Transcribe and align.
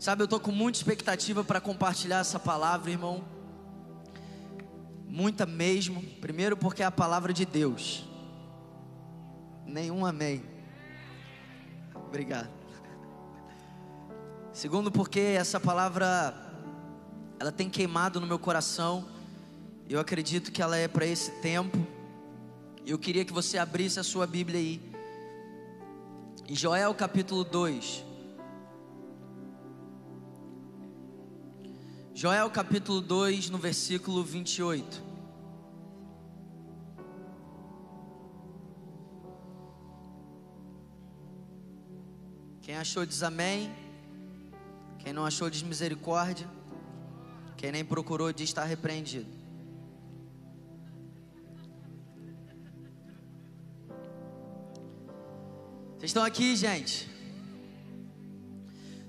Sabe, 0.00 0.22
eu 0.22 0.28
tô 0.28 0.40
com 0.40 0.50
muita 0.50 0.78
expectativa 0.78 1.44
para 1.44 1.60
compartilhar 1.60 2.20
essa 2.20 2.38
palavra, 2.38 2.90
irmão. 2.90 3.22
Muita 5.06 5.44
mesmo. 5.44 6.02
Primeiro 6.22 6.56
porque 6.56 6.82
é 6.82 6.86
a 6.86 6.90
palavra 6.90 7.34
de 7.34 7.44
Deus. 7.44 8.08
Nenhum 9.66 10.06
amém. 10.06 10.42
Obrigado. 11.94 12.48
Segundo 14.54 14.90
porque 14.90 15.20
essa 15.20 15.60
palavra 15.60 16.34
ela 17.38 17.52
tem 17.52 17.68
queimado 17.68 18.22
no 18.22 18.26
meu 18.26 18.38
coração. 18.38 19.06
Eu 19.86 20.00
acredito 20.00 20.50
que 20.50 20.62
ela 20.62 20.78
é 20.78 20.88
para 20.88 21.04
esse 21.04 21.30
tempo. 21.42 21.76
Eu 22.86 22.98
queria 22.98 23.26
que 23.26 23.34
você 23.34 23.58
abrisse 23.58 24.00
a 24.00 24.02
sua 24.02 24.26
Bíblia 24.26 24.60
aí. 24.60 24.80
Em 26.48 26.56
Joel 26.56 26.94
capítulo 26.94 27.44
2. 27.44 28.08
Joel 32.22 32.50
capítulo 32.50 33.00
2, 33.00 33.48
no 33.48 33.56
versículo 33.56 34.22
28. 34.22 35.02
Quem 42.60 42.76
achou 42.76 43.06
diz 43.06 43.22
amém. 43.22 43.74
Quem 44.98 45.14
não 45.14 45.24
achou 45.24 45.48
diz 45.48 45.62
misericórdia. 45.62 46.46
Quem 47.56 47.72
nem 47.72 47.82
procurou 47.82 48.30
diz 48.34 48.50
está 48.50 48.64
repreendido. 48.64 49.30
Vocês 55.96 56.10
estão 56.10 56.22
aqui, 56.22 56.54
gente? 56.54 57.08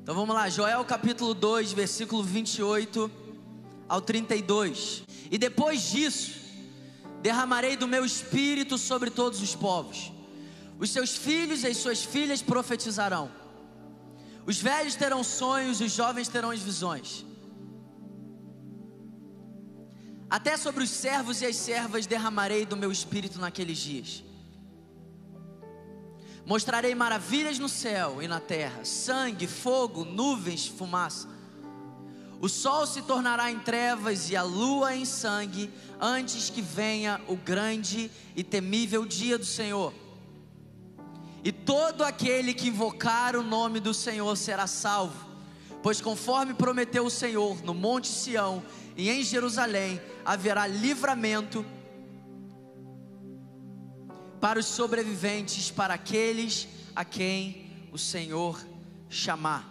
Então 0.02 0.16
vamos 0.16 0.34
lá, 0.34 0.50
Joel 0.50 0.84
capítulo 0.84 1.36
2, 1.36 1.73
versículo 1.73 2.23
28 2.23 3.10
ao 3.88 4.02
32. 4.02 5.04
E 5.30 5.38
depois 5.38 5.91
disso, 5.91 6.41
derramarei 7.21 7.77
do 7.77 7.88
meu 7.88 8.04
espírito 8.04 8.80
sobre 8.80 9.12
todos 9.12 9.40
os 9.43 9.54
povos. 9.54 10.12
Os 10.80 10.90
seus 10.90 11.16
filhos 11.16 11.63
e 11.63 11.68
as 11.68 11.77
suas 11.77 12.04
filhas 12.04 12.41
profetizarão. 12.41 13.32
Os 14.43 14.60
velhos 14.60 14.96
terão 14.96 15.24
sonhos, 15.24 15.80
os 15.80 15.91
jovens 15.91 16.27
terão 16.27 16.49
as 16.49 16.62
visões. 16.62 17.24
Até 20.27 20.58
sobre 20.58 20.84
os 20.84 20.90
servos 20.90 21.41
e 21.41 21.46
as 21.46 21.58
servas 21.58 22.08
derramarei 22.08 22.65
do 22.65 22.76
meu 22.76 22.91
espírito 22.91 23.40
naqueles 23.40 23.77
dias. 23.77 24.24
Mostrarei 26.45 26.95
maravilhas 26.95 27.59
no 27.59 27.70
céu 27.70 28.21
e 28.21 28.27
na 28.27 28.39
terra: 28.39 28.84
sangue, 28.84 29.47
fogo, 29.47 30.03
nuvens, 30.03 30.67
fumaça. 30.67 31.27
O 32.41 32.49
sol 32.49 32.87
se 32.87 33.03
tornará 33.03 33.51
em 33.51 33.59
trevas 33.59 34.31
e 34.31 34.35
a 34.35 34.41
lua 34.41 34.95
em 34.95 35.05
sangue, 35.05 35.69
antes 35.99 36.49
que 36.49 36.62
venha 36.62 37.21
o 37.27 37.35
grande 37.35 38.09
e 38.35 38.43
temível 38.43 39.05
dia 39.05 39.37
do 39.37 39.45
Senhor. 39.45 39.93
E 41.43 41.51
todo 41.51 42.03
aquele 42.03 42.53
que 42.53 42.67
invocar 42.67 43.35
o 43.35 43.43
nome 43.43 43.79
do 43.79 43.93
Senhor 43.93 44.35
será 44.35 44.65
salvo, 44.65 45.27
pois 45.84 46.01
conforme 46.01 46.55
prometeu 46.55 47.05
o 47.05 47.12
Senhor, 47.12 47.63
no 47.63 47.75
Monte 47.75 48.07
Sião 48.07 48.63
e 48.97 49.09
em 49.09 49.23
Jerusalém 49.23 50.01
haverá 50.25 50.65
livramento 50.65 51.63
para 54.41 54.59
os 54.59 54.65
sobreviventes, 54.65 55.70
para 55.70 55.93
aqueles 55.93 56.67
a 56.95 57.05
quem 57.05 57.71
o 57.91 57.97
Senhor 57.97 58.59
chamar. 59.07 59.70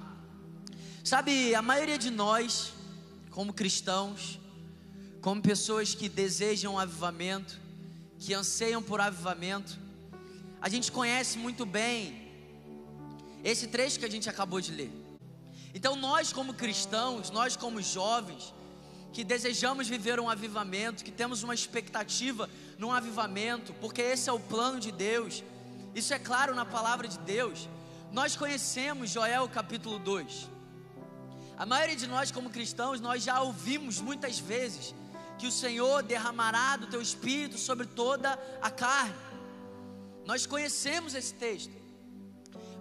Sabe, 1.03 1.55
a 1.57 1.61
maioria 1.61 1.99
de 1.99 2.09
nós, 2.09 2.73
como 3.33 3.53
cristãos, 3.53 4.39
como 5.21 5.43
pessoas 5.43 5.93
que 5.93 6.09
desejam 6.09 6.79
avivamento, 6.79 7.59
que 8.19 8.33
anseiam 8.33 8.81
por 8.81 9.01
avivamento, 9.01 9.77
a 10.63 10.69
gente 10.69 10.93
conhece 10.93 11.37
muito 11.37 11.67
bem 11.67 12.31
esse 13.43 13.67
trecho 13.67 13.99
que 13.99 14.05
a 14.05 14.11
gente 14.11 14.31
acabou 14.31 14.61
de 14.61 14.71
ler. 14.71 14.93
Então, 15.75 15.97
nós, 15.97 16.33
como 16.33 16.55
cristãos, 16.55 17.31
nós, 17.31 17.57
como 17.57 17.83
jovens, 17.83 18.55
que 19.13 19.25
desejamos 19.25 19.89
viver 19.89 20.21
um 20.21 20.31
avivamento, 20.31 21.05
que 21.05 21.11
temos 21.11 21.43
uma 21.43 21.55
expectativa 21.55 22.49
num 22.79 22.93
avivamento, 22.93 23.73
porque 23.75 24.01
esse 24.01 24.29
é 24.31 24.33
o 24.33 24.39
plano 24.39 24.79
de 24.79 24.93
Deus, 24.93 25.43
isso 25.95 26.15
é 26.15 26.19
claro 26.19 26.55
na 26.55 26.65
palavra 26.65 27.09
de 27.09 27.19
Deus. 27.19 27.69
Nós 28.13 28.37
conhecemos 28.37 29.11
Joel 29.11 29.49
capítulo 29.49 29.99
2. 29.99 30.49
A 31.59 31.67
maioria 31.67 31.97
de 31.97 32.07
nós, 32.07 32.31
como 32.31 32.49
cristãos, 32.51 33.01
nós 33.01 33.23
já 33.23 33.41
ouvimos 33.41 34.01
muitas 34.01 34.39
vezes 34.39 34.95
que 35.39 35.47
o 35.47 35.53
Senhor 35.53 36.03
derramará 36.03 36.77
do 36.77 36.87
teu 36.87 37.03
espírito 37.03 37.59
sobre 37.59 37.87
toda 37.87 38.39
a 38.63 38.71
carne. 38.71 39.15
Nós 40.25 40.47
conhecemos 40.47 41.15
esse 41.15 41.35
texto, 41.35 41.73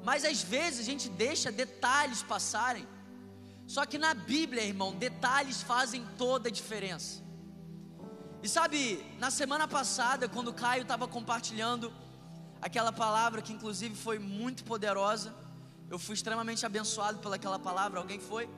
mas 0.04 0.24
às 0.24 0.42
vezes 0.42 0.82
a 0.82 0.84
gente 0.84 1.10
deixa 1.10 1.52
detalhes 1.52 2.22
passarem 2.22 2.88
só 3.74 3.86
que 3.86 4.00
na 4.00 4.16
Bíblia, 4.16 4.64
irmão, 4.64 4.96
detalhes 4.96 5.62
fazem 5.62 6.04
toda 6.18 6.50
a 6.50 6.52
diferença. 6.52 7.22
E 8.42 8.50
sabe, 8.50 9.06
na 9.20 9.30
semana 9.30 9.68
passada, 9.68 10.28
quando 10.28 10.48
o 10.48 10.54
Caio 10.54 10.82
estava 10.82 11.08
compartilhando 11.08 11.94
aquela 12.60 12.92
palavra 12.92 13.44
que 13.44 13.54
inclusive 13.54 13.94
foi 13.94 14.18
muito 14.18 14.64
poderosa, 14.64 15.36
eu 15.88 16.00
fui 16.00 16.16
extremamente 16.16 16.66
abençoado 16.66 17.20
pelaquela 17.20 17.60
palavra. 17.60 18.00
Alguém 18.00 18.20
foi? 18.20 18.50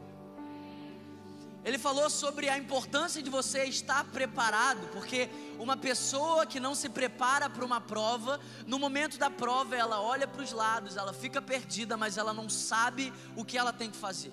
Ele 1.65 1.77
falou 1.77 2.09
sobre 2.09 2.47
a 2.47 2.57
importância 2.57 3.21
de 3.21 3.29
você 3.29 3.65
estar 3.65 4.05
preparado, 4.05 4.87
porque 4.93 5.29
uma 5.59 5.75
pessoa 5.75 6.45
que 6.45 6.57
não 6.57 6.73
se 6.73 6.87
prepara 6.87 7.49
para 7.49 7.65
uma 7.65 7.81
prova, 7.81 8.39
no 8.65 8.79
momento 8.79 9.19
da 9.19 9.29
prova 9.29 9.75
ela 9.75 9.99
olha 9.99 10.25
para 10.25 10.41
os 10.41 10.53
lados, 10.53 10.95
ela 10.95 11.11
fica 11.11 11.41
perdida, 11.41 11.97
mas 11.97 12.17
ela 12.17 12.33
não 12.33 12.49
sabe 12.49 13.11
o 13.35 13.43
que 13.43 13.57
ela 13.57 13.73
tem 13.73 13.91
que 13.91 13.97
fazer. 13.97 14.31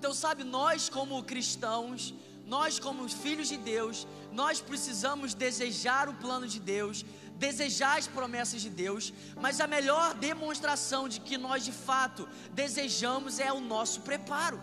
Então, 0.00 0.14
sabe, 0.14 0.44
nós 0.44 0.88
como 0.88 1.22
cristãos, 1.22 2.14
nós 2.46 2.78
como 2.78 3.06
filhos 3.06 3.48
de 3.50 3.58
Deus, 3.58 4.06
nós 4.32 4.58
precisamos 4.58 5.34
desejar 5.34 6.08
o 6.08 6.14
plano 6.14 6.48
de 6.48 6.58
Deus, 6.58 7.04
desejar 7.36 7.98
as 7.98 8.06
promessas 8.06 8.62
de 8.62 8.70
Deus, 8.70 9.12
mas 9.38 9.60
a 9.60 9.66
melhor 9.66 10.14
demonstração 10.14 11.06
de 11.06 11.20
que 11.20 11.36
nós 11.36 11.66
de 11.66 11.72
fato 11.72 12.26
desejamos 12.52 13.38
é 13.38 13.52
o 13.52 13.60
nosso 13.60 14.00
preparo. 14.00 14.58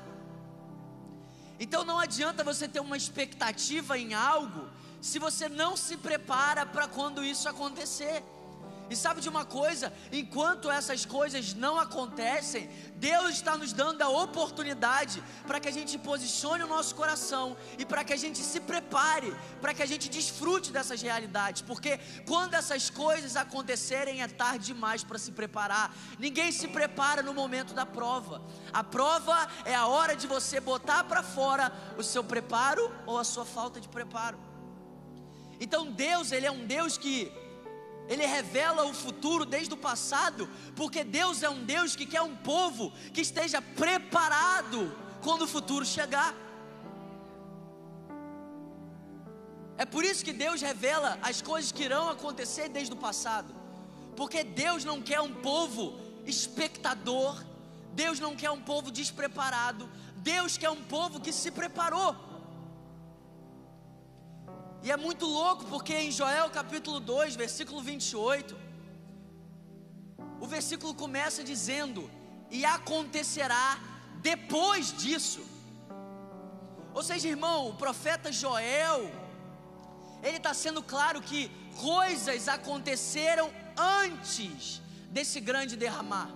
Então 1.59 1.85
não 1.85 1.99
adianta 1.99 2.43
você 2.43 2.67
ter 2.67 2.79
uma 2.79 2.97
expectativa 2.97 3.95
em 3.95 4.15
algo 4.15 4.67
se 4.99 5.19
você 5.19 5.47
não 5.47 5.77
se 5.77 5.97
prepara 5.97 6.65
para 6.65 6.87
quando 6.87 7.23
isso 7.23 7.47
acontecer. 7.47 8.23
E 8.89 8.95
sabe 8.95 9.19
de 9.19 9.29
uma 9.29 9.43
coisa? 9.43 9.91
Enquanto 10.11 10.71
essas 10.71 11.05
coisas 11.05 11.53
não 11.53 11.77
acontecem, 11.79 12.69
Deus 12.95 13.31
está 13.31 13.57
nos 13.57 13.73
dando 13.73 14.01
a 14.01 14.09
oportunidade 14.09 15.21
para 15.45 15.59
que 15.59 15.67
a 15.67 15.71
gente 15.71 15.97
posicione 15.97 16.63
o 16.63 16.67
nosso 16.67 16.95
coração 16.95 17.57
e 17.77 17.85
para 17.85 18.03
que 18.03 18.13
a 18.13 18.17
gente 18.17 18.39
se 18.39 18.59
prepare, 18.59 19.35
para 19.61 19.73
que 19.73 19.83
a 19.83 19.85
gente 19.85 20.09
desfrute 20.09 20.71
dessas 20.71 21.01
realidades, 21.01 21.61
porque 21.61 21.99
quando 22.25 22.53
essas 22.53 22.89
coisas 22.89 23.35
acontecerem 23.35 24.21
é 24.21 24.27
tarde 24.27 24.67
demais 24.67 25.03
para 25.03 25.17
se 25.17 25.31
preparar. 25.31 25.93
Ninguém 26.19 26.51
se 26.51 26.67
prepara 26.67 27.21
no 27.21 27.33
momento 27.33 27.73
da 27.73 27.85
prova. 27.85 28.41
A 28.71 28.83
prova 28.83 29.47
é 29.65 29.75
a 29.75 29.87
hora 29.87 30.15
de 30.15 30.27
você 30.27 30.59
botar 30.59 31.03
para 31.05 31.23
fora 31.23 31.71
o 31.97 32.03
seu 32.03 32.23
preparo 32.23 32.91
ou 33.05 33.17
a 33.17 33.23
sua 33.23 33.45
falta 33.45 33.79
de 33.79 33.89
preparo. 33.89 34.39
Então 35.59 35.91
Deus, 35.91 36.31
ele 36.31 36.45
é 36.45 36.51
um 36.51 36.65
Deus 36.65 36.97
que 36.97 37.31
ele 38.07 38.25
revela 38.25 38.85
o 38.85 38.94
futuro 38.94 39.45
desde 39.45 39.73
o 39.73 39.78
passado, 39.78 40.50
porque 40.75 41.03
Deus 41.03 41.44
é 41.44 41.50
um 41.50 41.63
Deus 41.63 41.95
que 41.95 42.06
quer 42.06 42.22
um 42.22 42.35
povo 42.35 42.91
que 43.13 43.22
esteja 43.22 43.62
preparado 43.62 44.95
quando 45.21 45.44
o 45.44 45.48
futuro 45.48 45.86
chegar. 45.86 46.33
É 49.77 49.86
por 49.86 50.04
isso 50.04 50.25
que 50.25 50.33
Deus 50.33 50.62
revela 50.62 51.19
as 51.21 51.42
coisas 51.42 51.71
que 51.71 51.83
irão 51.83 52.09
acontecer 52.09 52.68
desde 52.69 52.94
o 52.94 52.98
passado, 52.98 53.54
porque 54.15 54.44
Deus 54.44 54.83
não 54.83 55.01
quer 55.01 55.21
um 55.21 55.33
povo 55.33 56.00
espectador, 56.25 57.44
Deus 57.94 58.19
não 58.19 58.36
quer 58.36 58.51
um 58.51 58.62
povo 58.62 58.89
despreparado, 58.89 59.89
Deus 60.18 60.57
quer 60.57 60.69
um 60.69 60.83
povo 60.83 61.19
que 61.19 61.31
se 61.31 61.51
preparou. 61.51 62.26
E 64.83 64.91
é 64.91 64.97
muito 64.97 65.25
louco 65.25 65.65
porque 65.65 65.94
em 65.94 66.12
Joel 66.12 66.50
capítulo 66.50 67.00
2, 67.00 67.35
versículo 67.35 67.81
28, 67.81 68.56
o 70.39 70.47
versículo 70.47 70.94
começa 70.94 71.44
dizendo: 71.44 72.09
E 72.50 72.63
acontecerá 72.65 73.79
depois 74.21 74.91
disso. 75.03 75.44
Ou 76.94 77.03
seja, 77.03 77.27
irmão, 77.27 77.69
o 77.69 77.75
profeta 77.75 78.31
Joel, 78.31 79.01
ele 80.24 80.38
está 80.38 80.53
sendo 80.53 80.81
claro 80.81 81.21
que 81.21 81.51
coisas 81.79 82.47
aconteceram 82.47 83.51
antes 83.77 84.81
desse 85.09 85.39
grande 85.39 85.75
derramar. 85.75 86.29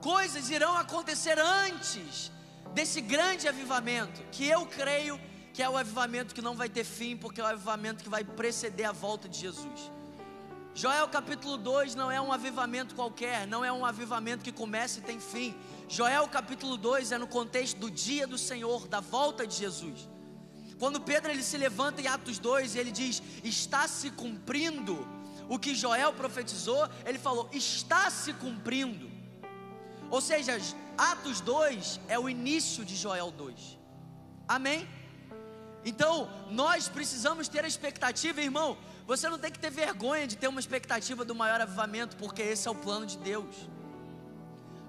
coisas 0.00 0.50
irão 0.50 0.76
acontecer 0.76 1.36
antes 1.38 2.30
desse 2.74 3.00
grande 3.00 3.48
avivamento, 3.48 4.18
que 4.30 4.44
eu 4.46 4.60
creio 4.66 5.18
que 5.18 5.35
é 5.62 5.68
o 5.68 5.76
avivamento 5.76 6.34
que 6.34 6.42
não 6.42 6.54
vai 6.54 6.68
ter 6.68 6.84
fim, 6.84 7.16
porque 7.16 7.40
é 7.40 7.44
o 7.44 7.46
avivamento 7.46 8.02
que 8.02 8.08
vai 8.08 8.24
preceder 8.24 8.86
a 8.86 8.92
volta 8.92 9.28
de 9.28 9.38
Jesus. 9.38 9.90
Joel 10.74 11.08
capítulo 11.08 11.56
2 11.56 11.94
não 11.94 12.10
é 12.10 12.20
um 12.20 12.30
avivamento 12.30 12.94
qualquer, 12.94 13.46
não 13.46 13.64
é 13.64 13.72
um 13.72 13.84
avivamento 13.86 14.44
que 14.44 14.52
começa 14.52 14.98
e 14.98 15.02
tem 15.02 15.18
fim. 15.18 15.54
Joel 15.88 16.28
capítulo 16.28 16.76
2 16.76 17.12
é 17.12 17.18
no 17.18 17.26
contexto 17.26 17.78
do 17.78 17.90
dia 17.90 18.26
do 18.26 18.36
Senhor, 18.36 18.86
da 18.86 19.00
volta 19.00 19.46
de 19.46 19.54
Jesus. 19.54 20.06
Quando 20.78 21.00
Pedro 21.00 21.30
ele 21.30 21.42
se 21.42 21.56
levanta 21.56 22.02
em 22.02 22.06
Atos 22.06 22.38
2 22.38 22.74
e 22.74 22.78
ele 22.78 22.92
diz: 22.92 23.22
"Está 23.42 23.88
se 23.88 24.10
cumprindo 24.10 25.08
o 25.48 25.58
que 25.58 25.74
Joel 25.74 26.12
profetizou", 26.12 26.86
ele 27.06 27.18
falou: 27.18 27.48
"Está 27.52 28.10
se 28.10 28.34
cumprindo". 28.34 29.10
Ou 30.10 30.20
seja, 30.20 30.60
Atos 30.98 31.40
2 31.40 32.00
é 32.06 32.18
o 32.18 32.28
início 32.28 32.84
de 32.84 32.94
Joel 32.94 33.30
2. 33.30 33.78
Amém? 34.46 34.86
Então, 35.86 36.28
nós 36.50 36.88
precisamos 36.88 37.46
ter 37.46 37.64
a 37.64 37.68
expectativa, 37.68 38.40
irmão. 38.40 38.76
Você 39.06 39.28
não 39.28 39.38
tem 39.38 39.52
que 39.52 39.58
ter 39.60 39.70
vergonha 39.70 40.26
de 40.26 40.36
ter 40.36 40.48
uma 40.48 40.58
expectativa 40.58 41.24
do 41.24 41.32
maior 41.32 41.60
avivamento, 41.60 42.16
porque 42.16 42.42
esse 42.42 42.66
é 42.66 42.70
o 42.72 42.74
plano 42.74 43.06
de 43.06 43.16
Deus. 43.18 43.54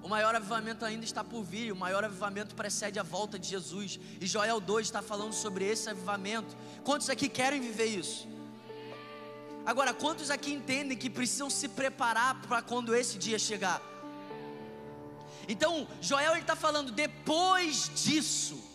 O 0.02 0.08
maior 0.08 0.34
avivamento 0.34 0.84
ainda 0.84 1.04
está 1.04 1.22
por 1.22 1.44
vir, 1.44 1.70
o 1.70 1.76
maior 1.76 2.02
avivamento 2.02 2.52
precede 2.56 2.98
a 2.98 3.04
volta 3.04 3.38
de 3.38 3.48
Jesus. 3.48 4.00
E 4.20 4.26
Joel 4.26 4.60
2 4.60 4.88
está 4.88 5.00
falando 5.00 5.34
sobre 5.34 5.64
esse 5.64 5.88
avivamento. 5.88 6.56
Quantos 6.82 7.08
aqui 7.08 7.28
querem 7.28 7.60
viver 7.60 7.86
isso? 7.86 8.26
Agora, 9.64 9.94
quantos 9.94 10.32
aqui 10.32 10.52
entendem 10.52 10.98
que 10.98 11.08
precisam 11.08 11.48
se 11.48 11.68
preparar 11.68 12.42
para 12.42 12.60
quando 12.60 12.92
esse 12.92 13.18
dia 13.18 13.38
chegar? 13.38 13.80
Então, 15.46 15.86
Joel 16.00 16.34
está 16.34 16.56
falando 16.56 16.90
depois 16.90 17.88
disso. 17.94 18.67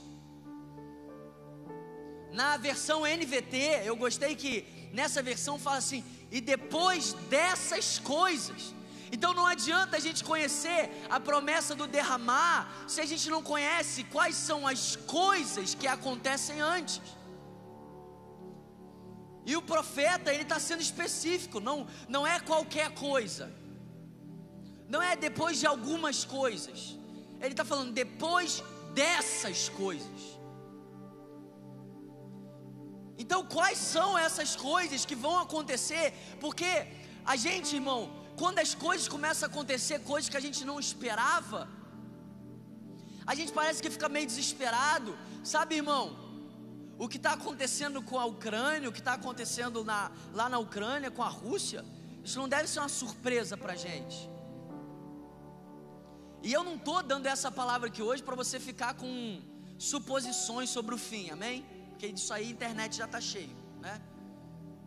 Na 2.33 2.57
versão 2.57 3.03
NVT, 3.05 3.83
eu 3.85 3.95
gostei 3.95 4.35
que 4.35 4.65
nessa 4.91 5.21
versão 5.21 5.59
fala 5.59 5.77
assim: 5.77 6.03
e 6.31 6.41
depois 6.41 7.13
dessas 7.29 7.99
coisas. 7.99 8.73
Então 9.11 9.31
não 9.35 9.45
adianta 9.45 9.97
a 9.97 9.99
gente 9.99 10.23
conhecer 10.23 10.89
a 11.07 11.19
promessa 11.19 11.75
do 11.75 11.85
derramar 11.85 12.67
se 12.87 12.99
a 12.99 13.05
gente 13.05 13.29
não 13.29 13.43
conhece 13.43 14.03
quais 14.05 14.35
são 14.35 14.67
as 14.67 14.95
coisas 14.95 15.75
que 15.75 15.85
acontecem 15.85 16.59
antes. 16.59 16.99
E 19.45 19.55
o 19.55 19.61
profeta 19.61 20.33
ele 20.33 20.41
está 20.41 20.59
sendo 20.59 20.81
específico, 20.81 21.59
não, 21.59 21.85
não 22.09 22.25
é 22.25 22.39
qualquer 22.39 22.89
coisa, 22.95 23.53
não 24.89 25.01
é 25.01 25.15
depois 25.15 25.59
de 25.59 25.67
algumas 25.67 26.23
coisas, 26.25 26.97
ele 27.39 27.53
está 27.53 27.65
falando 27.65 27.91
depois 27.91 28.63
dessas 28.95 29.69
coisas. 29.69 30.42
Então, 33.17 33.45
quais 33.45 33.77
são 33.77 34.17
essas 34.17 34.55
coisas 34.55 35.05
que 35.05 35.15
vão 35.15 35.39
acontecer? 35.39 36.13
Porque 36.39 36.87
a 37.25 37.35
gente, 37.35 37.75
irmão, 37.75 38.11
quando 38.35 38.59
as 38.59 38.73
coisas 38.73 39.07
começam 39.07 39.47
a 39.47 39.51
acontecer, 39.51 39.99
coisas 39.99 40.29
que 40.29 40.37
a 40.37 40.39
gente 40.39 40.65
não 40.65 40.79
esperava, 40.79 41.67
a 43.25 43.35
gente 43.35 43.51
parece 43.53 43.81
que 43.81 43.89
fica 43.89 44.09
meio 44.09 44.25
desesperado, 44.25 45.17
sabe, 45.43 45.75
irmão? 45.75 46.17
O 46.97 47.07
que 47.07 47.17
está 47.17 47.33
acontecendo 47.33 48.01
com 48.01 48.19
a 48.19 48.25
Ucrânia, 48.25 48.89
o 48.89 48.91
que 48.91 48.99
está 48.99 49.13
acontecendo 49.13 49.83
na, 49.83 50.11
lá 50.33 50.49
na 50.49 50.59
Ucrânia 50.59 51.09
com 51.09 51.23
a 51.23 51.29
Rússia, 51.29 51.85
isso 52.23 52.39
não 52.39 52.49
deve 52.49 52.67
ser 52.67 52.79
uma 52.79 52.89
surpresa 52.89 53.55
para 53.55 53.73
a 53.73 53.75
gente. 53.75 54.29
E 56.41 56.51
eu 56.51 56.63
não 56.63 56.75
estou 56.75 57.01
dando 57.01 57.25
essa 57.25 57.49
palavra 57.49 57.87
aqui 57.87 58.01
hoje 58.01 58.21
para 58.21 58.35
você 58.35 58.59
ficar 58.59 58.95
com 58.95 59.41
suposições 59.77 60.69
sobre 60.69 60.93
o 60.93 60.97
fim, 60.97 61.29
amém? 61.29 61.65
Porque 62.03 62.11
disso 62.11 62.33
aí 62.33 62.47
a 62.47 62.51
internet 62.51 62.97
já 62.97 63.05
está 63.05 63.21
cheio, 63.21 63.55
né? 63.79 64.01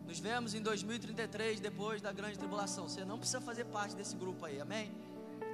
Nos 0.05 0.19
vemos 0.19 0.53
em 0.53 0.61
2033, 0.61 1.59
depois 1.59 1.99
da 1.99 2.11
grande 2.11 2.37
tribulação. 2.37 2.87
Você 2.87 3.03
não 3.03 3.17
precisa 3.17 3.41
fazer 3.41 3.65
parte 3.65 3.95
desse 3.95 4.15
grupo 4.15 4.45
aí, 4.45 4.61
amém? 4.61 4.91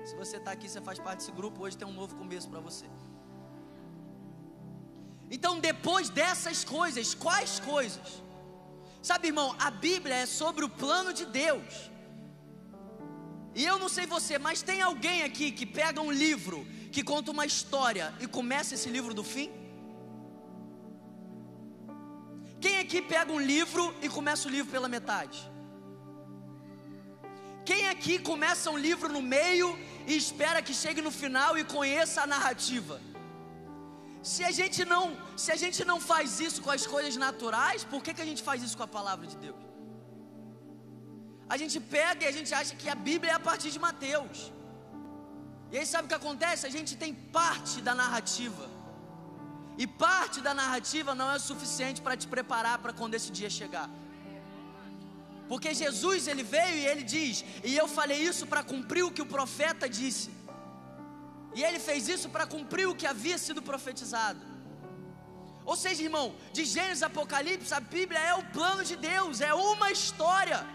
Se 0.03 0.13
você 0.13 0.35
está 0.35 0.51
aqui, 0.51 0.67
você 0.67 0.81
faz 0.81 0.99
parte 0.99 1.19
desse 1.19 1.31
grupo, 1.31 1.63
hoje 1.63 1.77
tem 1.77 1.87
um 1.87 1.93
novo 1.93 2.17
começo 2.17 2.49
para 2.49 2.59
você. 2.59 2.85
Então, 5.31 5.57
depois 5.57 6.09
dessas 6.09 6.65
coisas, 6.65 7.15
quais 7.15 7.61
coisas? 7.61 8.21
Sabe, 9.01 9.27
irmão, 9.27 9.55
a 9.57 9.71
Bíblia 9.71 10.15
é 10.15 10.25
sobre 10.25 10.65
o 10.65 10.69
plano 10.69 11.13
de 11.13 11.25
Deus. 11.25 11.89
E 13.55 13.63
eu 13.63 13.79
não 13.79 13.87
sei 13.87 14.05
você, 14.05 14.37
mas 14.37 14.61
tem 14.61 14.81
alguém 14.81 15.23
aqui 15.23 15.49
que 15.49 15.65
pega 15.65 16.01
um 16.01 16.11
livro 16.11 16.67
que 16.91 17.01
conta 17.01 17.31
uma 17.31 17.45
história 17.45 18.13
e 18.19 18.27
começa 18.27 18.75
esse 18.75 18.89
livro 18.89 19.13
do 19.13 19.23
fim? 19.23 19.62
Quem 22.63 22.75
aqui 22.83 22.99
pega 23.13 23.31
um 23.37 23.41
livro 23.53 23.83
e 24.05 24.07
começa 24.17 24.43
o 24.47 24.51
livro 24.55 24.69
pela 24.75 24.89
metade? 24.95 25.39
Quem 27.69 27.81
aqui 27.93 28.15
começa 28.29 28.71
um 28.75 28.79
livro 28.85 29.07
no 29.15 29.21
meio 29.35 29.67
e 30.09 30.13
espera 30.23 30.61
que 30.67 30.73
chegue 30.81 31.01
no 31.07 31.11
final 31.21 31.51
e 31.57 31.63
conheça 31.77 32.17
a 32.21 32.27
narrativa? 32.35 32.95
Se 34.31 34.41
a 34.49 34.51
gente 34.59 34.79
não, 34.93 35.03
se 35.43 35.49
a 35.55 35.57
gente 35.63 35.79
não 35.91 35.99
faz 36.11 36.39
isso 36.47 36.61
com 36.65 36.71
as 36.77 36.85
coisas 36.93 37.17
naturais, 37.25 37.83
por 37.93 38.01
que, 38.03 38.13
que 38.17 38.25
a 38.25 38.29
gente 38.31 38.43
faz 38.49 38.63
isso 38.65 38.77
com 38.79 38.85
a 38.87 38.93
palavra 38.99 39.27
de 39.31 39.37
Deus? 39.45 39.61
A 41.53 41.57
gente 41.61 41.77
pega 41.97 42.23
e 42.23 42.29
a 42.31 42.35
gente 42.37 42.53
acha 42.61 42.75
que 42.81 42.89
a 42.95 42.97
Bíblia 43.09 43.33
é 43.33 43.35
a 43.41 43.45
partir 43.49 43.71
de 43.75 43.81
Mateus. 43.87 44.39
E 45.71 45.77
aí 45.79 45.85
sabe 45.93 46.05
o 46.05 46.11
que 46.13 46.19
acontece? 46.21 46.65
A 46.71 46.75
gente 46.77 46.95
tem 47.03 47.13
parte 47.39 47.75
da 47.89 47.95
narrativa. 48.03 48.72
E 49.77 49.87
parte 49.87 50.39
da 50.41 50.53
narrativa 50.53 51.15
não 51.15 51.31
é 51.31 51.39
suficiente 51.39 52.01
para 52.01 52.15
te 52.15 52.27
preparar 52.27 52.77
para 52.79 52.93
quando 52.93 53.15
esse 53.15 53.31
dia 53.31 53.49
chegar. 53.49 53.89
Porque 55.47 55.73
Jesus 55.73 56.27
ele 56.27 56.43
veio 56.43 56.77
e 56.77 56.85
ele 56.85 57.03
diz: 57.03 57.43
"E 57.63 57.75
eu 57.75 57.87
falei 57.87 58.19
isso 58.21 58.45
para 58.45 58.63
cumprir 58.63 59.03
o 59.03 59.11
que 59.11 59.21
o 59.21 59.25
profeta 59.25 59.89
disse". 59.89 60.31
E 61.55 61.63
ele 61.63 61.79
fez 61.79 62.07
isso 62.07 62.29
para 62.29 62.45
cumprir 62.45 62.87
o 62.87 62.95
que 62.95 63.05
havia 63.05 63.37
sido 63.37 63.61
profetizado. 63.61 64.39
Ou 65.65 65.75
seja, 65.75 66.03
irmão, 66.03 66.35
de 66.51 66.65
Gênesis 66.65 67.03
a 67.03 67.07
Apocalipse, 67.07 67.73
a 67.73 67.79
Bíblia 67.79 68.19
é 68.19 68.33
o 68.35 68.43
plano 68.45 68.83
de 68.83 68.95
Deus, 68.95 69.39
é 69.39 69.53
uma 69.53 69.91
história. 69.91 70.65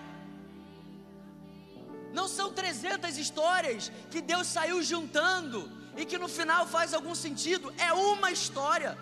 Não 2.13 2.27
são 2.27 2.53
300 2.53 3.19
histórias 3.19 3.93
que 4.11 4.21
Deus 4.21 4.47
saiu 4.47 4.83
juntando 4.83 5.78
e 6.01 6.05
que 6.11 6.19
no 6.23 6.29
final 6.29 6.63
faz 6.75 6.95
algum 6.95 7.15
sentido, 7.25 7.75
é 7.77 7.93
uma 7.93 8.31
história. 8.31 8.97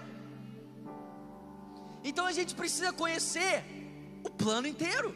Então 2.09 2.25
a 2.25 2.33
gente 2.39 2.55
precisa 2.61 2.91
conhecer 3.01 3.55
o 4.25 4.31
plano 4.43 4.67
inteiro. 4.67 5.11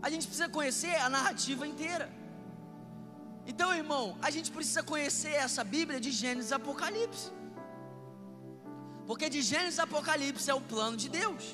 A 0.00 0.08
gente 0.12 0.26
precisa 0.28 0.48
conhecer 0.48 0.94
a 1.06 1.08
narrativa 1.16 1.66
inteira. 1.72 2.06
Então, 3.50 3.74
irmão, 3.74 4.16
a 4.22 4.30
gente 4.30 4.50
precisa 4.56 4.82
conhecer 4.92 5.34
essa 5.46 5.64
Bíblia 5.64 5.98
de 5.98 6.12
Gênesis 6.12 6.52
a 6.52 6.56
Apocalipse. 6.56 7.32
Porque 9.08 9.28
de 9.28 9.42
Gênesis 9.42 9.80
a 9.80 9.84
Apocalipse 9.84 10.48
é 10.50 10.54
o 10.54 10.60
plano 10.60 10.96
de 10.96 11.08
Deus. 11.08 11.44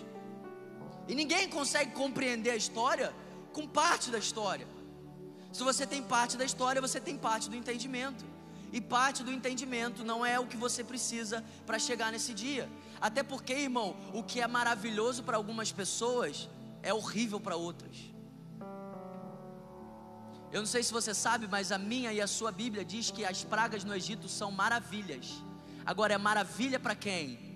E 1.09 1.15
ninguém 1.15 1.49
consegue 1.49 1.93
compreender 1.93 2.51
a 2.51 2.57
história 2.57 3.15
com 3.53 3.67
parte 3.67 4.11
da 4.11 4.19
história. 4.19 4.74
Se 5.55 5.63
você 5.63 5.87
tem 5.87 6.03
parte 6.03 6.37
da 6.37 6.45
história, 6.45 6.83
você 6.83 7.01
tem 7.01 7.17
parte 7.17 7.49
do 7.49 7.55
entendimento. 7.55 8.25
E 8.73 8.81
parte 8.81 9.23
do 9.23 9.31
entendimento 9.31 10.05
não 10.05 10.27
é 10.27 10.37
o 10.41 10.49
que 10.49 10.57
você 10.57 10.83
precisa 10.83 11.45
para 11.65 11.79
chegar 11.79 12.11
nesse 12.11 12.35
dia. 12.35 12.69
Até 13.01 13.23
porque, 13.23 13.53
irmão, 13.53 13.97
o 14.13 14.21
que 14.25 14.41
é 14.41 14.49
maravilhoso 14.49 15.23
para 15.23 15.37
algumas 15.37 15.71
pessoas 15.71 16.49
é 16.83 16.93
horrível 16.93 17.39
para 17.39 17.55
outras. 17.55 17.97
Eu 20.51 20.59
não 20.59 20.67
sei 20.67 20.83
se 20.83 20.93
você 20.93 21.15
sabe, 21.15 21.47
mas 21.47 21.71
a 21.71 21.79
minha 21.79 22.13
e 22.13 22.21
a 22.21 22.27
sua 22.27 22.51
Bíblia 22.51 22.85
diz 22.85 23.13
que 23.13 23.25
as 23.25 23.45
pragas 23.45 23.85
no 23.85 23.95
Egito 23.95 24.29
são 24.29 24.51
maravilhas. 24.51 25.41
Agora 25.87 26.15
é 26.15 26.19
maravilha 26.19 26.81
para 26.81 26.97
quem? 26.97 27.54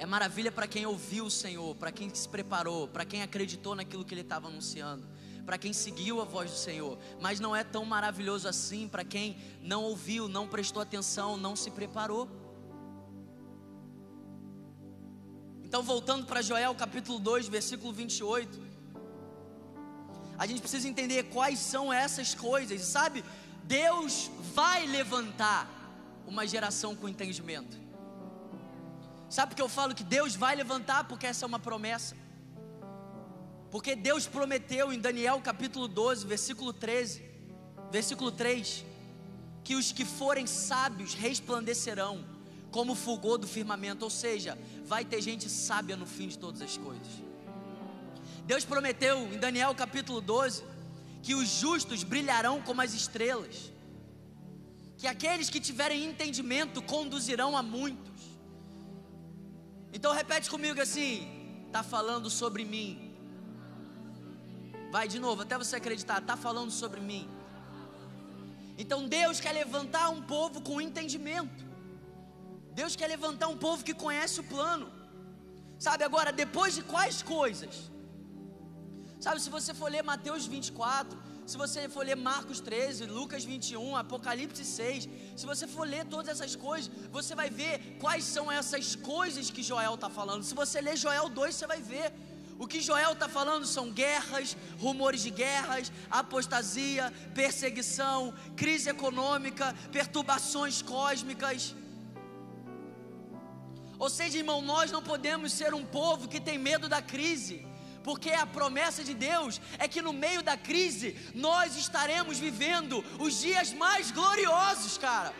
É 0.00 0.06
maravilha 0.06 0.50
para 0.50 0.66
quem 0.66 0.86
ouviu 0.86 1.26
o 1.26 1.30
Senhor, 1.30 1.76
para 1.76 1.92
quem 1.92 2.08
se 2.14 2.26
preparou, 2.26 2.88
para 2.88 3.04
quem 3.04 3.20
acreditou 3.20 3.74
naquilo 3.74 4.02
que 4.02 4.14
ele 4.14 4.22
estava 4.22 4.48
anunciando, 4.48 5.06
para 5.44 5.58
quem 5.58 5.74
seguiu 5.74 6.22
a 6.22 6.24
voz 6.24 6.50
do 6.50 6.56
Senhor. 6.56 6.98
Mas 7.20 7.38
não 7.38 7.54
é 7.54 7.62
tão 7.62 7.84
maravilhoso 7.84 8.48
assim 8.48 8.88
para 8.88 9.04
quem 9.04 9.36
não 9.60 9.82
ouviu, 9.82 10.26
não 10.26 10.48
prestou 10.48 10.80
atenção, 10.80 11.36
não 11.36 11.54
se 11.54 11.70
preparou. 11.70 12.26
Então, 15.62 15.82
voltando 15.82 16.24
para 16.24 16.40
Joel 16.40 16.74
capítulo 16.74 17.18
2, 17.18 17.48
versículo 17.48 17.92
28. 17.92 18.58
A 20.38 20.46
gente 20.46 20.62
precisa 20.62 20.88
entender 20.88 21.24
quais 21.24 21.58
são 21.58 21.92
essas 21.92 22.34
coisas, 22.34 22.80
sabe? 22.80 23.22
Deus 23.64 24.30
vai 24.54 24.86
levantar 24.86 25.68
uma 26.26 26.46
geração 26.46 26.96
com 26.96 27.06
entendimento. 27.06 27.89
Sabe 29.30 29.50
por 29.50 29.56
que 29.56 29.62
eu 29.62 29.68
falo 29.68 29.94
que 29.94 30.02
Deus 30.02 30.34
vai 30.34 30.56
levantar? 30.56 31.04
Porque 31.04 31.24
essa 31.24 31.44
é 31.44 31.48
uma 31.48 31.60
promessa. 31.60 32.16
Porque 33.70 33.94
Deus 33.94 34.26
prometeu 34.26 34.92
em 34.92 34.98
Daniel 34.98 35.40
capítulo 35.40 35.86
12, 35.86 36.26
versículo 36.26 36.72
13, 36.72 37.22
versículo 37.92 38.32
3, 38.32 38.84
que 39.62 39.76
os 39.76 39.92
que 39.92 40.04
forem 40.04 40.48
sábios 40.48 41.14
resplandecerão 41.14 42.24
como 42.72 42.92
o 42.92 42.96
fulgor 42.96 43.38
do 43.38 43.46
firmamento, 43.46 44.04
ou 44.04 44.10
seja, 44.10 44.58
vai 44.84 45.04
ter 45.04 45.20
gente 45.20 45.48
sábia 45.48 45.96
no 45.96 46.06
fim 46.06 46.26
de 46.26 46.36
todas 46.36 46.60
as 46.60 46.76
coisas. 46.76 47.12
Deus 48.44 48.64
prometeu 48.64 49.32
em 49.32 49.38
Daniel 49.38 49.72
capítulo 49.76 50.20
12 50.20 50.64
que 51.22 51.36
os 51.36 51.48
justos 51.48 52.02
brilharão 52.02 52.60
como 52.60 52.80
as 52.80 52.94
estrelas, 52.94 53.70
que 54.98 55.06
aqueles 55.06 55.48
que 55.48 55.60
tiverem 55.60 56.04
entendimento 56.04 56.82
conduzirão 56.82 57.56
a 57.56 57.62
muitos. 57.62 58.09
Então 59.92 60.12
repete 60.12 60.48
comigo 60.54 60.80
assim: 60.80 61.10
está 61.66 61.82
falando 61.82 62.28
sobre 62.28 62.64
mim. 62.64 62.90
Vai 64.90 65.06
de 65.06 65.18
novo, 65.20 65.42
até 65.42 65.56
você 65.56 65.76
acreditar, 65.76 66.18
está 66.20 66.36
falando 66.36 66.70
sobre 66.70 67.00
mim. 67.00 67.28
Então 68.76 69.06
Deus 69.06 69.40
quer 69.40 69.52
levantar 69.52 70.08
um 70.08 70.22
povo 70.22 70.60
com 70.62 70.80
entendimento. 70.80 71.64
Deus 72.80 72.96
quer 72.96 73.08
levantar 73.08 73.48
um 73.48 73.58
povo 73.66 73.84
que 73.84 73.94
conhece 73.94 74.40
o 74.40 74.44
plano. 74.44 74.86
Sabe 75.78 76.02
agora, 76.04 76.32
depois 76.32 76.74
de 76.74 76.82
quais 76.82 77.22
coisas? 77.22 77.90
Sabe, 79.24 79.40
se 79.40 79.50
você 79.50 79.72
for 79.74 79.90
ler 79.90 80.02
Mateus 80.02 80.46
24, 80.46 81.18
se 81.50 81.56
você 81.56 81.88
for 81.88 82.06
ler 82.06 82.16
Marcos 82.16 82.60
13, 82.60 83.06
Lucas 83.06 83.44
21, 83.44 83.96
Apocalipse 83.96 84.64
6, 84.64 85.08
se 85.34 85.44
você 85.44 85.66
for 85.66 85.84
ler 85.84 86.04
todas 86.04 86.28
essas 86.28 86.54
coisas, 86.54 86.88
você 87.10 87.34
vai 87.34 87.50
ver 87.50 87.96
quais 87.98 88.22
são 88.22 88.52
essas 88.52 88.94
coisas 88.94 89.50
que 89.50 89.60
Joel 89.60 89.94
está 89.96 90.08
falando. 90.08 90.44
Se 90.44 90.54
você 90.54 90.80
ler 90.80 90.96
Joel 90.96 91.28
2, 91.28 91.52
você 91.52 91.66
vai 91.66 91.80
ver. 91.82 92.12
O 92.56 92.68
que 92.68 92.80
Joel 92.80 93.14
está 93.14 93.28
falando 93.28 93.66
são 93.66 93.90
guerras, 93.90 94.56
rumores 94.78 95.22
de 95.22 95.30
guerras, 95.30 95.90
apostasia, 96.08 97.12
perseguição, 97.34 98.32
crise 98.54 98.88
econômica, 98.88 99.74
perturbações 99.90 100.80
cósmicas. 100.82 101.74
Ou 103.98 104.08
seja, 104.08 104.38
irmão, 104.38 104.62
nós 104.62 104.92
não 104.92 105.02
podemos 105.02 105.52
ser 105.52 105.74
um 105.74 105.84
povo 105.84 106.28
que 106.28 106.40
tem 106.40 106.58
medo 106.58 106.88
da 106.88 107.02
crise 107.02 107.66
porque 108.02 108.30
a 108.30 108.46
promessa 108.46 109.04
de 109.04 109.14
Deus 109.14 109.60
é 109.78 109.86
que 109.86 110.02
no 110.02 110.12
meio 110.12 110.42
da 110.42 110.56
crise 110.56 111.16
nós 111.34 111.76
estaremos 111.76 112.38
vivendo 112.38 113.04
os 113.18 113.40
dias 113.40 113.72
mais 113.72 114.10
gloriosos, 114.10 114.96
cara. 114.98 115.32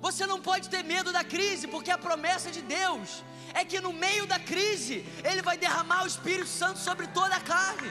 Você 0.00 0.26
não 0.26 0.40
pode 0.40 0.68
ter 0.68 0.82
medo 0.84 1.12
da 1.12 1.24
crise, 1.24 1.66
porque 1.66 1.90
a 1.90 1.98
promessa 1.98 2.50
de 2.50 2.62
Deus 2.62 3.22
é 3.52 3.64
que 3.64 3.80
no 3.80 3.92
meio 3.92 4.26
da 4.26 4.38
crise 4.38 5.04
Ele 5.24 5.42
vai 5.42 5.56
derramar 5.58 6.04
o 6.04 6.06
Espírito 6.06 6.48
Santo 6.48 6.78
sobre 6.78 7.06
toda 7.08 7.34
a 7.34 7.40
carne. 7.40 7.90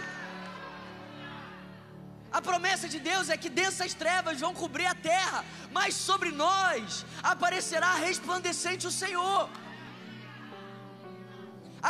A 2.31 2.41
promessa 2.41 2.87
de 2.89 2.99
Deus 2.99 3.29
é 3.29 3.37
que 3.37 3.49
densas 3.49 3.93
trevas 3.93 4.39
vão 4.39 4.53
cobrir 4.53 4.85
a 4.85 4.95
terra, 4.95 5.43
mas 5.71 5.95
sobre 5.95 6.31
nós 6.31 7.05
aparecerá 7.23 7.93
resplandecente 7.95 8.85
o 8.85 8.91
Senhor. 8.91 9.49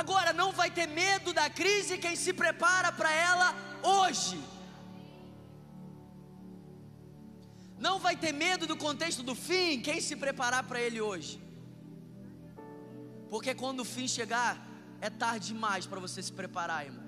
Agora, 0.02 0.32
não 0.42 0.50
vai 0.60 0.70
ter 0.78 0.88
medo 1.04 1.30
da 1.40 1.50
crise 1.50 1.98
quem 2.04 2.16
se 2.24 2.32
prepara 2.42 2.92
para 2.92 3.12
ela 3.12 3.48
hoje. 3.82 4.38
Não 7.86 7.96
vai 8.06 8.16
ter 8.16 8.32
medo 8.32 8.68
do 8.72 8.78
contexto 8.86 9.24
do 9.30 9.34
fim 9.34 9.82
quem 9.88 10.00
se 10.08 10.16
preparar 10.16 10.64
para 10.70 10.80
ele 10.80 11.02
hoje. 11.02 11.34
Porque 13.32 13.54
quando 13.56 13.80
o 13.82 13.90
fim 13.94 14.08
chegar, 14.08 14.54
é 15.02 15.10
tarde 15.10 15.48
demais 15.48 15.88
para 15.88 16.00
você 16.00 16.22
se 16.22 16.34
preparar, 16.42 16.86
irmão. 16.86 17.06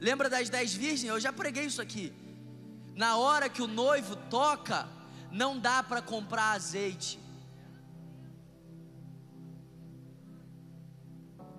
Lembra 0.00 0.28
das 0.28 0.48
dez 0.48 0.74
virgens? 0.74 1.10
Eu 1.14 1.20
já 1.20 1.32
preguei 1.32 1.66
isso 1.66 1.80
aqui. 1.80 2.12
Na 2.96 3.16
hora 3.16 3.48
que 3.48 3.62
o 3.62 3.68
noivo 3.68 4.16
toca, 4.38 4.88
não 5.30 5.58
dá 5.58 5.82
para 5.84 6.02
comprar 6.02 6.50
azeite. 6.52 7.23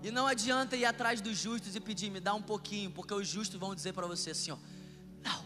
E 0.05 0.11
não 0.11 0.27
adianta 0.27 0.77
ir 0.77 0.85
atrás 0.85 1.19
dos 1.19 1.35
justos 1.35 1.75
e 1.75 1.79
pedir, 1.79 2.11
me 2.11 2.19
dá 2.19 2.31
um 2.35 2.41
pouquinho, 2.49 2.91
porque 2.91 3.11
os 3.11 3.27
justos 3.27 3.59
vão 3.59 3.73
dizer 3.73 3.91
para 3.91 4.05
você 4.05 4.29
assim, 4.29 4.51
ó, 4.51 4.57
não. 5.23 5.43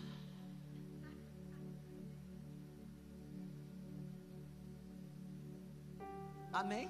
Amém? 6.51 6.89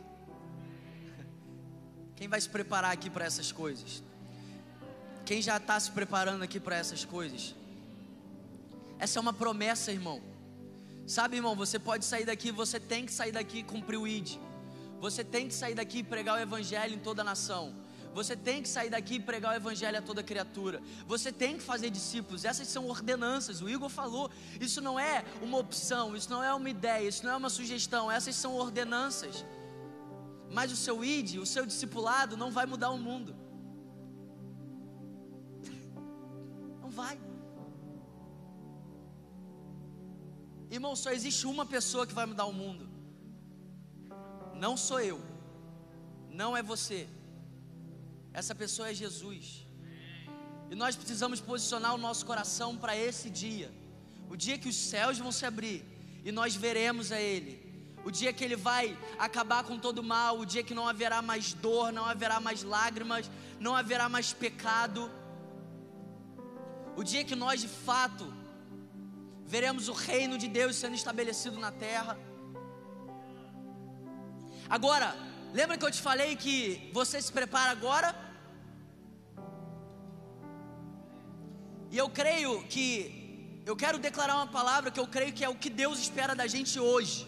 Quem 2.18 2.28
vai 2.28 2.42
se 2.42 2.50
preparar 2.50 2.92
aqui 2.92 3.08
para 3.08 3.26
essas 3.26 3.52
coisas? 3.52 4.02
Quem 5.24 5.40
já 5.40 5.58
está 5.58 5.80
se 5.80 5.92
preparando 5.92 6.42
aqui 6.42 6.60
para 6.60 6.76
essas 6.76 7.06
coisas? 7.06 7.54
Essa 8.98 9.20
é 9.20 9.22
uma 9.22 9.32
promessa, 9.32 9.92
irmão. 9.92 10.20
Sabe, 11.06 11.36
irmão, 11.36 11.56
você 11.56 11.78
pode 11.78 12.04
sair 12.04 12.26
daqui, 12.26 12.52
você 12.52 12.80
tem 12.80 13.06
que 13.06 13.14
sair 13.14 13.32
daqui 13.32 13.60
e 13.60 13.64
cumprir 13.64 13.98
o 13.98 14.08
ID. 14.08 14.40
Você 15.00 15.24
tem 15.24 15.48
que 15.48 15.54
sair 15.54 15.76
daqui 15.76 16.00
e 16.00 16.04
pregar 16.04 16.38
o 16.38 16.42
Evangelho 16.42 16.96
em 16.96 17.00
toda 17.00 17.22
a 17.22 17.26
nação. 17.26 17.74
Você 18.14 18.36
tem 18.36 18.62
que 18.62 18.68
sair 18.68 18.90
daqui 18.90 19.16
e 19.16 19.20
pregar 19.20 19.54
o 19.54 19.56
Evangelho 19.56 19.98
a 19.98 20.02
toda 20.02 20.24
criatura. 20.24 20.82
Você 21.08 21.32
tem 21.32 21.58
que 21.58 21.64
fazer 21.64 21.90
discípulos. 21.90 22.44
Essas 22.44 22.68
são 22.68 22.88
ordenanças. 22.88 23.62
O 23.62 23.70
Igor 23.70 23.90
falou. 23.90 24.32
Isso 24.60 24.82
não 24.82 25.00
é 25.00 25.24
uma 25.42 25.58
opção. 25.58 26.16
Isso 26.16 26.30
não 26.30 26.44
é 26.44 26.54
uma 26.54 26.70
ideia. 26.70 27.08
Isso 27.08 27.24
não 27.24 27.34
é 27.34 27.38
uma 27.38 27.50
sugestão. 27.50 28.12
Essas 28.12 28.36
são 28.36 28.56
ordenanças. 28.56 29.46
Mas 30.52 30.72
o 30.72 30.76
seu 30.76 31.06
ID, 31.06 31.38
o 31.38 31.46
seu 31.46 31.66
discipulado, 31.66 32.36
não 32.36 32.52
vai 32.52 32.66
mudar 32.66 32.90
o 32.90 32.98
mundo. 32.98 33.36
Não 36.82 36.90
vai. 36.90 37.20
Irmão, 40.72 40.96
só 40.96 41.12
existe 41.12 41.46
uma 41.46 41.66
pessoa 41.66 42.08
que 42.08 42.14
vai 42.14 42.26
mudar 42.26 42.46
o 42.46 42.54
mundo. 42.54 42.89
Não 44.64 44.76
sou 44.76 45.00
eu, 45.00 45.20
não 46.30 46.56
é 46.56 46.62
você, 46.62 47.08
essa 48.34 48.54
pessoa 48.54 48.90
é 48.90 48.94
Jesus. 48.94 49.66
E 50.70 50.76
nós 50.76 50.96
precisamos 50.96 51.40
posicionar 51.42 51.96
o 51.96 51.98
nosso 51.98 52.26
coração 52.26 52.78
para 52.78 52.96
esse 52.96 53.30
dia, 53.30 53.72
o 54.30 54.36
dia 54.36 54.58
que 54.58 54.70
os 54.70 54.76
céus 54.76 55.18
vão 55.18 55.32
se 55.32 55.46
abrir 55.46 55.84
e 56.24 56.32
nós 56.32 56.56
veremos 56.56 57.12
a 57.12 57.20
Ele, 57.20 57.54
o 58.04 58.12
dia 58.12 58.32
que 58.34 58.44
Ele 58.44 58.56
vai 58.56 58.98
acabar 59.18 59.64
com 59.64 59.80
todo 59.80 60.04
mal, 60.04 60.40
o 60.40 60.46
dia 60.46 60.64
que 60.64 60.74
não 60.74 60.88
haverá 60.88 61.22
mais 61.22 61.54
dor, 61.54 61.92
não 61.92 62.06
haverá 62.06 62.40
mais 62.40 62.62
lágrimas, 62.62 63.32
não 63.60 63.76
haverá 63.76 64.08
mais 64.10 64.34
pecado, 64.34 65.10
o 67.00 67.04
dia 67.04 67.24
que 67.24 67.36
nós 67.36 67.62
de 67.62 67.68
fato 67.70 68.26
veremos 69.46 69.88
o 69.88 69.94
reino 69.94 70.38
de 70.38 70.50
Deus 70.50 70.76
sendo 70.76 70.96
estabelecido 70.96 71.58
na 71.58 71.72
terra. 71.72 72.20
Agora, 74.70 75.16
lembra 75.52 75.78
que 75.80 75.86
eu 75.86 75.90
te 75.90 76.00
falei 76.00 76.36
que 76.36 76.92
você 76.94 77.20
se 77.20 77.32
prepara 77.32 77.72
agora? 77.72 78.14
E 81.90 81.98
eu 81.98 82.08
creio 82.08 82.64
que, 82.68 83.64
eu 83.66 83.76
quero 83.76 83.98
declarar 83.98 84.36
uma 84.36 84.48
palavra 84.48 84.92
que 84.92 85.00
eu 85.00 85.08
creio 85.08 85.34
que 85.34 85.44
é 85.44 85.50
o 85.50 85.56
que 85.56 85.72
Deus 85.72 85.98
espera 86.00 86.36
da 86.36 86.46
gente 86.46 86.80
hoje. 86.80 87.28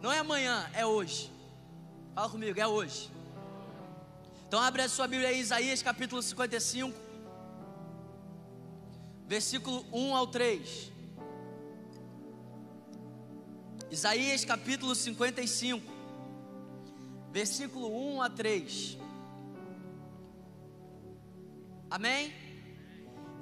Não 0.00 0.10
é 0.10 0.20
amanhã, 0.20 0.70
é 0.72 0.86
hoje. 0.86 1.30
Fala 2.14 2.30
comigo, 2.30 2.58
é 2.58 2.66
hoje. 2.66 3.10
Então 4.48 4.58
abre 4.58 4.80
a 4.80 4.88
sua 4.88 5.06
Bíblia 5.06 5.28
aí, 5.28 5.40
Isaías 5.40 5.82
capítulo 5.82 6.22
55, 6.22 6.98
versículo 9.26 9.84
1 9.92 10.16
ao 10.16 10.26
3. 10.28 10.92
Isaías 13.90 14.46
capítulo 14.46 14.94
55 14.94 15.93
versículo 17.34 17.88
1 18.14 18.22
a 18.22 18.30
3. 18.30 18.96
Amém? 21.90 22.32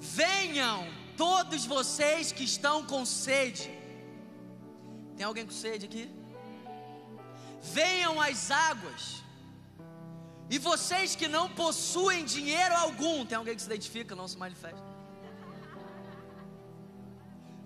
Venham 0.01 0.87
todos 1.15 1.67
vocês 1.67 2.33
que 2.33 2.43
estão 2.43 2.87
com 2.87 3.05
sede. 3.05 3.71
Tem 5.15 5.27
alguém 5.27 5.45
com 5.45 5.53
sede 5.53 5.85
aqui? 5.85 6.11
Venham 7.61 8.19
às 8.19 8.51
águas. 8.51 9.23
E 10.49 10.59
vocês 10.59 11.15
que 11.15 11.29
não 11.29 11.51
possuem 11.51 12.25
dinheiro 12.25 12.75
algum, 12.75 13.27
tem 13.27 13.37
alguém 13.37 13.55
que 13.55 13.61
se 13.61 13.69
identifica, 13.69 14.17
não 14.17 14.27
se 14.27 14.39
manifesta. 14.39 14.91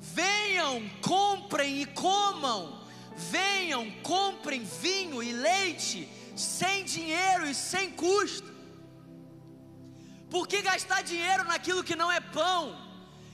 Venham, 0.00 0.88
comprem 1.00 1.82
e 1.82 1.86
comam. 1.86 2.85
Venham, 3.16 3.90
comprem 4.02 4.62
vinho 4.62 5.22
e 5.22 5.32
leite 5.32 6.08
sem 6.36 6.84
dinheiro 6.84 7.46
e 7.46 7.54
sem 7.54 7.90
custo. 7.90 8.54
Por 10.30 10.46
que 10.46 10.60
gastar 10.60 11.02
dinheiro 11.02 11.44
naquilo 11.44 11.82
que 11.82 11.96
não 11.96 12.10
é 12.10 12.20
pão? 12.20 12.76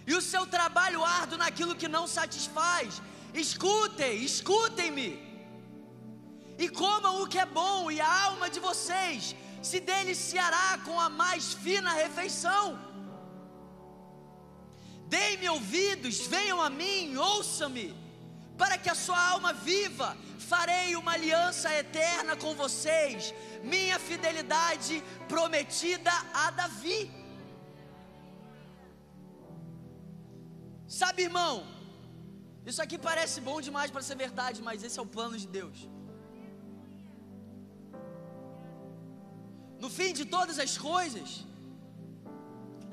E 0.06 0.14
o 0.14 0.22
seu 0.22 0.46
trabalho 0.46 1.04
árduo 1.04 1.38
naquilo 1.38 1.74
que 1.74 1.88
não 1.88 2.06
satisfaz? 2.06 3.02
Escutem, 3.34 4.22
escutem-me. 4.22 5.20
E 6.58 6.68
comam 6.68 7.22
o 7.22 7.26
que 7.26 7.38
é 7.38 7.46
bom, 7.46 7.90
e 7.90 8.00
a 8.00 8.24
alma 8.24 8.48
de 8.50 8.60
vocês 8.60 9.34
se 9.62 9.80
deliciará 9.80 10.78
com 10.84 11.00
a 11.00 11.08
mais 11.08 11.54
fina 11.54 11.92
refeição. 11.92 12.78
Deem-me 15.06 15.48
ouvidos, 15.48 16.26
venham 16.26 16.60
a 16.60 16.70
mim, 16.70 17.16
ouçam-me, 17.16 17.94
para 18.60 18.76
que 18.78 18.90
a 18.90 18.94
sua 18.94 19.20
alma 19.34 19.52
viva. 19.52 20.16
Farei 20.52 20.96
uma 20.96 21.12
aliança 21.12 21.68
eterna 21.82 22.36
com 22.36 22.54
vocês, 22.54 23.32
minha 23.74 23.98
fidelidade 23.98 25.02
prometida 25.28 26.12
a 26.44 26.50
Davi. 26.50 27.00
Sabe, 31.00 31.22
irmão, 31.28 31.54
isso 32.70 32.80
aqui 32.84 32.98
parece 33.08 33.40
bom 33.40 33.58
demais 33.68 33.90
para 33.90 34.02
ser 34.08 34.16
verdade, 34.26 34.60
mas 34.68 34.84
esse 34.86 34.98
é 34.98 35.02
o 35.02 35.12
plano 35.16 35.38
de 35.42 35.46
Deus. 35.58 35.78
No 39.82 39.88
fim 39.98 40.12
de 40.18 40.24
todas 40.36 40.58
as 40.64 40.74
coisas, 40.90 41.30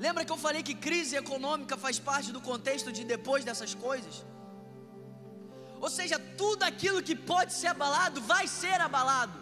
lembra 0.06 0.24
que 0.24 0.32
eu 0.36 0.40
falei 0.46 0.62
que 0.68 0.74
crise 0.86 1.14
econômica 1.24 1.76
faz 1.84 1.98
parte 2.10 2.32
do 2.36 2.40
contexto 2.40 2.90
de 2.96 3.04
depois 3.04 3.44
dessas 3.44 3.74
coisas? 3.86 4.16
Ou 5.80 5.88
seja, 5.88 6.18
tudo 6.36 6.62
aquilo 6.62 7.02
que 7.02 7.16
pode 7.16 7.52
ser 7.52 7.68
abalado 7.68 8.20
vai 8.20 8.46
ser 8.46 8.80
abalado. 8.80 9.38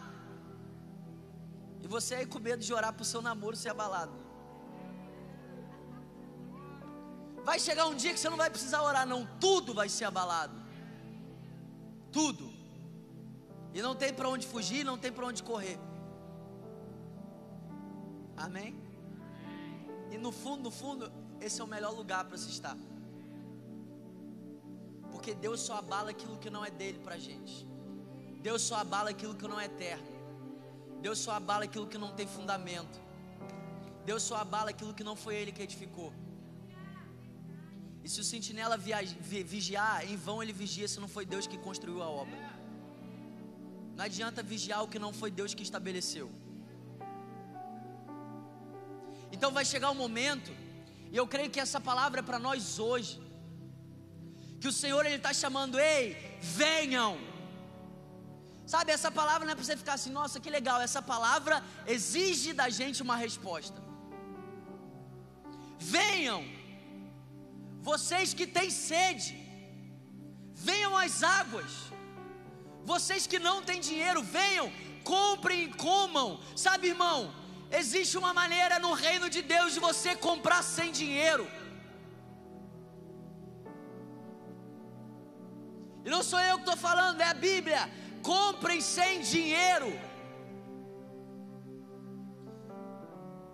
E 1.82 1.86
você 1.88 2.14
aí 2.14 2.26
com 2.26 2.38
medo 2.38 2.62
de 2.62 2.72
orar 2.72 2.92
para 2.92 3.02
o 3.02 3.04
seu 3.04 3.20
namoro 3.20 3.56
ser 3.56 3.70
abalado. 3.70 4.12
Vai 7.44 7.58
chegar 7.58 7.86
um 7.86 7.94
dia 7.94 8.12
que 8.12 8.20
você 8.20 8.28
não 8.28 8.36
vai 8.36 8.50
precisar 8.50 8.82
orar, 8.82 9.06
não. 9.06 9.26
Tudo 9.40 9.74
vai 9.74 9.88
ser 9.88 10.04
abalado. 10.04 10.54
Tudo. 12.12 12.52
E 13.74 13.82
não 13.82 13.94
tem 13.94 14.12
para 14.12 14.28
onde 14.28 14.46
fugir, 14.46 14.84
não 14.84 14.98
tem 14.98 15.10
para 15.10 15.26
onde 15.26 15.42
correr. 15.42 15.78
Amém? 18.36 18.80
E 20.10 20.18
no 20.18 20.30
fundo, 20.30 20.62
no 20.62 20.70
fundo, 20.70 21.12
esse 21.40 21.60
é 21.60 21.64
o 21.64 21.66
melhor 21.66 21.92
lugar 21.92 22.24
para 22.24 22.38
se 22.38 22.50
estar. 22.50 22.76
Porque 25.18 25.34
Deus 25.34 25.60
só 25.68 25.74
abala 25.82 26.10
aquilo 26.14 26.36
que 26.42 26.50
não 26.54 26.64
é 26.64 26.70
dele 26.80 26.98
para 27.04 27.16
gente. 27.18 27.54
Deus 28.46 28.62
só 28.68 28.76
abala 28.84 29.10
aquilo 29.14 29.34
que 29.40 29.48
não 29.52 29.58
é 29.62 29.64
eterno. 29.64 30.12
Deus 31.04 31.18
só 31.24 31.32
abala 31.32 31.64
aquilo 31.68 31.88
que 31.92 31.98
não 32.02 32.12
tem 32.18 32.26
fundamento. 32.34 33.00
Deus 34.08 34.22
só 34.28 34.36
abala 34.36 34.70
aquilo 34.70 34.94
que 34.94 35.02
não 35.08 35.16
foi 35.16 35.34
Ele 35.34 35.50
que 35.56 35.60
edificou. 35.60 36.12
E 38.04 38.08
se 38.08 38.20
o 38.20 38.24
sentinela 38.24 38.76
vigiar, 38.78 40.08
em 40.08 40.16
vão 40.16 40.40
ele 40.40 40.52
vigia 40.52 40.86
se 40.86 41.00
não 41.00 41.08
foi 41.08 41.26
Deus 41.26 41.48
que 41.48 41.58
construiu 41.58 42.00
a 42.00 42.08
obra. 42.08 42.38
Não 43.96 44.04
adianta 44.04 44.40
vigiar 44.54 44.82
o 44.84 44.88
que 44.88 45.00
não 45.00 45.12
foi 45.12 45.32
Deus 45.32 45.52
que 45.52 45.64
estabeleceu. 45.64 46.30
Então 49.32 49.50
vai 49.52 49.64
chegar 49.64 49.90
um 49.90 50.00
momento, 50.06 50.52
e 51.12 51.16
eu 51.16 51.26
creio 51.26 51.50
que 51.50 51.60
essa 51.66 51.80
palavra 51.80 52.20
é 52.20 52.22
para 52.22 52.38
nós 52.38 52.78
hoje, 52.78 53.20
que 54.60 54.68
o 54.68 54.72
Senhor 54.72 55.04
ele 55.06 55.16
está 55.16 55.32
chamando, 55.32 55.78
ei, 55.78 56.38
venham. 56.40 57.18
Sabe, 58.66 58.92
essa 58.92 59.10
palavra 59.10 59.44
não 59.46 59.52
é 59.52 59.54
para 59.54 59.64
você 59.64 59.76
ficar 59.76 59.94
assim, 59.94 60.10
nossa, 60.10 60.40
que 60.40 60.50
legal. 60.50 60.80
Essa 60.80 61.00
palavra 61.00 61.62
exige 61.86 62.52
da 62.52 62.68
gente 62.68 63.02
uma 63.02 63.16
resposta. 63.16 63.80
Venham 65.78 66.44
vocês 67.80 68.34
que 68.34 68.46
têm 68.46 68.70
sede, 68.70 69.34
venham 70.54 70.96
às 70.96 71.22
águas. 71.22 71.72
Vocês 72.84 73.26
que 73.26 73.38
não 73.38 73.62
têm 73.62 73.80
dinheiro, 73.80 74.22
venham, 74.22 74.70
comprem 75.04 75.64
e 75.64 75.72
comam. 75.74 76.40
Sabe, 76.56 76.88
irmão, 76.88 77.34
existe 77.70 78.16
uma 78.18 78.32
maneira 78.34 78.78
no 78.78 78.92
reino 78.92 79.28
de 79.30 79.42
Deus 79.42 79.72
de 79.74 79.80
você 79.80 80.14
comprar 80.16 80.62
sem 80.62 80.90
dinheiro. 80.90 81.46
E 86.08 86.10
não 86.10 86.22
sou 86.28 86.40
eu 86.40 86.54
que 86.58 86.64
estou 86.66 86.76
falando, 86.88 87.20
é 87.20 87.28
a 87.30 87.40
Bíblia. 87.48 87.80
Comprem 88.28 88.78
sem 88.80 89.20
dinheiro. 89.32 89.88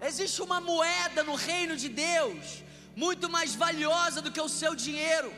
Existe 0.08 0.38
uma 0.46 0.58
moeda 0.68 1.24
no 1.30 1.34
reino 1.48 1.74
de 1.82 1.88
Deus 1.88 2.44
muito 3.04 3.26
mais 3.36 3.56
valiosa 3.64 4.22
do 4.26 4.30
que 4.34 4.44
o 4.44 4.52
seu 4.60 4.72
dinheiro. 4.84 5.32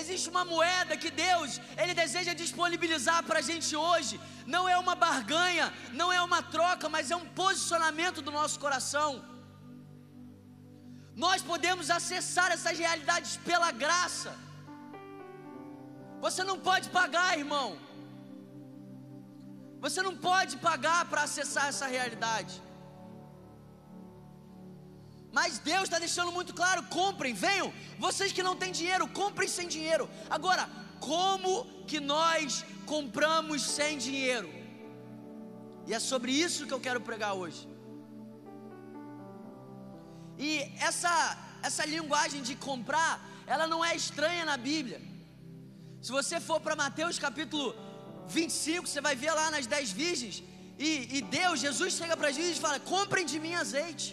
Existe 0.00 0.28
uma 0.34 0.44
moeda 0.52 1.00
que 1.02 1.10
Deus, 1.24 1.60
Ele 1.82 1.94
deseja 2.02 2.40
disponibilizar 2.44 3.20
para 3.24 3.40
a 3.40 3.46
gente 3.50 3.74
hoje. 3.88 4.14
Não 4.54 4.64
é 4.74 4.78
uma 4.84 4.94
barganha, 4.94 5.66
não 6.00 6.08
é 6.18 6.22
uma 6.28 6.40
troca, 6.56 6.88
mas 6.96 7.10
é 7.10 7.16
um 7.24 7.28
posicionamento 7.42 8.22
do 8.22 8.36
nosso 8.38 8.60
coração. 8.60 9.10
Nós 11.26 11.42
podemos 11.52 11.88
acessar 11.98 12.50
essas 12.52 12.78
realidades 12.86 13.34
pela 13.50 13.72
graça. 13.84 14.32
Você 16.20 16.42
não 16.42 16.58
pode 16.58 16.88
pagar, 16.90 17.38
irmão. 17.38 17.78
Você 19.80 20.00
não 20.00 20.16
pode 20.16 20.56
pagar 20.56 21.04
para 21.10 21.22
acessar 21.22 21.66
essa 21.68 21.86
realidade. 21.86 22.62
Mas 25.30 25.58
Deus 25.58 25.84
está 25.84 25.98
deixando 25.98 26.32
muito 26.32 26.54
claro: 26.54 26.82
comprem, 26.84 27.34
venham. 27.34 27.72
Vocês 27.98 28.32
que 28.32 28.42
não 28.42 28.56
têm 28.56 28.72
dinheiro, 28.72 29.06
comprem 29.08 29.48
sem 29.48 29.68
dinheiro. 29.68 30.08
Agora, 30.30 30.70
como 31.00 31.66
que 31.86 32.00
nós 32.00 32.64
compramos 32.86 33.62
sem 33.62 33.98
dinheiro? 33.98 34.48
E 35.86 35.92
é 35.92 35.98
sobre 35.98 36.32
isso 36.32 36.66
que 36.66 36.72
eu 36.72 36.80
quero 36.80 37.00
pregar 37.00 37.34
hoje. 37.34 37.68
E 40.38 40.50
essa, 40.78 41.38
essa 41.62 41.84
linguagem 41.84 42.42
de 42.42 42.54
comprar, 42.56 43.12
ela 43.46 43.66
não 43.66 43.84
é 43.84 43.94
estranha 43.94 44.44
na 44.44 44.56
Bíblia. 44.56 45.00
Se 46.04 46.12
você 46.12 46.38
for 46.48 46.58
para 46.64 46.76
Mateus 46.76 47.18
capítulo 47.18 47.66
25, 48.28 48.86
você 48.86 49.00
vai 49.06 49.14
ver 49.22 49.32
lá 49.38 49.50
nas 49.54 49.66
dez 49.74 49.90
virgens. 49.90 50.36
E, 50.78 50.90
e 51.16 51.22
Deus, 51.22 51.60
Jesus 51.66 51.94
chega 52.00 52.14
para 52.14 52.28
as 52.28 52.36
virgens 52.36 52.58
e 52.58 52.64
fala: 52.66 52.78
comprem 52.78 53.24
de 53.24 53.38
mim 53.44 53.54
azeite. 53.54 54.08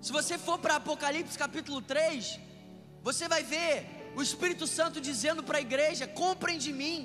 Se 0.00 0.10
você 0.18 0.38
for 0.46 0.58
para 0.58 0.76
Apocalipse 0.76 1.36
capítulo 1.44 1.82
3, 1.82 2.40
você 3.08 3.28
vai 3.28 3.42
ver 3.42 3.74
o 4.16 4.22
Espírito 4.22 4.66
Santo 4.66 5.02
dizendo 5.02 5.42
para 5.42 5.58
a 5.58 5.64
igreja: 5.68 6.06
comprem 6.22 6.56
de 6.56 6.72
mim. 6.72 6.98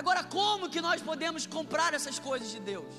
Agora, 0.00 0.22
como 0.22 0.68
que 0.68 0.82
nós 0.88 1.00
podemos 1.00 1.46
comprar 1.46 1.94
essas 1.94 2.18
coisas 2.18 2.50
de 2.50 2.60
Deus? 2.60 2.94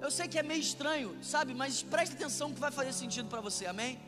Eu 0.00 0.10
sei 0.10 0.26
que 0.26 0.40
é 0.42 0.42
meio 0.42 0.64
estranho, 0.70 1.16
sabe? 1.22 1.54
Mas 1.54 1.80
preste 1.94 2.14
atenção 2.16 2.52
que 2.52 2.58
vai 2.66 2.72
fazer 2.72 2.92
sentido 2.92 3.28
para 3.28 3.40
você, 3.40 3.66
amém? 3.66 4.07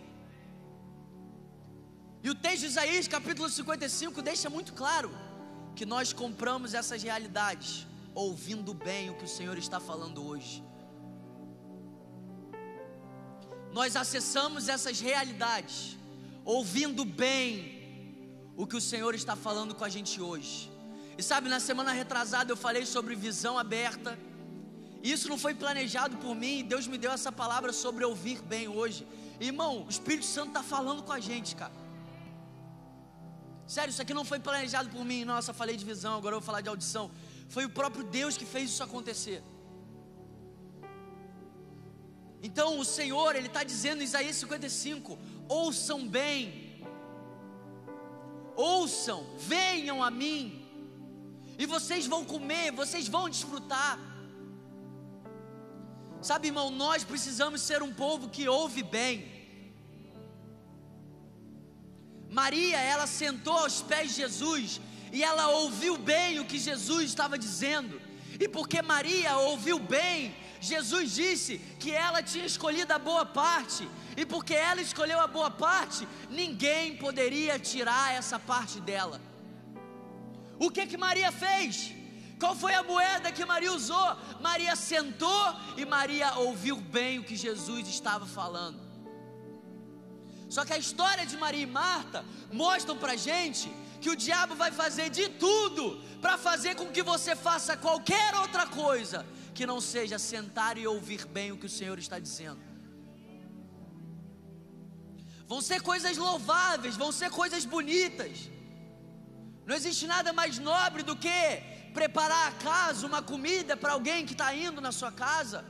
E 2.23 2.31
o 2.31 2.35
texto 2.35 2.61
de 2.61 2.67
Isaías, 2.67 3.09
capítulo 3.09 3.49
55, 3.49 4.21
deixa 4.23 4.51
muito 4.51 4.73
claro 4.73 5.11
que 5.75 5.87
nós 5.87 6.13
compramos 6.13 6.75
essas 6.75 7.03
realidades 7.03 7.87
ouvindo 8.15 8.75
bem 8.75 9.11
o 9.11 9.15
que 9.15 9.25
o 9.25 9.29
Senhor 9.29 9.57
está 9.57 9.79
falando 9.79 10.27
hoje 10.27 10.63
nós 13.73 13.97
acessamos 13.97 14.69
essas 14.69 15.01
realidades, 15.01 15.97
ouvindo 16.45 17.05
bem 17.05 17.79
o 18.57 18.67
que 18.67 18.77
o 18.77 18.81
Senhor 18.81 19.15
está 19.15 19.37
falando 19.37 19.75
com 19.75 19.85
a 19.85 19.89
gente 19.89 20.21
hoje. 20.21 20.71
E 21.17 21.23
sabe, 21.23 21.49
na 21.49 21.61
semana 21.61 21.93
retrasada 21.93 22.51
eu 22.51 22.57
falei 22.57 22.85
sobre 22.85 23.15
visão 23.15 23.59
aberta. 23.59 24.19
Isso 25.03 25.29
não 25.29 25.39
foi 25.39 25.55
planejado 25.55 26.17
por 26.19 26.35
mim, 26.35 26.65
Deus 26.65 26.87
me 26.87 26.99
deu 26.99 27.13
essa 27.13 27.31
palavra 27.31 27.73
sobre 27.73 28.05
ouvir 28.05 28.43
bem 28.43 28.69
hoje. 28.69 29.07
Irmão, 29.39 29.85
o 29.87 29.91
Espírito 29.91 30.27
Santo 30.27 30.49
está 30.49 30.63
falando 30.63 31.03
com 31.03 31.13
a 31.13 31.21
gente, 31.21 31.57
cara. 31.57 31.73
Sério, 33.75 33.93
isso 33.93 34.03
aqui 34.03 34.13
não 34.13 34.25
foi 34.25 34.41
planejado 34.41 34.89
por 34.95 35.05
mim. 35.05 35.25
Nossa, 35.25 35.53
falei 35.55 35.77
de 35.77 35.85
visão, 35.85 36.17
agora 36.17 36.35
eu 36.35 36.41
vou 36.41 36.47
falar 36.47 36.61
de 36.61 36.69
audição. 36.69 37.09
Foi 37.49 37.65
o 37.65 37.71
próprio 37.71 38.03
Deus 38.03 38.37
que 38.37 38.45
fez 38.45 38.71
isso 38.71 38.83
acontecer. 38.83 39.41
Então 42.43 42.81
o 42.81 42.85
Senhor, 42.85 43.37
Ele 43.37 43.47
está 43.47 43.63
dizendo 43.63 44.01
em 44.01 44.05
Isaías 44.05 44.35
55: 44.35 45.17
ouçam 45.49 46.09
bem, 46.09 46.85
ouçam, 48.57 49.25
venham 49.39 50.03
a 50.03 50.11
mim, 50.11 50.41
e 51.57 51.65
vocês 51.65 52.09
vão 52.09 52.25
comer, 52.25 52.73
vocês 52.73 53.07
vão 53.07 53.29
desfrutar. 53.29 54.01
Sabe, 56.21 56.49
irmão, 56.49 56.71
nós 56.71 57.05
precisamos 57.05 57.63
ser 57.63 57.85
um 57.85 57.95
povo 57.95 58.29
que 58.29 58.49
ouve 58.49 58.83
bem. 58.83 59.40
Maria, 62.31 62.79
ela 62.79 63.07
sentou 63.07 63.59
aos 63.59 63.83
pés 63.83 64.11
de 64.11 64.17
Jesus 64.23 64.81
e 65.13 65.23
ela 65.23 65.49
ouviu 65.49 65.99
bem 65.99 66.39
o 66.39 66.45
que 66.45 66.59
Jesus 66.59 67.05
estava 67.05 67.37
dizendo. 67.37 68.01
E 68.39 68.49
porque 68.49 68.81
Maria 68.81 69.37
ouviu 69.37 69.79
bem, 69.79 70.35
Jesus 70.61 71.15
disse 71.15 71.59
que 71.79 71.91
ela 71.91 72.23
tinha 72.23 72.47
escolhido 72.47 72.93
a 72.93 72.99
boa 72.99 73.27
parte, 73.27 73.89
e 74.17 74.25
porque 74.25 74.55
ela 74.55 74.81
escolheu 74.81 75.21
a 75.21 75.27
boa 75.27 75.51
parte, 75.51 76.07
ninguém 76.31 76.97
poderia 76.97 77.59
tirar 77.59 78.15
essa 78.15 78.39
parte 78.39 78.81
dela. 78.81 79.21
O 80.59 80.71
que 80.71 80.87
que 80.87 80.97
Maria 80.97 81.33
fez? 81.33 81.93
Qual 82.39 82.55
foi 82.55 82.75
a 82.75 82.83
moeda 82.83 83.33
que 83.33 83.45
Maria 83.45 83.73
usou? 83.73 84.17
Maria 84.41 84.75
sentou 84.77 85.55
e 85.77 85.85
Maria 85.85 86.35
ouviu 86.37 86.77
bem 86.77 87.19
o 87.19 87.25
que 87.25 87.37
Jesus 87.37 87.89
estava 87.89 88.27
falando. 88.27 88.90
Só 90.55 90.65
que 90.65 90.73
a 90.73 90.79
história 90.85 91.25
de 91.25 91.37
Maria 91.37 91.63
e 91.63 91.67
Marta 91.67 92.25
mostram 92.53 92.97
pra 93.03 93.15
gente 93.15 93.73
que 94.01 94.11
o 94.11 94.17
diabo 94.17 94.55
vai 94.63 94.73
fazer 94.73 95.09
de 95.09 95.29
tudo 95.45 95.85
para 96.21 96.37
fazer 96.37 96.75
com 96.75 96.87
que 96.87 97.03
você 97.03 97.37
faça 97.37 97.77
qualquer 97.77 98.35
outra 98.35 98.67
coisa 98.67 99.25
que 99.55 99.65
não 99.65 99.81
seja 99.81 100.19
sentar 100.19 100.77
e 100.77 100.87
ouvir 100.87 101.25
bem 101.27 101.53
o 101.53 101.59
que 101.61 101.67
o 101.67 101.77
Senhor 101.79 101.99
está 101.99 102.19
dizendo. 102.19 102.61
Vão 105.47 105.61
ser 105.61 105.81
coisas 105.83 106.17
louváveis, 106.17 106.97
vão 106.97 107.13
ser 107.13 107.31
coisas 107.31 107.65
bonitas. 107.65 108.51
Não 109.67 109.77
existe 109.77 110.07
nada 110.07 110.33
mais 110.33 110.59
nobre 110.59 111.03
do 111.05 111.15
que 111.15 111.41
preparar 111.95 112.49
a 112.49 112.53
casa, 112.53 113.07
uma 113.07 113.23
comida 113.23 113.77
para 113.77 113.93
alguém 113.93 114.27
que 114.27 114.33
está 114.33 114.53
indo 114.55 114.81
na 114.81 114.91
sua 114.91 115.13
casa. 115.13 115.65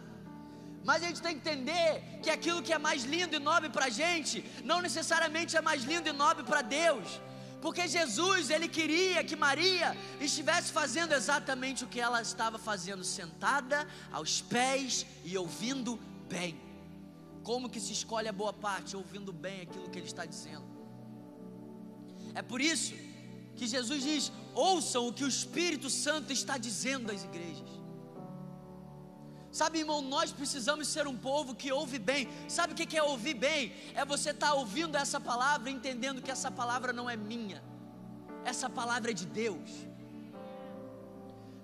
Mas 0.85 1.03
a 1.03 1.07
gente 1.09 1.21
tem 1.21 1.39
que 1.39 1.49
entender 1.49 2.03
que 2.23 2.31
aquilo 2.31 2.63
que 2.63 2.73
é 2.73 2.79
mais 2.79 3.05
lindo 3.05 3.37
e 3.37 3.39
nobre 3.39 3.69
para 3.69 3.87
a 3.87 3.91
gente, 3.91 4.45
não 4.65 4.81
necessariamente 4.81 5.57
é 5.57 5.61
mais 5.61 5.83
lindo 5.85 6.09
e 6.09 6.13
nobre 6.13 6.45
para 6.45 6.63
Deus. 6.63 7.21
Porque 7.61 7.87
Jesus, 7.87 8.49
ele 8.49 8.69
queria 8.69 9.23
que 9.23 9.37
Maria 9.37 9.97
estivesse 10.21 10.73
fazendo 10.73 11.13
exatamente 11.13 11.85
o 11.85 11.89
que 11.89 12.01
ela 12.01 12.23
estava 12.23 12.59
fazendo, 12.59 13.05
sentada 13.05 13.87
aos 14.11 14.41
pés 14.41 15.05
e 15.25 15.37
ouvindo 15.37 15.99
bem. 16.29 16.59
Como 17.43 17.69
que 17.69 17.81
se 17.81 17.93
escolhe 17.93 18.29
a 18.29 18.33
boa 18.33 18.53
parte? 18.53 18.97
Ouvindo 18.97 19.33
bem 19.33 19.63
aquilo 19.63 19.91
que 19.91 19.99
ele 19.99 20.07
está 20.07 20.25
dizendo. 20.25 20.65
É 22.35 22.43
por 22.43 22.61
isso 22.61 22.95
que 23.57 23.67
Jesus 23.67 24.03
diz: 24.03 24.33
ouçam 24.55 25.07
o 25.07 25.13
que 25.13 25.25
o 25.25 25.29
Espírito 25.29 25.91
Santo 25.91 26.33
está 26.33 26.57
dizendo 26.57 27.13
às 27.13 27.25
igrejas. 27.25 27.80
Sabe, 29.53 29.81
irmão, 29.81 30.01
nós 30.01 30.31
precisamos 30.31 30.87
ser 30.87 31.09
um 31.09 31.17
povo 31.17 31.55
que 31.55 31.73
ouve 31.73 31.99
bem. 31.99 32.29
Sabe 32.49 32.73
o 32.73 32.77
que 32.77 32.97
é 32.97 33.03
ouvir 33.03 33.35
bem? 33.35 33.73
É 33.95 34.05
você 34.05 34.31
estar 34.31 34.49
tá 34.49 34.55
ouvindo 34.55 34.97
essa 34.97 35.21
palavra, 35.21 35.71
entendendo 35.71 36.23
que 36.23 36.31
essa 36.31 36.51
palavra 36.51 36.93
não 36.93 37.11
é 37.11 37.17
minha, 37.17 37.63
essa 38.45 38.71
palavra 38.71 39.11
é 39.11 39.15
de 39.15 39.27
Deus. 39.27 39.71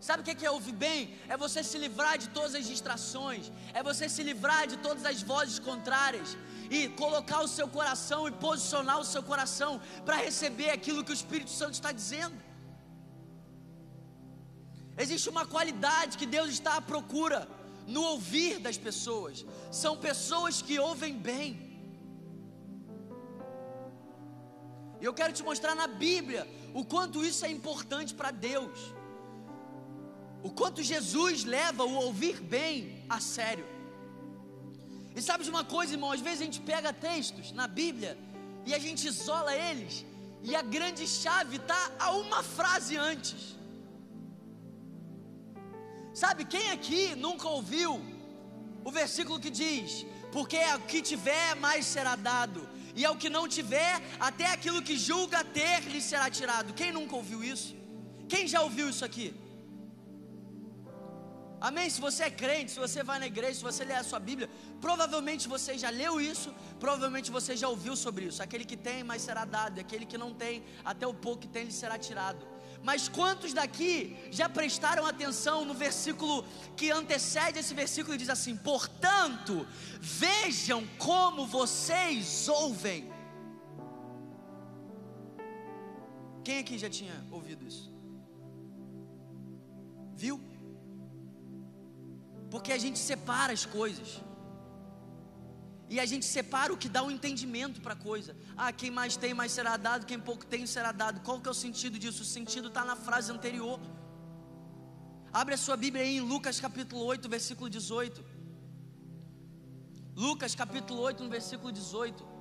Sabe 0.00 0.20
o 0.20 0.24
que 0.24 0.44
é 0.44 0.50
ouvir 0.50 0.72
bem? 0.72 1.16
É 1.28 1.36
você 1.36 1.62
se 1.62 1.78
livrar 1.78 2.18
de 2.18 2.28
todas 2.28 2.54
as 2.54 2.66
distrações, 2.66 3.50
é 3.72 3.82
você 3.82 4.08
se 4.08 4.22
livrar 4.22 4.66
de 4.66 4.76
todas 4.78 5.04
as 5.04 5.22
vozes 5.22 5.58
contrárias 5.58 6.36
e 6.70 6.88
colocar 6.88 7.40
o 7.40 7.48
seu 7.48 7.68
coração 7.68 8.28
e 8.28 8.32
posicionar 8.32 8.98
o 8.98 9.04
seu 9.04 9.22
coração 9.22 9.80
para 10.04 10.16
receber 10.16 10.70
aquilo 10.70 11.04
que 11.04 11.12
o 11.12 11.14
Espírito 11.14 11.50
Santo 11.50 11.74
está 11.74 11.92
dizendo. 11.92 12.36
Existe 14.98 15.28
uma 15.28 15.46
qualidade 15.46 16.18
que 16.18 16.26
Deus 16.26 16.50
está 16.50 16.74
à 16.76 16.80
procura 16.80 17.48
no 17.86 18.02
ouvir 18.02 18.58
das 18.58 18.76
pessoas. 18.76 19.44
São 19.70 19.96
pessoas 19.96 20.60
que 20.60 20.78
ouvem 20.78 21.16
bem. 21.16 21.66
E 25.00 25.04
eu 25.04 25.14
quero 25.14 25.32
te 25.32 25.42
mostrar 25.42 25.74
na 25.74 25.86
Bíblia 25.86 26.48
o 26.74 26.84
quanto 26.84 27.24
isso 27.24 27.44
é 27.44 27.50
importante 27.50 28.14
para 28.14 28.30
Deus. 28.30 28.78
O 30.42 30.50
quanto 30.50 30.82
Jesus 30.82 31.44
leva 31.44 31.84
o 31.84 31.94
ouvir 31.94 32.40
bem 32.40 33.04
a 33.08 33.20
sério. 33.20 33.66
E 35.14 35.22
sabe 35.22 35.44
de 35.44 35.50
uma 35.50 35.64
coisa, 35.64 35.94
irmão? 35.94 36.12
Às 36.12 36.20
vezes 36.20 36.42
a 36.42 36.44
gente 36.44 36.60
pega 36.60 36.92
textos 36.92 37.52
na 37.52 37.66
Bíblia 37.66 38.18
e 38.66 38.74
a 38.74 38.78
gente 38.78 39.06
isola 39.06 39.54
eles, 39.54 40.04
e 40.42 40.54
a 40.54 40.60
grande 40.60 41.06
chave 41.06 41.56
está 41.56 41.92
a 41.98 42.10
uma 42.10 42.42
frase 42.42 42.96
antes. 42.96 43.55
Sabe, 46.20 46.42
quem 46.52 46.66
aqui 46.74 47.02
nunca 47.24 47.46
ouviu 47.56 47.90
o 48.88 48.90
versículo 48.98 49.38
que 49.44 49.50
diz: 49.62 49.88
Porque 50.34 50.58
ao 50.74 50.80
que 50.90 51.00
tiver, 51.10 51.48
mais 51.64 51.84
será 51.94 52.14
dado, 52.30 52.60
e 52.98 53.04
ao 53.08 53.16
que 53.22 53.30
não 53.36 53.42
tiver, 53.56 53.94
até 54.28 54.46
aquilo 54.52 54.80
que 54.88 54.96
julga 55.08 55.40
ter 55.58 55.80
lhe 55.94 56.00
será 56.10 56.28
tirado. 56.38 56.72
Quem 56.80 56.90
nunca 56.98 57.14
ouviu 57.20 57.40
isso? 57.54 57.72
Quem 58.32 58.48
já 58.52 58.62
ouviu 58.68 58.88
isso 58.92 59.04
aqui? 59.08 59.28
Amém? 61.68 61.86
Se 61.90 62.00
você 62.06 62.22
é 62.24 62.30
crente, 62.42 62.70
se 62.74 62.80
você 62.86 63.02
vai 63.02 63.18
na 63.18 63.28
igreja, 63.34 63.54
se 63.60 63.66
você 63.70 63.84
lê 63.90 63.94
a 63.94 64.08
sua 64.10 64.18
Bíblia, 64.30 64.48
provavelmente 64.80 65.46
você 65.54 65.76
já 65.84 65.90
leu 65.90 66.14
isso, 66.32 66.50
provavelmente 66.80 67.30
você 67.38 67.54
já 67.62 67.68
ouviu 67.68 67.94
sobre 67.94 68.24
isso. 68.30 68.42
Aquele 68.42 68.64
que 68.64 68.78
tem, 68.88 69.04
mais 69.04 69.20
será 69.28 69.44
dado, 69.44 69.78
e 69.78 69.80
aquele 69.80 70.06
que 70.06 70.18
não 70.24 70.32
tem, 70.32 70.64
até 70.92 71.06
o 71.06 71.14
pouco 71.14 71.42
que 71.42 71.48
tem 71.56 71.64
lhe 71.64 71.72
será 71.72 71.98
tirado. 71.98 72.55
Mas 72.88 73.08
quantos 73.08 73.52
daqui 73.52 74.16
já 74.30 74.48
prestaram 74.48 75.04
atenção 75.04 75.64
no 75.64 75.74
versículo 75.74 76.44
que 76.76 76.88
antecede 76.98 77.58
esse 77.58 77.74
versículo 77.74 78.14
e 78.14 78.18
diz 78.22 78.30
assim: 78.30 78.54
Portanto, 78.56 79.66
vejam 80.00 80.86
como 80.96 81.48
vocês 81.48 82.48
ouvem. 82.48 83.00
Quem 86.44 86.58
aqui 86.60 86.78
já 86.78 86.88
tinha 86.88 87.16
ouvido 87.38 87.66
isso? 87.66 87.92
Viu? 90.14 90.40
Porque 92.52 92.70
a 92.70 92.78
gente 92.78 93.00
separa 93.00 93.52
as 93.52 93.66
coisas. 93.66 94.22
E 95.88 95.98
a 95.98 96.06
gente 96.06 96.24
separa 96.24 96.72
o 96.72 96.76
que 96.76 96.88
dá 96.88 97.02
um 97.02 97.10
entendimento 97.10 97.80
para 97.80 97.94
a 97.94 98.04
coisa. 98.10 98.36
Ah, 98.56 98.72
quem 98.72 98.90
mais 98.90 99.16
tem, 99.16 99.34
mais 99.34 99.52
será 99.52 99.76
dado, 99.76 100.06
quem 100.06 100.18
pouco 100.18 100.46
tem, 100.46 100.66
será 100.66 100.90
dado. 100.90 101.20
Qual 101.20 101.40
que 101.40 101.48
é 101.48 101.50
o 101.50 101.54
sentido 101.54 101.98
disso? 101.98 102.22
O 102.22 102.24
sentido 102.24 102.68
está 102.68 102.84
na 102.84 102.96
frase 102.96 103.30
anterior. 103.30 103.78
Abre 105.32 105.54
a 105.54 105.58
sua 105.58 105.76
Bíblia 105.76 106.02
aí 106.02 106.16
em 106.16 106.20
Lucas 106.20 106.58
capítulo 106.58 107.04
8, 107.04 107.28
versículo 107.28 107.68
18. 107.68 108.24
Lucas 110.16 110.54
capítulo 110.54 111.02
8, 111.02 111.22
no 111.22 111.28
versículo 111.28 111.70
18. 111.70 112.36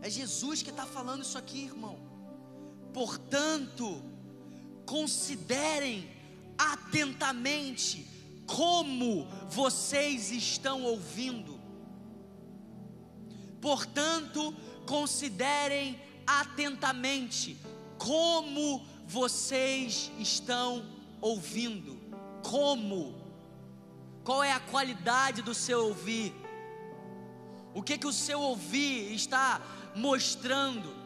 É 0.00 0.08
Jesus 0.10 0.62
que 0.62 0.70
está 0.70 0.86
falando 0.86 1.22
isso 1.22 1.36
aqui, 1.36 1.64
irmão. 1.64 1.96
Portanto, 2.92 4.11
considerem 4.86 6.08
atentamente 6.58 8.06
como 8.46 9.26
vocês 9.48 10.30
estão 10.30 10.84
ouvindo. 10.84 11.60
Portanto, 13.60 14.54
considerem 14.86 16.00
atentamente 16.26 17.56
como 17.98 18.84
vocês 19.06 20.10
estão 20.18 20.84
ouvindo. 21.20 22.00
Como? 22.42 23.14
Qual 24.24 24.42
é 24.42 24.52
a 24.52 24.60
qualidade 24.60 25.42
do 25.42 25.54
seu 25.54 25.86
ouvir? 25.86 26.34
O 27.74 27.82
que 27.82 27.96
que 27.96 28.06
o 28.06 28.12
seu 28.12 28.40
ouvir 28.40 29.14
está 29.14 29.62
mostrando? 29.94 31.02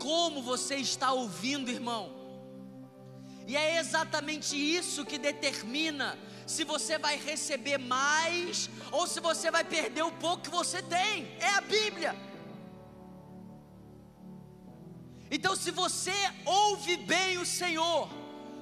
como 0.00 0.42
você 0.42 0.76
está 0.76 1.12
ouvindo, 1.12 1.70
irmão. 1.70 2.10
E 3.46 3.56
é 3.56 3.78
exatamente 3.78 4.56
isso 4.56 5.04
que 5.04 5.18
determina 5.18 6.18
se 6.46 6.64
você 6.64 6.98
vai 6.98 7.16
receber 7.16 7.78
mais 7.78 8.68
ou 8.90 9.06
se 9.06 9.20
você 9.20 9.50
vai 9.50 9.64
perder 9.64 10.02
o 10.02 10.12
pouco 10.12 10.44
que 10.44 10.50
você 10.50 10.82
tem. 10.82 11.36
É 11.38 11.50
a 11.54 11.60
Bíblia. 11.60 12.16
Então, 15.30 15.54
se 15.54 15.70
você 15.70 16.12
ouve 16.44 16.96
bem 16.96 17.38
o 17.38 17.46
Senhor, 17.46 18.08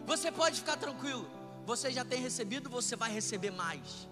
você 0.07 0.31
pode 0.31 0.57
ficar 0.61 0.77
tranquilo. 0.77 1.29
Você 1.65 1.91
já 1.91 2.05
tem 2.05 2.21
recebido, 2.21 2.69
você 2.69 2.95
vai 2.95 3.11
receber 3.11 3.51
mais. 3.51 4.07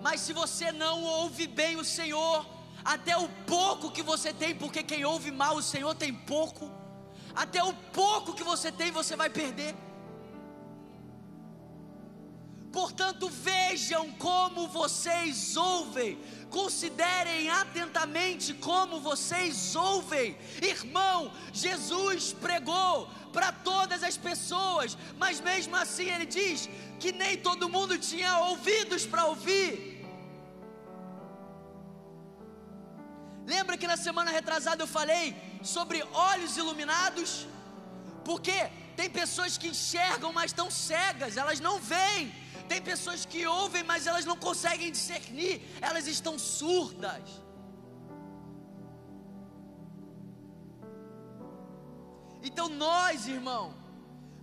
Mas 0.00 0.20
se 0.20 0.32
você 0.32 0.70
não 0.72 1.02
ouve 1.02 1.46
bem 1.46 1.76
o 1.76 1.84
Senhor, 1.84 2.46
até 2.84 3.16
o 3.16 3.28
pouco 3.46 3.90
que 3.90 4.02
você 4.02 4.32
tem, 4.32 4.54
porque 4.54 4.82
quem 4.82 5.04
ouve 5.04 5.30
mal 5.30 5.56
o 5.56 5.62
Senhor 5.62 5.94
tem 5.94 6.12
pouco, 6.12 6.70
até 7.36 7.62
o 7.62 7.74
pouco 8.00 8.32
que 8.32 8.42
você 8.42 8.72
tem 8.72 8.90
você 8.90 9.14
vai 9.14 9.28
perder. 9.28 9.74
Portanto, 12.72 13.28
vejam 13.30 14.12
como 14.12 14.68
vocês 14.68 15.56
ouvem, 15.56 16.18
considerem 16.50 17.48
atentamente 17.48 18.52
como 18.54 19.00
vocês 19.00 19.74
ouvem. 19.74 20.36
Irmão, 20.60 21.32
Jesus 21.52 22.34
pregou 22.34 23.08
para 23.32 23.50
todas 23.52 24.02
as 24.02 24.16
pessoas, 24.16 24.96
mas 25.16 25.40
mesmo 25.40 25.74
assim 25.76 26.10
ele 26.10 26.26
diz 26.26 26.68
que 27.00 27.12
nem 27.12 27.38
todo 27.38 27.68
mundo 27.68 27.98
tinha 27.98 28.40
ouvidos 28.50 29.06
para 29.06 29.24
ouvir. 29.24 29.96
Lembra 33.46 33.78
que 33.78 33.86
na 33.86 33.96
semana 33.96 34.30
retrasada 34.30 34.82
eu 34.82 34.88
falei 34.88 35.34
sobre 35.66 36.02
olhos 36.30 36.56
iluminados? 36.56 37.46
Porque 38.24 38.58
tem 38.96 39.08
pessoas 39.10 39.56
que 39.58 39.68
enxergam, 39.68 40.32
mas 40.32 40.50
estão 40.50 40.68
cegas, 40.70 41.36
elas 41.36 41.60
não 41.60 41.78
veem. 41.78 42.34
Tem 42.68 42.80
pessoas 42.82 43.24
que 43.24 43.46
ouvem, 43.46 43.82
mas 43.84 44.06
elas 44.06 44.24
não 44.24 44.36
conseguem 44.36 44.90
discernir, 44.90 45.54
elas 45.80 46.06
estão 46.06 46.38
surdas. 46.38 47.24
Então 52.42 52.68
nós, 52.68 53.26
irmão, 53.26 53.74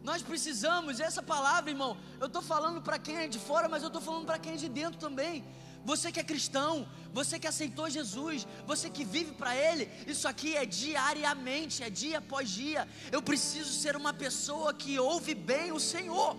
nós 0.03 0.21
precisamos, 0.21 0.99
essa 0.99 1.23
palavra, 1.23 1.69
irmão, 1.71 1.97
eu 2.19 2.27
estou 2.27 2.41
falando 2.41 2.81
para 2.81 2.99
quem 2.99 3.17
é 3.17 3.27
de 3.27 3.39
fora, 3.39 3.69
mas 3.69 3.81
eu 3.81 3.87
estou 3.87 4.01
falando 4.01 4.25
para 4.25 4.37
quem 4.37 4.53
é 4.53 4.57
de 4.57 4.67
dentro 4.67 4.99
também. 4.99 5.45
Você 5.83 6.11
que 6.11 6.19
é 6.19 6.23
cristão, 6.23 6.87
você 7.11 7.37
que 7.37 7.47
aceitou 7.47 7.89
Jesus, 7.89 8.47
você 8.65 8.89
que 8.89 9.03
vive 9.03 9.33
para 9.33 9.55
Ele, 9.55 9.89
isso 10.07 10.27
aqui 10.27 10.55
é 10.55 10.65
diariamente, 10.65 11.83
é 11.83 11.89
dia 11.89 12.19
após 12.19 12.49
dia. 12.49 12.87
Eu 13.11 13.21
preciso 13.21 13.71
ser 13.71 13.95
uma 13.95 14.13
pessoa 14.13 14.73
que 14.73 14.97
ouve 14.97 15.35
bem 15.35 15.71
o 15.71 15.79
Senhor. 15.79 16.37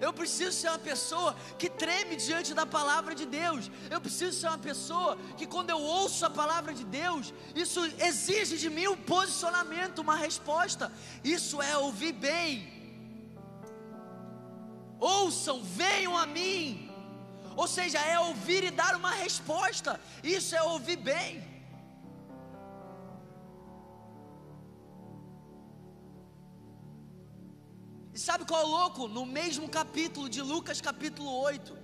Eu 0.00 0.12
preciso 0.12 0.52
ser 0.52 0.68
uma 0.68 0.78
pessoa 0.78 1.34
que 1.58 1.68
treme 1.68 2.16
diante 2.16 2.52
da 2.54 2.66
palavra 2.66 3.14
de 3.14 3.26
Deus. 3.26 3.70
Eu 3.90 4.00
preciso 4.00 4.38
ser 4.38 4.48
uma 4.48 4.58
pessoa 4.58 5.16
que, 5.36 5.46
quando 5.46 5.70
eu 5.70 5.80
ouço 5.80 6.24
a 6.26 6.30
palavra 6.30 6.74
de 6.74 6.84
Deus, 6.84 7.32
isso 7.54 7.80
exige 7.98 8.58
de 8.58 8.68
mim 8.68 8.88
um 8.88 8.96
posicionamento, 8.96 10.00
uma 10.00 10.16
resposta. 10.16 10.92
Isso 11.24 11.62
é 11.62 11.76
ouvir 11.78 12.12
bem. 12.12 12.72
Ouçam, 14.98 15.62
venham 15.62 16.16
a 16.16 16.26
mim. 16.26 16.85
Ou 17.56 17.66
seja, 17.66 17.98
é 17.98 18.20
ouvir 18.20 18.64
e 18.64 18.70
dar 18.70 18.94
uma 18.94 19.10
resposta. 19.10 19.98
Isso 20.22 20.54
é 20.54 20.62
ouvir 20.62 20.96
bem. 20.96 21.42
E 28.12 28.18
sabe 28.18 28.44
qual 28.44 28.60
é 28.60 28.64
o 28.64 28.68
louco? 28.68 29.08
No 29.08 29.24
mesmo 29.24 29.68
capítulo 29.68 30.28
de 30.28 30.42
Lucas, 30.42 30.80
capítulo 30.80 31.30
8, 31.40 31.76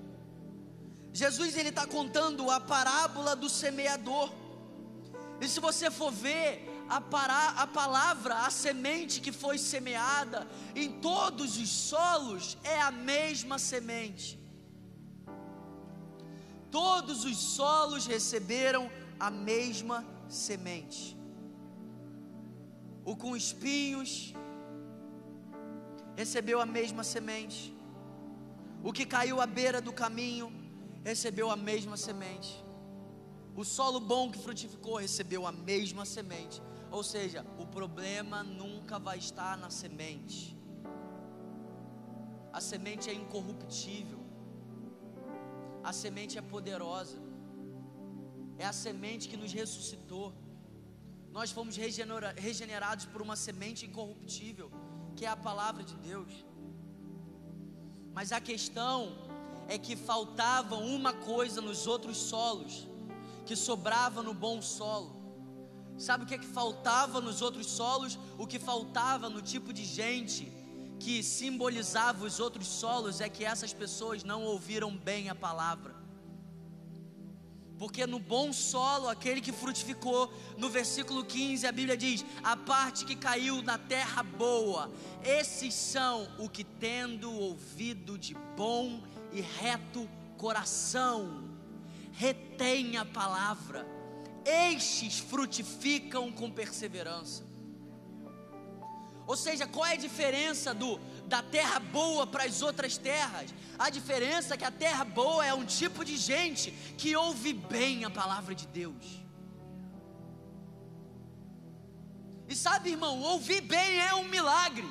Jesus 1.12 1.56
ele 1.56 1.68
está 1.70 1.86
contando 1.86 2.50
a 2.50 2.58
parábola 2.58 3.34
do 3.36 3.48
semeador. 3.48 4.32
E 5.40 5.48
se 5.48 5.60
você 5.60 5.90
for 5.90 6.10
ver 6.10 6.68
a, 6.88 7.00
pará, 7.00 7.54
a 7.56 7.66
palavra, 7.66 8.34
a 8.46 8.50
semente 8.50 9.20
que 9.20 9.32
foi 9.32 9.58
semeada 9.58 10.46
em 10.74 11.00
todos 11.00 11.58
os 11.58 11.68
solos 11.68 12.56
é 12.62 12.80
a 12.80 12.90
mesma 12.90 13.58
semente. 13.58 14.41
Todos 16.72 17.26
os 17.26 17.36
solos 17.36 18.06
receberam 18.06 18.90
a 19.20 19.30
mesma 19.30 19.98
semente. 20.26 21.14
O 23.04 23.14
com 23.14 23.36
espinhos 23.36 24.32
recebeu 26.16 26.58
a 26.62 26.64
mesma 26.64 27.04
semente. 27.04 27.76
O 28.82 28.90
que 28.90 29.04
caiu 29.04 29.38
à 29.38 29.46
beira 29.46 29.82
do 29.82 29.92
caminho 29.92 30.50
recebeu 31.04 31.50
a 31.50 31.56
mesma 31.56 31.98
semente. 31.98 32.64
O 33.54 33.64
solo 33.64 34.00
bom 34.00 34.30
que 34.30 34.38
frutificou 34.38 34.96
recebeu 34.96 35.46
a 35.46 35.52
mesma 35.52 36.06
semente. 36.06 36.62
Ou 36.90 37.02
seja, 37.02 37.44
o 37.58 37.66
problema 37.66 38.42
nunca 38.42 38.98
vai 38.98 39.18
estar 39.18 39.58
na 39.58 39.68
semente. 39.68 40.56
A 42.50 42.62
semente 42.62 43.10
é 43.10 43.14
incorruptível. 43.14 44.21
A 45.82 45.92
semente 45.92 46.38
é 46.38 46.42
poderosa. 46.42 47.18
É 48.58 48.64
a 48.64 48.72
semente 48.72 49.28
que 49.28 49.36
nos 49.36 49.52
ressuscitou. 49.52 50.32
Nós 51.30 51.50
fomos 51.50 51.76
regenerados 51.76 53.06
por 53.06 53.22
uma 53.22 53.36
semente 53.36 53.86
incorruptível, 53.86 54.70
que 55.16 55.24
é 55.24 55.28
a 55.28 55.36
palavra 55.36 55.82
de 55.82 55.96
Deus. 55.96 56.32
Mas 58.12 58.30
a 58.32 58.40
questão 58.40 59.16
é 59.68 59.78
que 59.78 59.96
faltava 59.96 60.76
uma 60.76 61.12
coisa 61.12 61.60
nos 61.60 61.86
outros 61.86 62.18
solos, 62.18 62.86
que 63.46 63.56
sobrava 63.56 64.22
no 64.22 64.34
bom 64.34 64.60
solo. 64.60 65.10
Sabe 65.96 66.24
o 66.24 66.26
que 66.26 66.34
é 66.34 66.38
que 66.38 66.46
faltava 66.46 67.20
nos 67.20 67.40
outros 67.40 67.66
solos? 67.66 68.18
O 68.38 68.46
que 68.46 68.58
faltava 68.58 69.28
no 69.30 69.40
tipo 69.40 69.72
de 69.72 69.84
gente 69.84 70.52
que 71.02 71.22
simbolizava 71.22 72.24
os 72.24 72.38
outros 72.38 72.68
solos 72.68 73.20
é 73.20 73.28
que 73.28 73.44
essas 73.44 73.72
pessoas 73.74 74.22
não 74.22 74.44
ouviram 74.44 74.96
bem 74.96 75.28
a 75.28 75.34
palavra. 75.34 75.94
Porque 77.76 78.06
no 78.06 78.20
bom 78.20 78.52
solo, 78.52 79.08
aquele 79.08 79.40
que 79.40 79.50
frutificou, 79.50 80.32
no 80.56 80.70
versículo 80.70 81.24
15, 81.24 81.66
a 81.66 81.72
Bíblia 81.72 81.96
diz: 81.96 82.24
a 82.44 82.56
parte 82.56 83.04
que 83.04 83.16
caiu 83.16 83.60
na 83.62 83.76
terra 83.76 84.22
boa, 84.22 84.92
esses 85.24 85.74
são 85.74 86.28
o 86.38 86.48
que 86.48 86.62
tendo 86.62 87.32
ouvido 87.32 88.16
de 88.16 88.34
bom 88.56 89.02
e 89.32 89.40
reto 89.40 90.08
coração, 90.38 91.50
retém 92.12 92.96
a 92.96 93.04
palavra 93.04 93.84
estes 94.44 95.18
frutificam 95.18 96.30
com 96.32 96.50
perseverança. 96.50 97.44
Ou 99.26 99.36
seja, 99.36 99.66
qual 99.66 99.86
é 99.86 99.92
a 99.92 99.96
diferença 99.96 100.74
do 100.74 100.98
da 101.26 101.42
terra 101.42 101.78
boa 101.78 102.26
para 102.26 102.44
as 102.44 102.60
outras 102.60 102.98
terras? 102.98 103.54
A 103.78 103.88
diferença 103.88 104.54
é 104.54 104.56
que 104.56 104.64
a 104.64 104.70
terra 104.70 105.04
boa 105.04 105.44
é 105.44 105.54
um 105.54 105.64
tipo 105.64 106.04
de 106.04 106.16
gente 106.16 106.70
que 106.98 107.16
ouve 107.16 107.52
bem 107.52 108.04
a 108.04 108.10
palavra 108.10 108.54
de 108.54 108.66
Deus. 108.66 109.22
E 112.48 112.54
sabe, 112.54 112.90
irmão, 112.90 113.20
ouvir 113.20 113.62
bem 113.62 113.98
é 113.98 114.14
um 114.14 114.24
milagre. 114.24 114.88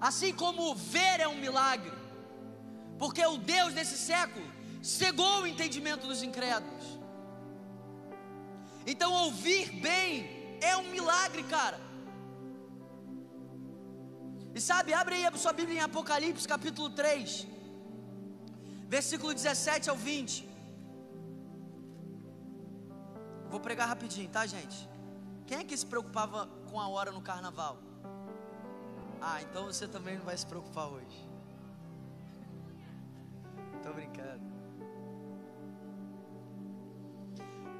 Assim 0.00 0.32
como 0.32 0.74
ver 0.74 1.20
é 1.20 1.28
um 1.28 1.36
milagre. 1.36 1.92
Porque 2.98 3.24
o 3.24 3.36
Deus 3.36 3.74
desse 3.74 3.98
século 3.98 4.46
cegou 4.82 5.42
o 5.42 5.46
entendimento 5.46 6.06
dos 6.06 6.22
incrédulos. 6.22 7.00
Então, 8.86 9.12
ouvir 9.12 9.70
bem 9.72 10.39
é 10.60 10.76
um 10.76 10.90
milagre, 10.90 11.42
cara. 11.44 11.80
E 14.54 14.60
sabe, 14.60 14.92
abre 14.92 15.14
aí 15.14 15.26
a 15.26 15.36
sua 15.36 15.52
Bíblia 15.52 15.78
em 15.78 15.82
Apocalipse, 15.82 16.46
capítulo 16.46 16.90
3, 16.90 17.46
versículo 18.88 19.32
17 19.32 19.88
ao 19.88 19.96
20. 19.96 20.48
Vou 23.48 23.60
pregar 23.60 23.88
rapidinho, 23.88 24.28
tá, 24.28 24.46
gente? 24.46 24.88
Quem 25.46 25.58
é 25.58 25.64
que 25.64 25.76
se 25.76 25.86
preocupava 25.86 26.46
com 26.68 26.80
a 26.80 26.88
hora 26.88 27.10
no 27.10 27.20
carnaval? 27.20 27.78
Ah, 29.20 29.42
então 29.42 29.66
você 29.66 29.86
também 29.86 30.16
não 30.16 30.24
vai 30.24 30.36
se 30.36 30.46
preocupar 30.46 30.88
hoje. 30.88 31.28
Tô 33.82 33.92
brincando. 33.92 34.59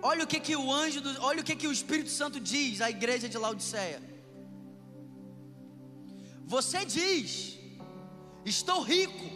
Olha 0.03 0.25
o 0.25 0.27
que 0.27 0.41
que 0.41 0.57
o 0.57 0.73
anjo, 0.73 1.01
do, 1.01 1.23
olha 1.23 1.41
o 1.41 1.45
que 1.45 1.55
que 1.55 1.67
o 1.67 1.73
Espírito 1.73 2.11
Santo 2.11 2.41
diz 2.41 2.81
à 2.81 2.89
igreja 2.89 3.29
de 3.29 3.37
Laodiceia. 3.37 4.01
Você 6.47 6.85
diz: 6.85 7.59
Estou 8.45 8.81
rico, 8.83 9.27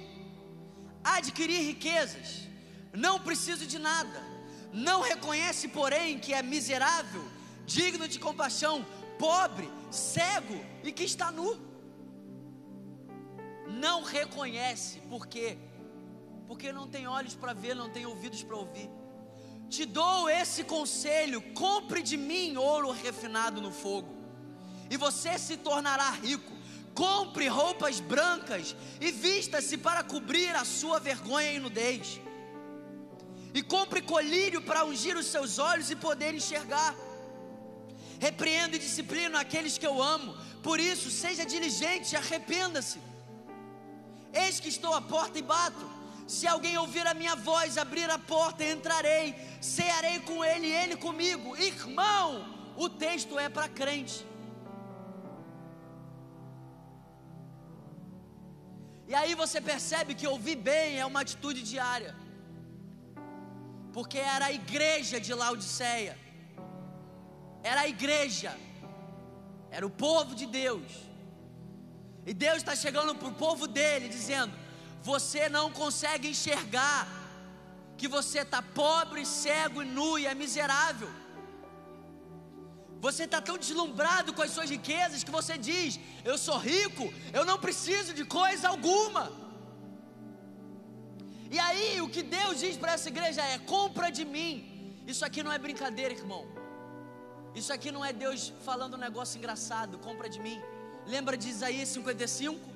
adquiri 1.02 1.58
riquezas, 1.58 2.48
não 2.92 3.20
preciso 3.20 3.66
de 3.66 3.78
nada. 3.78 4.34
Não 4.72 5.02
reconhece, 5.02 5.68
porém, 5.68 6.18
que 6.18 6.34
é 6.34 6.42
miserável, 6.42 7.24
digno 7.64 8.08
de 8.08 8.18
compaixão, 8.18 8.84
pobre, 9.18 9.70
cego 9.90 10.58
e 10.82 10.90
que 10.90 11.04
está 11.04 11.30
nu. 11.30 11.60
Não 13.68 14.02
reconhece, 14.02 14.98
por 15.12 15.26
quê? 15.26 15.56
Porque 16.48 16.72
não 16.72 16.88
tem 16.88 17.06
olhos 17.06 17.34
para 17.34 17.52
ver, 17.52 17.74
não 17.76 17.90
tem 17.90 18.04
ouvidos 18.06 18.42
para 18.42 18.56
ouvir. 18.56 18.90
Te 19.68 19.84
dou 19.84 20.28
esse 20.28 20.64
conselho: 20.64 21.40
compre 21.52 22.02
de 22.02 22.16
mim 22.16 22.56
ouro 22.56 22.90
refinado 22.90 23.60
no 23.60 23.72
fogo, 23.72 24.14
e 24.90 24.96
você 24.96 25.38
se 25.38 25.56
tornará 25.56 26.10
rico. 26.10 26.52
Compre 26.94 27.48
roupas 27.48 27.98
brancas 27.98 28.76
e 29.00 29.10
vista-se 29.10 29.76
para 29.76 30.04
cobrir 30.04 30.54
a 30.54 30.64
sua 30.64 31.00
vergonha 31.00 31.50
e 31.52 31.58
nudez. 31.58 32.20
E 33.52 33.62
compre 33.62 34.00
colírio 34.00 34.62
para 34.62 34.84
ungir 34.84 35.16
os 35.16 35.26
seus 35.26 35.58
olhos 35.58 35.90
e 35.90 35.96
poder 35.96 36.32
enxergar. 36.34 36.94
Repreendo 38.20 38.76
e 38.76 38.78
disciplino 38.78 39.36
aqueles 39.36 39.76
que 39.76 39.86
eu 39.86 40.00
amo. 40.00 40.36
Por 40.62 40.78
isso, 40.78 41.10
seja 41.10 41.44
diligente 41.44 42.14
e 42.14 42.16
arrependa-se. 42.16 43.00
Eis 44.32 44.60
que 44.60 44.68
estou 44.68 44.94
à 44.94 45.00
porta 45.00 45.36
e 45.38 45.42
bato. 45.42 45.93
Se 46.26 46.46
alguém 46.46 46.76
ouvir 46.78 47.06
a 47.06 47.14
minha 47.14 47.36
voz, 47.36 47.76
abrir 47.76 48.08
a 48.10 48.18
porta, 48.18 48.64
entrarei, 48.64 49.34
cearei 49.60 50.20
com 50.20 50.44
ele 50.44 50.66
e 50.68 50.72
ele 50.72 50.96
comigo. 50.96 51.56
Irmão, 51.56 52.72
o 52.76 52.88
texto 52.88 53.38
é 53.38 53.48
para 53.48 53.68
crente. 53.68 54.26
E 59.06 59.14
aí 59.14 59.34
você 59.34 59.60
percebe 59.60 60.14
que 60.14 60.26
ouvir 60.26 60.56
bem 60.56 60.98
é 60.98 61.04
uma 61.04 61.20
atitude 61.20 61.62
diária. 61.62 62.16
Porque 63.92 64.18
era 64.18 64.46
a 64.46 64.52
igreja 64.52 65.20
de 65.20 65.32
Laodiceia. 65.34 66.18
Era 67.62 67.82
a 67.82 67.88
igreja. 67.88 68.56
Era 69.70 69.86
o 69.86 69.90
povo 69.90 70.34
de 70.34 70.46
Deus. 70.46 70.90
E 72.26 72.32
Deus 72.32 72.58
está 72.58 72.74
chegando 72.74 73.14
para 73.14 73.28
o 73.28 73.34
povo 73.34 73.66
dele, 73.66 74.08
dizendo: 74.08 74.63
Você 75.10 75.42
não 75.56 75.66
consegue 75.80 76.26
enxergar 76.34 77.00
que 77.98 78.08
você 78.16 78.40
está 78.44 78.60
pobre, 78.62 79.20
cego 79.26 79.82
e 79.82 79.90
nu 79.96 80.10
e 80.18 80.26
é 80.26 80.34
miserável. 80.42 81.10
Você 83.06 83.24
está 83.24 83.40
tão 83.48 83.56
deslumbrado 83.64 84.32
com 84.32 84.42
as 84.46 84.52
suas 84.56 84.70
riquezas 84.76 85.22
que 85.26 85.36
você 85.38 85.54
diz: 85.70 86.00
Eu 86.30 86.36
sou 86.46 86.56
rico, 86.56 87.04
eu 87.38 87.44
não 87.50 87.58
preciso 87.66 88.12
de 88.18 88.24
coisa 88.24 88.68
alguma. 88.74 89.24
E 91.54 91.58
aí, 91.66 92.00
o 92.00 92.08
que 92.14 92.22
Deus 92.22 92.54
diz 92.64 92.76
para 92.82 92.92
essa 92.96 93.10
igreja 93.14 93.42
é: 93.52 93.58
compra 93.76 94.10
de 94.18 94.24
mim. 94.34 94.52
Isso 95.06 95.24
aqui 95.28 95.42
não 95.46 95.52
é 95.52 95.58
brincadeira, 95.58 96.14
irmão. 96.14 96.44
Isso 97.54 97.72
aqui 97.76 97.90
não 97.96 98.04
é 98.04 98.12
Deus 98.24 98.52
falando 98.68 98.94
um 98.94 99.04
negócio 99.08 99.36
engraçado, 99.38 99.98
compra 99.98 100.28
de 100.34 100.40
mim. 100.46 100.58
Lembra 101.14 101.36
de 101.36 101.48
Isaías 101.48 101.90
55? 101.90 102.73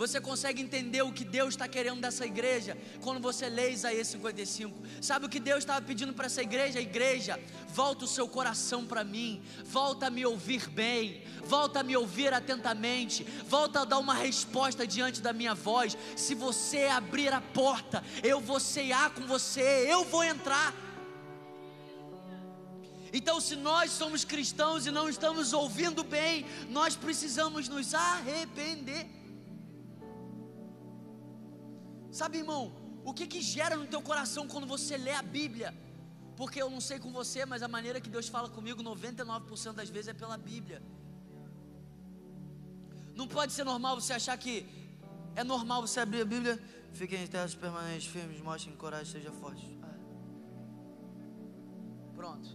Você 0.00 0.18
consegue 0.18 0.62
entender 0.62 1.02
o 1.02 1.12
que 1.12 1.26
Deus 1.26 1.50
está 1.50 1.68
querendo 1.68 2.00
dessa 2.00 2.24
igreja 2.24 2.74
quando 3.02 3.20
você 3.20 3.50
lê 3.50 3.70
Isaías 3.70 4.08
55. 4.08 4.74
Sabe 4.98 5.26
o 5.26 5.28
que 5.28 5.38
Deus 5.38 5.58
estava 5.58 5.84
pedindo 5.84 6.14
para 6.14 6.24
essa 6.24 6.40
igreja? 6.40 6.80
Igreja, 6.80 7.38
volta 7.68 8.06
o 8.06 8.08
seu 8.08 8.26
coração 8.26 8.86
para 8.86 9.04
mim, 9.04 9.42
volta 9.62 10.06
a 10.06 10.10
me 10.10 10.24
ouvir 10.24 10.70
bem, 10.70 11.22
volta 11.44 11.80
a 11.80 11.82
me 11.82 11.94
ouvir 11.98 12.32
atentamente, 12.32 13.24
volta 13.46 13.82
a 13.82 13.84
dar 13.84 13.98
uma 13.98 14.14
resposta 14.14 14.86
diante 14.86 15.20
da 15.20 15.34
minha 15.34 15.54
voz. 15.54 15.94
Se 16.16 16.34
você 16.34 16.84
abrir 16.84 17.30
a 17.34 17.42
porta, 17.42 18.02
eu 18.22 18.40
vou 18.40 18.58
cear 18.58 19.10
com 19.10 19.26
você, 19.26 19.86
eu 19.86 20.02
vou 20.06 20.24
entrar. 20.24 20.74
Então, 23.12 23.38
se 23.38 23.54
nós 23.54 23.90
somos 23.90 24.24
cristãos 24.24 24.86
e 24.86 24.90
não 24.90 25.10
estamos 25.10 25.52
ouvindo 25.52 26.02
bem, 26.02 26.46
nós 26.70 26.96
precisamos 26.96 27.68
nos 27.68 27.92
arrepender. 27.92 29.19
Sabe, 32.10 32.38
irmão, 32.38 32.72
o 33.04 33.12
que 33.14 33.26
que 33.26 33.40
gera 33.40 33.76
no 33.76 33.86
teu 33.86 34.02
coração 34.02 34.46
quando 34.48 34.66
você 34.66 34.96
lê 34.96 35.12
a 35.12 35.22
Bíblia? 35.22 35.74
Porque 36.36 36.60
eu 36.60 36.70
não 36.70 36.80
sei 36.80 36.98
com 36.98 37.12
você, 37.12 37.44
mas 37.44 37.62
a 37.62 37.68
maneira 37.68 38.00
que 38.00 38.08
Deus 38.08 38.28
fala 38.28 38.48
comigo 38.48 38.82
99% 38.82 39.72
das 39.72 39.90
vezes 39.90 40.08
é 40.08 40.14
pela 40.14 40.36
Bíblia. 40.36 40.82
Não 43.14 43.28
pode 43.28 43.52
ser 43.52 43.64
normal 43.64 44.00
você 44.00 44.14
achar 44.14 44.36
que 44.38 44.54
é 45.36 45.44
normal 45.44 45.82
você 45.86 46.00
abrir 46.00 46.22
a 46.22 46.24
Bíblia, 46.24 46.58
fiquem 46.92 47.22
em 47.22 47.26
terras 47.26 47.54
permanentes, 47.54 48.06
firmes, 48.06 48.40
mostrem 48.40 48.74
coragem, 48.76 49.12
seja 49.12 49.30
forte. 49.30 49.78
Ah. 49.82 49.98
Pronto. 52.14 52.48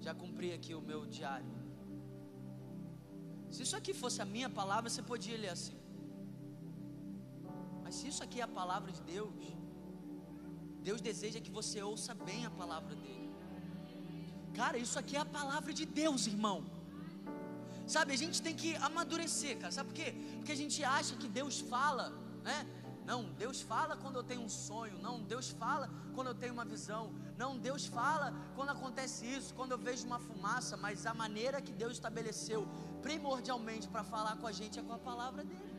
Já 0.00 0.14
cumpri 0.14 0.52
aqui 0.52 0.74
o 0.74 0.80
meu 0.80 1.04
diário. 1.06 1.52
Se 3.50 3.62
isso 3.64 3.76
aqui 3.76 3.92
fosse 3.92 4.22
a 4.22 4.24
minha 4.24 4.48
palavra, 4.48 4.88
você 4.88 5.02
podia 5.02 5.36
ler 5.36 5.50
assim. 5.50 5.81
Mas 7.92 8.00
se 8.00 8.08
isso 8.08 8.24
aqui 8.24 8.38
é 8.40 8.44
a 8.44 8.48
palavra 8.48 8.90
de 8.90 9.02
Deus, 9.02 9.30
Deus 10.82 11.00
deseja 11.08 11.38
que 11.46 11.50
você 11.50 11.82
ouça 11.82 12.14
bem 12.14 12.46
a 12.46 12.50
palavra 12.60 12.94
dele. 13.02 13.30
Cara, 14.54 14.78
isso 14.78 14.98
aqui 14.98 15.14
é 15.14 15.20
a 15.20 15.26
palavra 15.26 15.74
de 15.74 15.84
Deus, 15.84 16.26
irmão. 16.26 16.64
Sabe, 17.86 18.14
a 18.14 18.16
gente 18.22 18.40
tem 18.40 18.54
que 18.62 18.70
amadurecer, 18.76 19.58
cara. 19.58 19.70
Sabe 19.70 19.90
por 19.90 19.96
quê? 20.00 20.14
Porque 20.38 20.52
a 20.52 20.60
gente 20.62 20.82
acha 20.82 21.16
que 21.16 21.28
Deus 21.28 21.60
fala, 21.60 22.04
né? 22.42 22.66
Não, 23.04 23.20
Deus 23.44 23.60
fala 23.60 23.94
quando 23.94 24.16
eu 24.20 24.24
tenho 24.30 24.40
um 24.40 24.48
sonho. 24.48 24.96
Não, 25.06 25.20
Deus 25.34 25.50
fala 25.50 25.90
quando 26.14 26.28
eu 26.28 26.34
tenho 26.34 26.54
uma 26.54 26.64
visão. 26.64 27.12
Não, 27.36 27.58
Deus 27.58 27.84
fala 27.84 28.32
quando 28.56 28.70
acontece 28.70 29.26
isso, 29.26 29.52
quando 29.52 29.72
eu 29.72 29.78
vejo 29.88 30.06
uma 30.06 30.18
fumaça. 30.18 30.78
Mas 30.78 31.04
a 31.04 31.12
maneira 31.12 31.60
que 31.60 31.74
Deus 31.82 31.92
estabeleceu 31.92 32.66
primordialmente 33.02 33.86
para 33.86 34.02
falar 34.02 34.34
com 34.38 34.46
a 34.46 34.52
gente 34.52 34.78
é 34.80 34.82
com 34.82 34.94
a 34.94 34.98
palavra 35.10 35.44
dele. 35.44 35.71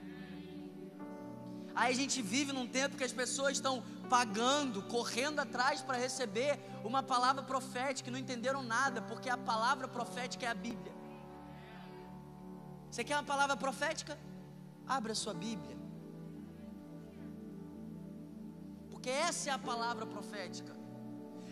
Aí 1.75 1.91
a 1.91 1.95
gente 1.95 2.21
vive 2.21 2.51
num 2.53 2.67
tempo 2.67 2.95
que 2.95 3.03
as 3.03 3.11
pessoas 3.11 3.53
estão 3.53 3.83
pagando, 4.09 4.81
correndo 4.83 5.39
atrás 5.39 5.81
para 5.81 5.97
receber 5.97 6.59
uma 6.83 7.01
palavra 7.01 7.41
profética 7.41 8.11
não 8.11 8.19
entenderam 8.19 8.61
nada, 8.61 9.01
porque 9.01 9.29
a 9.29 9.37
palavra 9.37 9.87
profética 9.87 10.45
é 10.45 10.49
a 10.49 10.53
Bíblia. 10.53 10.93
Você 12.91 13.03
quer 13.03 13.15
uma 13.15 13.23
palavra 13.23 13.57
profética? 13.57 14.19
Abra 14.87 15.13
a 15.13 15.15
sua 15.15 15.33
Bíblia. 15.33 15.75
Porque 18.91 19.09
essa 19.09 19.49
é 19.49 19.53
a 19.53 19.57
palavra 19.57 20.05
profética. 20.05 20.75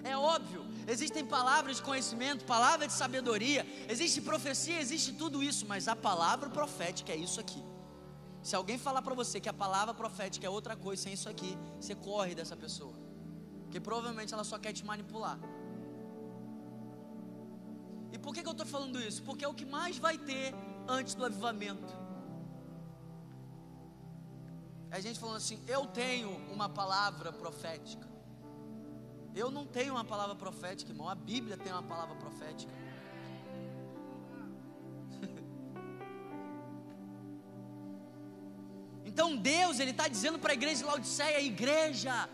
É 0.04 0.18
óbvio, 0.18 0.66
existem 0.88 1.26
palavras 1.26 1.78
de 1.78 1.84
conhecimento, 1.84 2.44
palavras 2.46 2.88
de 2.88 2.94
sabedoria, 2.94 3.66
existe 3.88 4.20
profecia, 4.20 4.80
existe 4.80 5.14
tudo 5.14 5.44
isso, 5.44 5.66
mas 5.68 5.88
a 5.88 5.96
palavra 5.96 6.50
profética 6.50 7.12
é 7.12 7.16
isso 7.16 7.40
aqui. 7.40 7.64
Se 8.42 8.56
alguém 8.56 8.78
falar 8.78 9.02
para 9.02 9.14
você 9.14 9.40
que 9.40 9.50
a 9.50 9.54
palavra 9.54 9.94
profética 9.94 10.46
é 10.48 10.50
outra 10.50 10.76
coisa 10.76 11.04
sem 11.04 11.14
isso 11.14 11.30
aqui, 11.30 11.58
você 11.80 11.94
corre 11.94 12.34
dessa 12.34 12.56
pessoa. 12.56 12.96
Porque 13.64 13.80
provavelmente 13.80 14.34
ela 14.34 14.44
só 14.44 14.58
quer 14.58 14.74
te 14.74 14.84
manipular. 14.84 15.40
E 18.12 18.18
por 18.18 18.34
que, 18.34 18.42
que 18.42 18.48
eu 18.48 18.52
estou 18.52 18.66
falando 18.66 19.00
isso? 19.00 19.22
Porque 19.24 19.46
é 19.46 19.48
o 19.48 19.54
que 19.54 19.66
mais 19.66 19.98
vai 19.98 20.18
ter 20.18 20.54
antes 20.88 21.14
do 21.14 21.24
avivamento. 21.24 21.94
É 24.90 24.98
a 24.98 25.00
gente 25.00 25.20
falando 25.20 25.38
assim: 25.38 25.60
eu 25.68 25.86
tenho 25.86 26.30
uma 26.52 26.68
palavra 26.68 27.32
profética. 27.32 28.10
Eu 29.34 29.50
não 29.50 29.66
tenho 29.66 29.94
uma 29.94 30.04
palavra 30.04 30.36
profética, 30.36 30.92
irmão. 30.92 31.08
A 31.08 31.16
Bíblia 31.16 31.56
tem 31.56 31.72
uma 31.72 31.84
palavra 31.84 32.16
profética. 32.16 32.74
Então 39.14 39.36
Deus, 39.36 39.80
Ele 39.80 39.92
está 39.92 40.08
dizendo 40.08 40.40
para 40.40 40.52
a 40.54 40.60
igreja 40.60 40.78
de 40.78 40.86
Laodiceia: 40.86 41.42
igreja, 41.42 42.30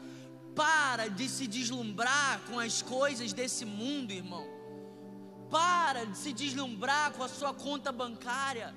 para 0.56 1.08
de 1.10 1.28
se 1.28 1.48
deslumbrar 1.48 2.42
com 2.48 2.60
as 2.60 2.82
coisas 2.82 3.34
desse 3.34 3.66
mundo, 3.66 4.12
irmão. 4.12 4.46
Para 5.50 6.06
de 6.06 6.18
se 6.18 6.32
deslumbrar 6.34 7.12
com 7.14 7.24
a 7.24 7.30
sua 7.30 7.54
conta 7.54 7.92
bancária. 7.92 8.74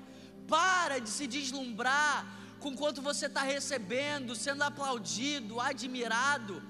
Para 0.47 0.99
de 0.99 1.09
se 1.09 1.27
deslumbrar 1.27 2.25
com 2.59 2.75
quanto 2.75 3.01
você 3.01 3.25
está 3.27 3.41
recebendo, 3.41 4.35
sendo 4.35 4.63
aplaudido, 4.63 5.59
admirado. 5.59 6.61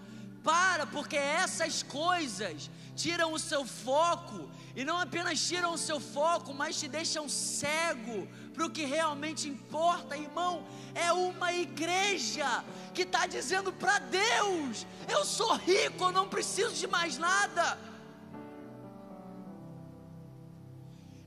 Para, 0.43 0.85
porque 0.87 1.15
essas 1.15 1.83
coisas 1.83 2.69
tiram 2.95 3.31
o 3.33 3.39
seu 3.39 3.63
foco, 3.65 4.49
e 4.75 4.83
não 4.83 4.97
apenas 4.97 5.39
tiram 5.47 5.73
o 5.73 5.77
seu 5.77 5.99
foco, 5.99 6.53
mas 6.53 6.79
te 6.79 6.87
deixam 6.87 7.27
cego 7.29 8.27
para 8.61 8.67
o 8.67 8.75
que 8.77 8.85
realmente 8.85 9.49
importa, 9.49 10.15
irmão. 10.15 10.63
É 10.93 11.11
uma 11.11 11.51
igreja 11.51 12.63
que 12.93 13.01
está 13.01 13.25
dizendo 13.25 13.73
para 13.73 13.97
Deus: 13.97 14.85
Eu 15.09 15.25
sou 15.25 15.53
rico, 15.55 16.03
eu 16.03 16.11
não 16.11 16.27
preciso 16.29 16.75
de 16.75 16.87
mais 16.87 17.17
nada. 17.17 17.65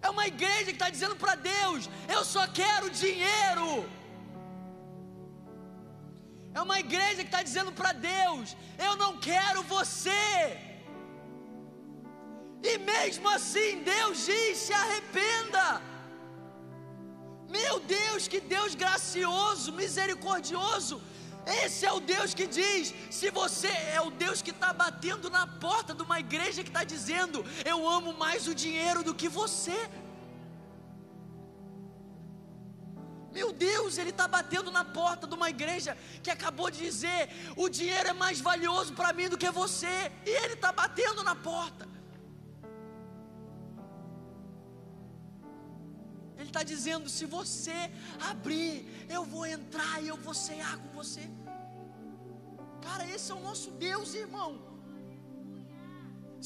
É 0.01 0.09
uma 0.11 0.27
igreja 0.29 0.66
que 0.66 0.79
está 0.83 0.90
dizendo 0.90 1.16
para 1.16 1.35
Deus: 1.35 1.90
Eu 2.09 2.25
só 2.25 2.47
quero 2.47 2.88
dinheiro. 2.90 3.68
É 6.55 6.62
uma 6.62 6.79
igreja 6.79 7.16
que 7.25 7.33
está 7.33 7.42
dizendo 7.42 7.73
para 7.73 7.92
Deus: 7.92 8.57
Eu 8.79 8.94
não 8.94 9.18
quero 9.18 9.64
você. 9.64 10.57
E 12.62 12.79
mesmo 12.79 13.29
assim, 13.29 13.83
Deus 13.83 14.25
diz: 14.25 14.57
Se 14.59 14.73
arrependa. 14.73 15.93
Meu 17.59 17.75
Deus, 17.79 18.27
que 18.33 18.40
Deus 18.55 18.75
gracioso, 18.75 19.73
misericordioso. 19.73 20.97
Esse 21.62 21.85
é 21.87 21.93
o 21.93 22.01
Deus 22.01 22.33
que 22.38 22.47
diz: 22.47 22.95
se 23.19 23.31
você 23.40 23.73
é 23.97 24.01
o 24.01 24.11
Deus 24.11 24.40
que 24.43 24.55
está 24.57 24.73
batendo 24.73 25.29
na 25.37 25.47
porta 25.47 25.95
de 25.99 26.03
uma 26.03 26.19
igreja 26.19 26.64
que 26.64 26.73
está 26.75 26.85
dizendo, 26.95 27.45
eu 27.73 27.79
amo 27.97 28.12
mais 28.25 28.49
o 28.49 28.55
dinheiro 28.64 29.03
do 29.09 29.14
que 29.14 29.29
você. 29.29 29.79
Meu 33.38 33.53
Deus, 33.53 33.99
ele 33.99 34.11
está 34.11 34.27
batendo 34.29 34.71
na 34.71 34.85
porta 34.85 35.27
de 35.27 35.35
uma 35.35 35.51
igreja 35.51 35.97
que 36.25 36.31
acabou 36.31 36.71
de 36.71 36.79
dizer: 36.88 37.23
o 37.57 37.69
dinheiro 37.69 38.09
é 38.09 38.12
mais 38.25 38.40
valioso 38.40 38.92
para 38.94 39.13
mim 39.13 39.29
do 39.29 39.38
que 39.38 39.50
você, 39.50 40.11
e 40.27 40.31
ele 40.31 40.55
está 40.55 40.73
batendo 40.73 41.23
na 41.23 41.37
porta. 41.37 41.94
Está 46.55 46.63
dizendo: 46.73 47.15
se 47.17 47.25
você 47.38 47.79
abrir, 48.33 48.73
eu 49.17 49.23
vou 49.33 49.44
entrar 49.57 49.94
e 50.02 50.09
eu 50.13 50.19
vou 50.27 50.37
cear 50.46 50.77
com 50.83 50.90
você. 51.00 51.25
Cara, 52.87 53.05
esse 53.15 53.29
é 53.33 53.37
o 53.40 53.44
nosso 53.48 53.69
Deus, 53.87 54.09
irmão. 54.25 54.50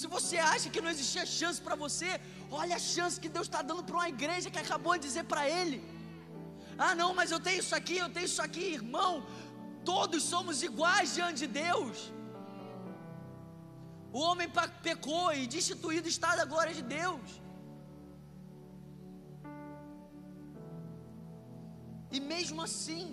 Se 0.00 0.06
você 0.16 0.36
acha 0.52 0.70
que 0.72 0.80
não 0.84 0.90
existia 0.94 1.24
chance 1.38 1.60
para 1.66 1.76
você, 1.84 2.10
olha 2.60 2.74
a 2.80 2.84
chance 2.92 3.22
que 3.22 3.30
Deus 3.36 3.46
está 3.48 3.62
dando 3.70 3.82
para 3.86 3.96
uma 4.00 4.10
igreja 4.16 4.52
que 4.52 4.60
acabou 4.64 4.94
de 4.96 5.06
dizer 5.08 5.24
para 5.32 5.42
ele. 5.58 5.78
Ah, 6.86 6.94
não, 7.00 7.10
mas 7.18 7.32
eu 7.34 7.40
tenho 7.46 7.60
isso 7.64 7.74
aqui, 7.80 7.96
eu 8.04 8.10
tenho 8.16 8.28
isso 8.32 8.42
aqui, 8.46 8.66
irmão. 8.80 9.12
Todos 9.92 10.22
somos 10.32 10.62
iguais 10.68 11.14
diante 11.16 11.40
de 11.44 11.48
Deus. 11.64 11.96
O 14.18 14.20
homem 14.28 14.48
pecou 14.88 15.26
e 15.38 15.48
destituído 15.56 16.08
está 16.14 16.30
da 16.40 16.46
glória 16.52 16.74
de 16.80 16.84
Deus. 16.98 17.28
E 22.16 22.18
mesmo 22.32 22.60
assim, 22.68 23.04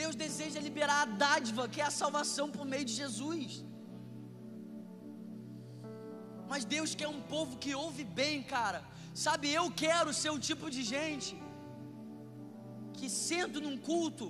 Deus 0.00 0.14
deseja 0.24 0.60
liberar 0.68 1.00
a 1.02 1.10
dádiva, 1.24 1.68
que 1.72 1.80
é 1.80 1.86
a 1.88 1.96
salvação 2.02 2.46
por 2.56 2.64
meio 2.72 2.86
de 2.90 2.94
Jesus. 3.02 3.50
Mas 6.50 6.64
Deus 6.74 6.94
quer 7.00 7.08
um 7.16 7.22
povo 7.34 7.58
que 7.62 7.72
ouve 7.84 8.04
bem, 8.20 8.36
cara. 8.54 8.80
Sabe, 9.24 9.46
eu 9.60 9.66
quero 9.84 10.10
ser 10.20 10.30
o 10.36 10.42
tipo 10.48 10.66
de 10.74 10.82
gente 10.94 11.32
que 12.98 13.08
sento 13.08 13.60
num 13.64 13.76
culto 13.90 14.26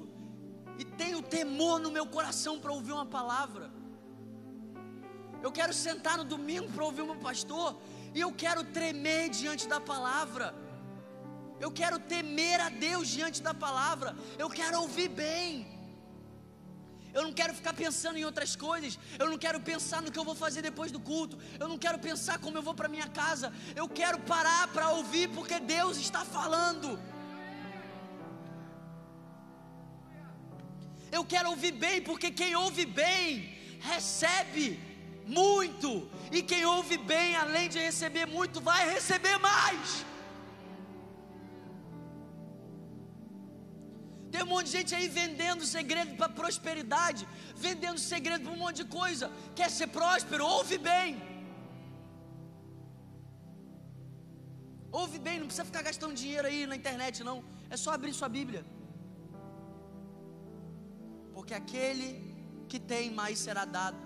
e 0.81 0.85
tenho 1.03 1.21
temor 1.37 1.77
no 1.85 1.91
meu 1.97 2.07
coração 2.17 2.55
para 2.63 2.73
ouvir 2.79 2.93
uma 2.99 3.07
palavra. 3.19 3.67
Eu 5.45 5.51
quero 5.59 5.73
sentar 5.87 6.17
no 6.21 6.25
domingo 6.35 6.69
para 6.75 6.85
ouvir 6.89 7.03
um 7.03 7.19
pastor 7.29 7.69
e 8.15 8.21
eu 8.21 8.33
quero 8.43 8.63
tremer 8.79 9.25
diante 9.41 9.67
da 9.75 9.81
palavra. 9.93 10.47
Eu 11.61 11.71
quero 11.71 11.99
temer 11.99 12.61
a 12.61 12.69
Deus 12.69 13.09
diante 13.09 13.43
da 13.43 13.53
palavra. 13.53 14.17
Eu 14.39 14.49
quero 14.49 14.81
ouvir 14.81 15.09
bem. 15.09 15.79
Eu 17.13 17.23
não 17.23 17.33
quero 17.33 17.55
ficar 17.55 17.73
pensando 17.73 18.19
em 18.19 18.25
outras 18.25 18.55
coisas. 18.55 18.99
Eu 19.19 19.29
não 19.31 19.39
quero 19.39 19.61
pensar 19.61 20.01
no 20.03 20.11
que 20.13 20.19
eu 20.19 20.25
vou 20.25 20.35
fazer 20.35 20.63
depois 20.63 20.93
do 20.93 21.01
culto. 21.01 21.39
Eu 21.59 21.69
não 21.69 21.79
quero 21.79 21.99
pensar 21.99 22.39
como 22.39 22.57
eu 22.59 22.63
vou 22.63 22.75
para 22.75 22.89
minha 22.89 23.09
casa. 23.09 23.53
Eu 23.75 23.89
quero 23.89 24.19
parar 24.21 24.69
para 24.69 24.91
ouvir 24.91 25.29
porque 25.31 25.59
Deus 25.59 25.97
está 25.97 26.25
falando. 26.25 27.01
Eu 31.11 31.25
quero 31.25 31.51
ouvir 31.51 31.73
bem 31.73 32.03
porque 32.03 32.31
quem 32.31 32.55
ouve 32.55 32.85
bem 32.85 33.57
recebe 33.81 34.79
muito. 35.27 36.09
E 36.31 36.43
quem 36.43 36.65
ouve 36.67 36.99
bem, 36.99 37.35
além 37.35 37.69
de 37.69 37.79
receber 37.79 38.27
muito, 38.27 38.61
vai 38.61 38.89
receber 38.93 39.39
mais. 39.39 40.05
Tem 44.33 44.43
um 44.43 44.47
monte 44.47 44.67
de 44.67 44.73
gente 44.73 44.95
aí 44.95 45.09
vendendo 45.09 45.65
segredo 45.65 46.15
para 46.17 46.29
prosperidade, 46.29 47.27
vendendo 47.57 47.99
segredo 47.99 48.45
para 48.45 48.53
um 48.53 48.63
monte 48.65 48.79
de 48.83 48.85
coisa. 48.85 49.31
Quer 49.55 49.71
ser 49.71 49.89
próspero? 49.89 50.45
Ouve 50.47 50.79
bem. 50.79 51.21
Ouve 54.91 55.19
bem, 55.19 55.39
não 55.39 55.47
precisa 55.47 55.65
ficar 55.65 55.83
gastando 55.83 56.15
dinheiro 56.15 56.47
aí 56.47 56.67
na 56.67 56.77
internet, 56.77 57.23
não. 57.23 57.45
É 57.71 57.77
só 57.77 57.93
abrir 57.93 58.13
sua 58.13 58.29
Bíblia. 58.29 58.65
Porque 61.35 61.55
aquele 61.55 62.09
que 62.69 62.79
tem 62.79 63.11
mais 63.11 63.39
será 63.39 63.65
dado. 63.65 63.97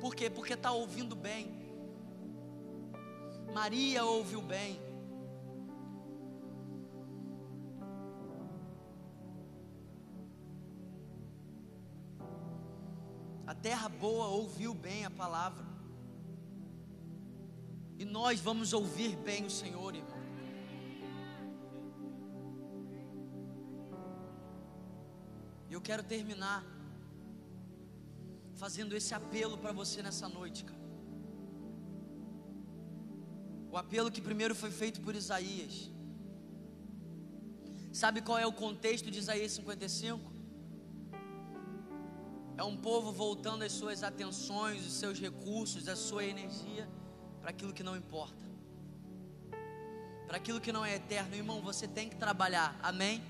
Por 0.00 0.14
quê? 0.14 0.28
Porque 0.28 0.54
está 0.54 0.72
ouvindo 0.72 1.14
bem. 1.14 1.42
Maria 3.54 4.04
ouviu 4.04 4.42
bem. 4.42 4.80
A 13.46 13.54
terra 13.54 13.88
boa 13.88 14.26
ouviu 14.26 14.72
bem 14.74 15.04
a 15.04 15.10
palavra. 15.10 15.64
E 17.98 18.04
nós 18.04 18.40
vamos 18.40 18.72
ouvir 18.72 19.16
bem 19.16 19.44
o 19.44 19.50
Senhor, 19.50 19.94
irmão. 19.94 20.22
Eu 25.70 25.80
quero 25.80 26.02
terminar 26.02 26.64
fazendo 28.54 28.96
esse 28.96 29.14
apelo 29.14 29.56
para 29.58 29.72
você 29.72 30.02
nessa 30.02 30.28
noite, 30.28 30.64
cara. 30.64 30.82
O 33.70 33.76
apelo 33.76 34.10
que 34.10 34.20
primeiro 34.20 34.54
foi 34.54 34.70
feito 34.70 35.00
por 35.00 35.14
Isaías. 35.14 35.90
Sabe 37.92 38.20
qual 38.20 38.38
é 38.38 38.46
o 38.46 38.52
contexto 38.52 39.10
de 39.10 39.18
Isaías 39.18 39.52
55? 39.52 40.31
É 42.56 42.62
um 42.62 42.76
povo 42.76 43.12
voltando 43.12 43.62
as 43.62 43.72
suas 43.72 44.02
atenções, 44.02 44.86
os 44.86 44.92
seus 44.92 45.18
recursos, 45.18 45.88
a 45.88 45.96
sua 45.96 46.24
energia 46.24 46.88
para 47.40 47.50
aquilo 47.50 47.72
que 47.72 47.82
não 47.82 47.96
importa, 47.96 48.46
para 50.26 50.36
aquilo 50.36 50.60
que 50.60 50.70
não 50.70 50.84
é 50.84 50.94
eterno. 50.96 51.34
Irmão, 51.34 51.60
você 51.60 51.88
tem 51.88 52.08
que 52.08 52.16
trabalhar, 52.16 52.78
amém? 52.82 53.22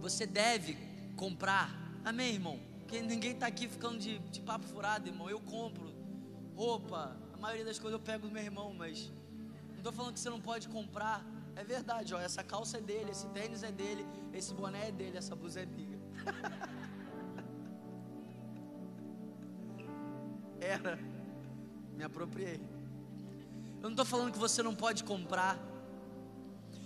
Você 0.00 0.26
deve 0.26 0.76
comprar, 1.16 1.70
amém, 2.04 2.34
irmão? 2.34 2.60
Porque 2.78 3.00
ninguém 3.02 3.32
está 3.32 3.46
aqui 3.46 3.68
ficando 3.68 3.98
de, 3.98 4.18
de 4.18 4.40
papo 4.40 4.64
furado, 4.66 5.08
irmão. 5.08 5.28
Eu 5.28 5.40
compro 5.40 5.92
roupa, 6.54 7.16
a 7.32 7.36
maioria 7.36 7.64
das 7.64 7.78
coisas 7.78 7.98
eu 7.98 8.04
pego 8.04 8.26
do 8.26 8.32
meu 8.32 8.42
irmão, 8.42 8.72
mas 8.74 9.10
não 9.70 9.76
estou 9.76 9.92
falando 9.92 10.14
que 10.14 10.20
você 10.20 10.30
não 10.30 10.40
pode 10.40 10.68
comprar 10.68 11.24
é 11.58 11.64
verdade, 11.64 12.14
ó. 12.14 12.20
Essa 12.20 12.44
calça 12.44 12.78
é 12.78 12.80
dele, 12.80 13.10
esse 13.10 13.26
tênis 13.28 13.62
é 13.64 13.72
dele, 13.72 14.06
esse 14.32 14.54
boné 14.54 14.88
é 14.88 14.92
dele, 14.92 15.18
essa 15.18 15.34
blusa 15.34 15.60
é 15.60 15.66
minha. 15.66 15.98
Era. 20.60 20.98
Me 21.96 22.04
apropriei. 22.04 22.60
Eu 23.78 23.82
não 23.82 23.90
estou 23.90 24.04
falando 24.04 24.32
que 24.32 24.38
você 24.38 24.62
não 24.62 24.74
pode 24.74 25.02
comprar. 25.02 25.56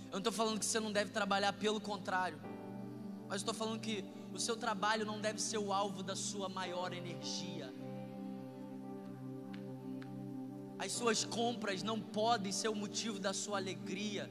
Eu 0.07 0.13
não 0.13 0.19
estou 0.19 0.33
falando 0.33 0.59
que 0.59 0.65
você 0.65 0.81
não 0.81 0.91
deve 0.91 1.11
trabalhar, 1.11 1.53
pelo 1.53 1.81
contrário. 1.81 2.41
Mas 3.29 3.43
estou 3.43 3.55
falando 3.55 3.79
que 3.81 4.05
o 4.33 4.39
seu 4.39 4.57
trabalho 4.57 5.05
não 5.05 5.21
deve 5.21 5.41
ser 5.41 5.59
o 5.59 5.71
alvo 5.73 6.03
da 6.03 6.17
sua 6.17 6.49
maior 6.49 6.95
energia. 6.95 7.73
As 10.79 10.93
suas 10.93 11.25
compras 11.25 11.83
não 11.83 12.01
podem 12.01 12.51
ser 12.51 12.69
o 12.69 12.75
motivo 12.75 13.19
da 13.19 13.35
sua 13.35 13.59
alegria. 13.59 14.31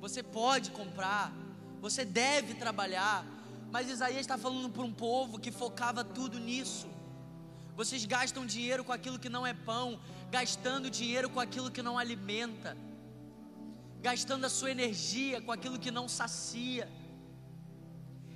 Você 0.00 0.22
pode 0.22 0.70
comprar, 0.70 1.30
você 1.78 2.06
deve 2.06 2.54
trabalhar, 2.54 3.22
mas 3.70 3.90
Isaías 3.90 4.22
está 4.22 4.38
falando 4.38 4.70
para 4.70 4.82
um 4.82 4.92
povo 4.92 5.38
que 5.38 5.50
focava 5.52 6.02
tudo 6.02 6.38
nisso. 6.38 6.88
Vocês 7.76 8.06
gastam 8.06 8.46
dinheiro 8.46 8.82
com 8.82 8.92
aquilo 8.92 9.18
que 9.18 9.28
não 9.28 9.46
é 9.46 9.52
pão, 9.52 10.00
gastando 10.30 10.90
dinheiro 10.90 11.28
com 11.28 11.38
aquilo 11.38 11.70
que 11.70 11.82
não 11.82 11.98
alimenta, 11.98 12.74
gastando 14.00 14.46
a 14.46 14.48
sua 14.48 14.70
energia 14.70 15.38
com 15.42 15.52
aquilo 15.52 15.78
que 15.78 15.90
não 15.90 16.08
sacia. 16.08 16.90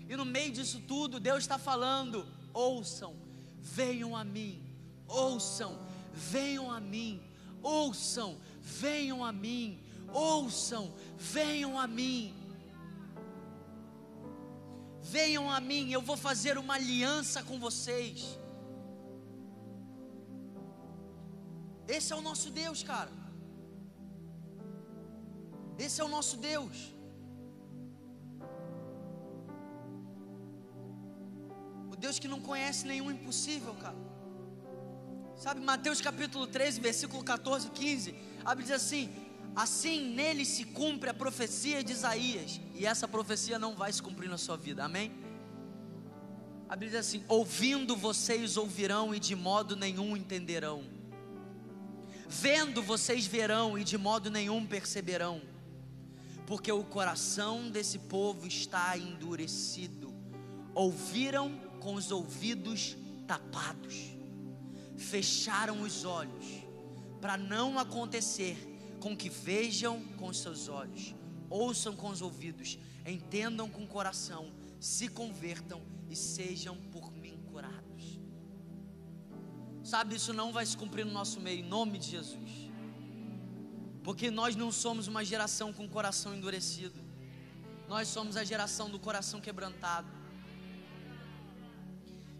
E 0.06 0.14
no 0.16 0.24
meio 0.26 0.52
disso 0.52 0.80
tudo, 0.86 1.18
Deus 1.18 1.44
está 1.44 1.58
falando: 1.58 2.26
ouçam, 2.52 3.16
venham 3.58 4.14
a 4.14 4.22
mim, 4.22 4.62
ouçam, 5.08 5.78
venham 6.12 6.70
a 6.70 6.78
mim, 6.78 7.22
ouçam, 7.62 8.38
venham 8.60 9.24
a 9.24 9.32
mim 9.32 9.83
ouçam, 10.14 10.94
venham 11.18 11.78
a 11.78 11.86
mim. 11.86 12.34
Venham 15.02 15.50
a 15.50 15.60
mim, 15.60 15.90
eu 15.90 16.00
vou 16.00 16.16
fazer 16.16 16.56
uma 16.56 16.74
aliança 16.74 17.42
com 17.42 17.58
vocês. 17.58 18.38
Esse 21.86 22.12
é 22.12 22.16
o 22.16 22.22
nosso 22.22 22.50
Deus, 22.50 22.82
cara. 22.82 23.12
Esse 25.78 26.00
é 26.00 26.04
o 26.04 26.08
nosso 26.08 26.36
Deus. 26.36 26.94
O 31.92 31.96
Deus 31.96 32.18
que 32.18 32.28
não 32.28 32.40
conhece 32.40 32.86
nenhum 32.86 33.10
impossível, 33.10 33.74
cara. 33.74 33.96
Sabe, 35.36 35.60
Mateus 35.60 36.00
capítulo 36.00 36.46
13, 36.46 36.80
versículo 36.80 37.22
14, 37.22 37.70
15. 37.70 38.14
A 38.44 38.54
Bíblia 38.54 38.66
diz 38.66 38.82
assim: 38.82 39.23
Assim 39.54 40.14
nele 40.14 40.44
se 40.44 40.64
cumpre 40.64 41.10
a 41.10 41.14
profecia 41.14 41.82
de 41.82 41.92
Isaías, 41.92 42.60
e 42.74 42.84
essa 42.84 43.06
profecia 43.06 43.58
não 43.58 43.76
vai 43.76 43.92
se 43.92 44.02
cumprir 44.02 44.28
na 44.28 44.36
sua 44.36 44.56
vida, 44.56 44.84
amém? 44.84 45.12
A 46.68 46.74
Bíblia 46.74 47.00
diz 47.00 47.08
assim: 47.08 47.24
ouvindo 47.28 47.94
vocês 47.94 48.56
ouvirão 48.56 49.14
e 49.14 49.20
de 49.20 49.36
modo 49.36 49.76
nenhum 49.76 50.16
entenderão, 50.16 50.82
vendo 52.28 52.82
vocês 52.82 53.26
verão 53.26 53.78
e 53.78 53.84
de 53.84 53.96
modo 53.96 54.28
nenhum 54.28 54.66
perceberão, 54.66 55.40
porque 56.48 56.72
o 56.72 56.82
coração 56.82 57.70
desse 57.70 58.00
povo 58.00 58.48
está 58.48 58.98
endurecido, 58.98 60.12
ouviram 60.74 61.56
com 61.78 61.94
os 61.94 62.10
ouvidos 62.10 62.96
tapados, 63.24 64.16
fecharam 64.96 65.82
os 65.82 66.04
olhos, 66.04 66.44
para 67.20 67.36
não 67.36 67.78
acontecer 67.78 68.73
com 69.04 69.14
que 69.14 69.28
vejam 69.28 70.02
com 70.16 70.32
seus 70.32 70.66
olhos, 70.66 71.14
ouçam 71.50 71.94
com 71.94 72.08
os 72.08 72.22
ouvidos, 72.22 72.78
entendam 73.04 73.68
com 73.68 73.84
o 73.84 73.86
coração, 73.86 74.50
se 74.80 75.08
convertam 75.08 75.82
e 76.08 76.16
sejam 76.16 76.74
por 76.90 77.12
mim 77.12 77.38
curados. 77.50 78.18
Sabe, 79.82 80.16
isso 80.16 80.32
não 80.32 80.54
vai 80.54 80.64
se 80.64 80.74
cumprir 80.74 81.04
no 81.04 81.12
nosso 81.12 81.38
meio, 81.38 81.60
em 81.60 81.68
nome 81.68 81.98
de 81.98 82.12
Jesus. 82.12 82.70
Porque 84.02 84.30
nós 84.30 84.56
não 84.56 84.72
somos 84.72 85.06
uma 85.06 85.22
geração 85.22 85.70
com 85.70 85.86
coração 85.86 86.34
endurecido. 86.34 86.98
Nós 87.86 88.08
somos 88.08 88.38
a 88.38 88.42
geração 88.42 88.88
do 88.88 88.98
coração 88.98 89.38
quebrantado. 89.38 90.08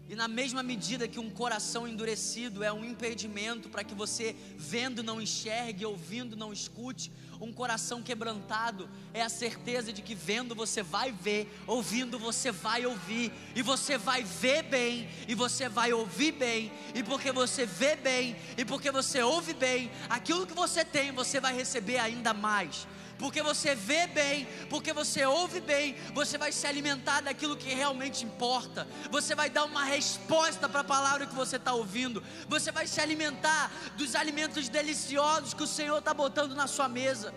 E 0.07 0.15
na 0.15 0.27
mesma 0.27 0.61
medida 0.61 1.07
que 1.07 1.19
um 1.19 1.31
coração 1.31 1.87
endurecido 1.87 2.63
é 2.63 2.71
um 2.71 2.85
impedimento 2.85 3.69
para 3.69 3.83
que 3.83 3.95
você 3.95 4.35
vendo 4.55 5.01
não 5.01 5.19
enxergue, 5.19 5.83
ouvindo 5.83 6.35
não 6.35 6.53
escute, 6.53 7.11
um 7.41 7.51
coração 7.51 8.03
quebrantado 8.03 8.87
é 9.13 9.21
a 9.21 9.29
certeza 9.29 9.91
de 9.91 10.01
que 10.01 10.13
vendo 10.13 10.53
você 10.53 10.83
vai 10.83 11.11
ver, 11.11 11.51
ouvindo 11.65 12.19
você 12.19 12.51
vai 12.51 12.85
ouvir, 12.85 13.31
e 13.55 13.61
você 13.63 13.97
vai 13.97 14.23
ver 14.23 14.63
bem, 14.63 15.09
e 15.27 15.33
você 15.33 15.67
vai 15.67 15.91
ouvir 15.91 16.33
bem, 16.33 16.71
e 16.93 17.01
porque 17.01 17.31
você 17.31 17.65
vê 17.65 17.95
bem, 17.95 18.35
e 18.57 18.63
porque 18.63 18.91
você 18.91 19.23
ouve 19.23 19.53
bem, 19.53 19.91
aquilo 20.07 20.45
que 20.45 20.53
você 20.53 20.85
tem, 20.85 21.11
você 21.11 21.39
vai 21.39 21.53
receber 21.53 21.97
ainda 21.97 22.33
mais 22.33 22.87
porque 23.17 23.41
você 23.41 23.75
vê 23.75 24.07
bem, 24.07 24.47
porque 24.69 24.91
você 24.93 25.25
ouve 25.25 25.59
bem, 25.61 25.95
você 26.13 26.37
vai 26.37 26.51
se 26.51 26.67
alimentar 26.67 27.21
daquilo 27.21 27.55
que 27.55 27.73
realmente 27.73 28.25
importa, 28.25 28.87
você 29.09 29.33
vai 29.33 29.49
dar 29.49 29.65
uma 29.65 29.83
resposta 29.83 30.67
para 30.67 30.81
a 30.81 30.83
palavra 30.83 31.25
que 31.25 31.35
você 31.35 31.55
está 31.55 31.73
ouvindo, 31.73 32.23
você 32.47 32.71
vai 32.71 32.87
se 32.87 32.99
alimentar 32.99 33.71
dos 33.97 34.15
alimentos 34.15 34.67
deliciosos 34.69 35.53
que 35.53 35.63
o 35.63 35.67
Senhor 35.67 35.97
está 35.99 36.13
botando 36.13 36.55
na 36.55 36.67
sua 36.67 36.87
mesa. 36.87 37.33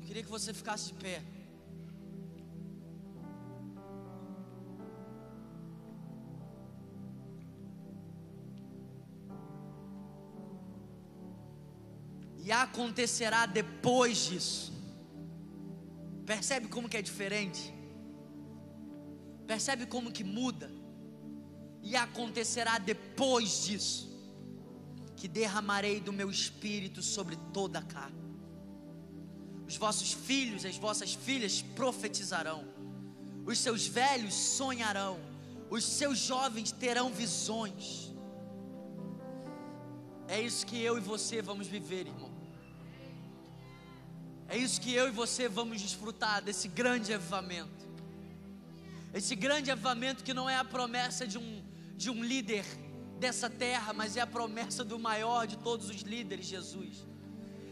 Eu 0.00 0.06
queria 0.06 0.22
que 0.22 0.30
você 0.30 0.52
ficasse 0.52 0.88
de 0.88 0.94
pé. 0.94 1.22
E 12.42 12.50
acontecerá 12.50 13.46
depois 13.46 14.26
disso. 14.26 14.72
Percebe 16.26 16.68
como 16.68 16.88
que 16.88 16.96
é 16.96 17.02
diferente? 17.02 17.72
Percebe 19.46 19.86
como 19.86 20.10
que 20.10 20.24
muda? 20.24 20.70
E 21.82 21.94
acontecerá 21.96 22.78
depois 22.78 23.64
disso 23.64 24.10
que 25.16 25.28
derramarei 25.28 26.00
do 26.00 26.12
meu 26.12 26.28
espírito 26.30 27.00
sobre 27.00 27.36
toda 27.52 27.78
a 27.78 27.82
carne. 27.82 28.20
Os 29.68 29.76
vossos 29.76 30.12
filhos, 30.12 30.64
as 30.64 30.76
vossas 30.76 31.14
filhas 31.14 31.62
profetizarão. 31.62 32.64
Os 33.46 33.58
seus 33.58 33.86
velhos 33.86 34.34
sonharão. 34.34 35.20
Os 35.70 35.84
seus 35.84 36.18
jovens 36.18 36.72
terão 36.72 37.10
visões. 37.12 38.12
É 40.26 40.40
isso 40.40 40.66
que 40.66 40.82
eu 40.82 40.98
e 40.98 41.00
você 41.00 41.40
vamos 41.40 41.68
viver, 41.68 42.06
irmão. 42.08 42.31
É 44.52 44.58
isso 44.58 44.82
que 44.82 44.92
eu 44.92 45.08
e 45.08 45.10
você 45.10 45.48
vamos 45.48 45.80
desfrutar 45.80 46.42
desse 46.42 46.68
grande 46.68 47.14
avivamento. 47.14 47.88
Esse 49.14 49.34
grande 49.34 49.70
avivamento 49.70 50.22
que 50.22 50.34
não 50.34 50.48
é 50.48 50.58
a 50.58 50.62
promessa 50.62 51.26
de 51.26 51.38
um, 51.38 51.62
de 51.96 52.10
um 52.10 52.22
líder 52.22 52.62
dessa 53.18 53.48
terra, 53.48 53.94
mas 53.94 54.14
é 54.14 54.20
a 54.20 54.26
promessa 54.26 54.84
do 54.84 54.98
maior 54.98 55.46
de 55.46 55.56
todos 55.56 55.88
os 55.88 56.02
líderes, 56.02 56.44
Jesus. 56.44 57.06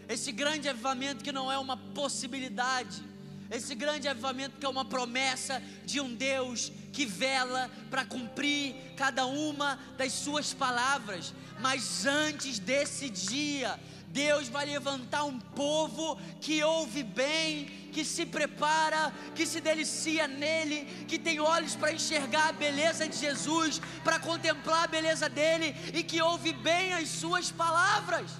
Esse 0.08 0.32
grande 0.32 0.70
avivamento 0.70 1.22
que 1.22 1.30
não 1.30 1.52
é 1.52 1.58
uma 1.58 1.76
possibilidade, 1.76 3.04
esse 3.50 3.74
grande 3.74 4.08
avivamento 4.08 4.56
que 4.56 4.64
é 4.64 4.68
uma 4.68 4.86
promessa 4.86 5.62
de 5.84 6.00
um 6.00 6.14
Deus 6.14 6.72
que 6.92 7.06
vela 7.06 7.70
para 7.90 8.04
cumprir 8.04 8.74
cada 8.96 9.26
uma 9.26 9.78
das 9.96 10.12
suas 10.12 10.52
palavras. 10.52 11.34
Mas 11.60 12.06
antes 12.06 12.58
desse 12.58 13.08
dia, 13.08 13.78
Deus 14.08 14.48
vai 14.48 14.66
levantar 14.66 15.24
um 15.24 15.38
povo 15.38 16.18
que 16.40 16.62
ouve 16.64 17.02
bem, 17.02 17.66
que 17.92 18.04
se 18.04 18.26
prepara, 18.26 19.12
que 19.34 19.46
se 19.46 19.60
delicia 19.60 20.26
nele, 20.26 20.84
que 21.06 21.18
tem 21.18 21.38
olhos 21.38 21.76
para 21.76 21.92
enxergar 21.92 22.48
a 22.48 22.52
beleza 22.52 23.08
de 23.08 23.16
Jesus, 23.16 23.80
para 24.02 24.18
contemplar 24.18 24.84
a 24.84 24.88
beleza 24.88 25.28
dele 25.28 25.76
e 25.94 26.02
que 26.02 26.20
ouve 26.20 26.52
bem 26.52 26.92
as 26.92 27.08
suas 27.08 27.50
palavras. 27.52 28.30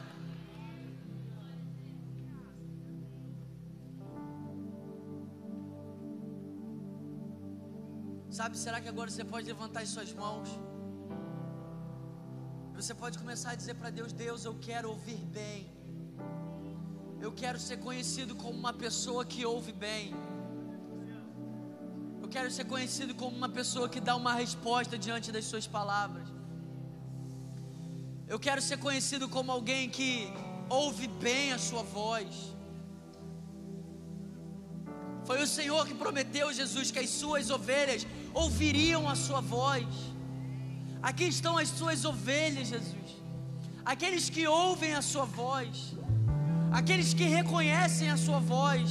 Sabe, 8.41 8.57
será 8.57 8.81
que 8.81 8.89
agora 8.89 9.11
você 9.11 9.23
pode 9.33 9.47
levantar 9.47 9.81
as 9.83 9.91
suas 9.95 10.11
mãos? 10.21 10.49
Você 12.75 12.95
pode 13.01 13.19
começar 13.23 13.51
a 13.51 13.55
dizer 13.55 13.75
para 13.81 13.91
Deus: 13.91 14.15
Deus, 14.15 14.47
eu 14.49 14.55
quero 14.67 14.89
ouvir 14.89 15.23
bem. 15.39 15.59
Eu 17.21 17.33
quero 17.41 17.59
ser 17.61 17.77
conhecido 17.87 18.35
como 18.43 18.57
uma 18.59 18.73
pessoa 18.73 19.27
que 19.33 19.45
ouve 19.45 19.73
bem. 19.73 20.15
Eu 22.23 22.29
quero 22.35 22.51
ser 22.51 22.65
conhecido 22.65 23.15
como 23.15 23.37
uma 23.37 23.51
pessoa 23.59 23.91
que 23.91 24.01
dá 24.09 24.17
uma 24.17 24.33
resposta 24.33 24.97
diante 25.07 25.31
das 25.31 25.45
suas 25.45 25.67
palavras. 25.67 26.27
Eu 28.27 28.41
quero 28.47 28.63
ser 28.63 28.79
conhecido 28.79 29.29
como 29.29 29.53
alguém 29.53 29.91
que 29.91 30.33
ouve 30.71 31.09
bem 31.29 31.53
a 31.53 31.59
sua 31.59 31.83
voz. 31.83 32.57
Foi 35.31 35.41
o 35.45 35.51
Senhor 35.59 35.83
que 35.89 35.95
prometeu, 36.03 36.47
Jesus, 36.53 36.87
que 36.95 37.01
as 37.03 37.11
suas 37.19 37.51
ovelhas 37.57 38.05
ouviriam 38.45 39.03
a 39.09 39.15
sua 39.25 39.41
voz. 39.41 39.87
Aqui 41.09 41.27
estão 41.35 41.53
as 41.57 41.69
suas 41.69 42.01
ovelhas, 42.05 42.67
Jesus. 42.75 43.11
Aqueles 43.93 44.25
que 44.35 44.45
ouvem 44.49 44.93
a 45.01 45.03
sua 45.11 45.27
voz, 45.43 45.95
aqueles 46.79 47.15
que 47.19 47.29
reconhecem 47.39 48.11
a 48.11 48.17
sua 48.25 48.41
voz, 48.41 48.89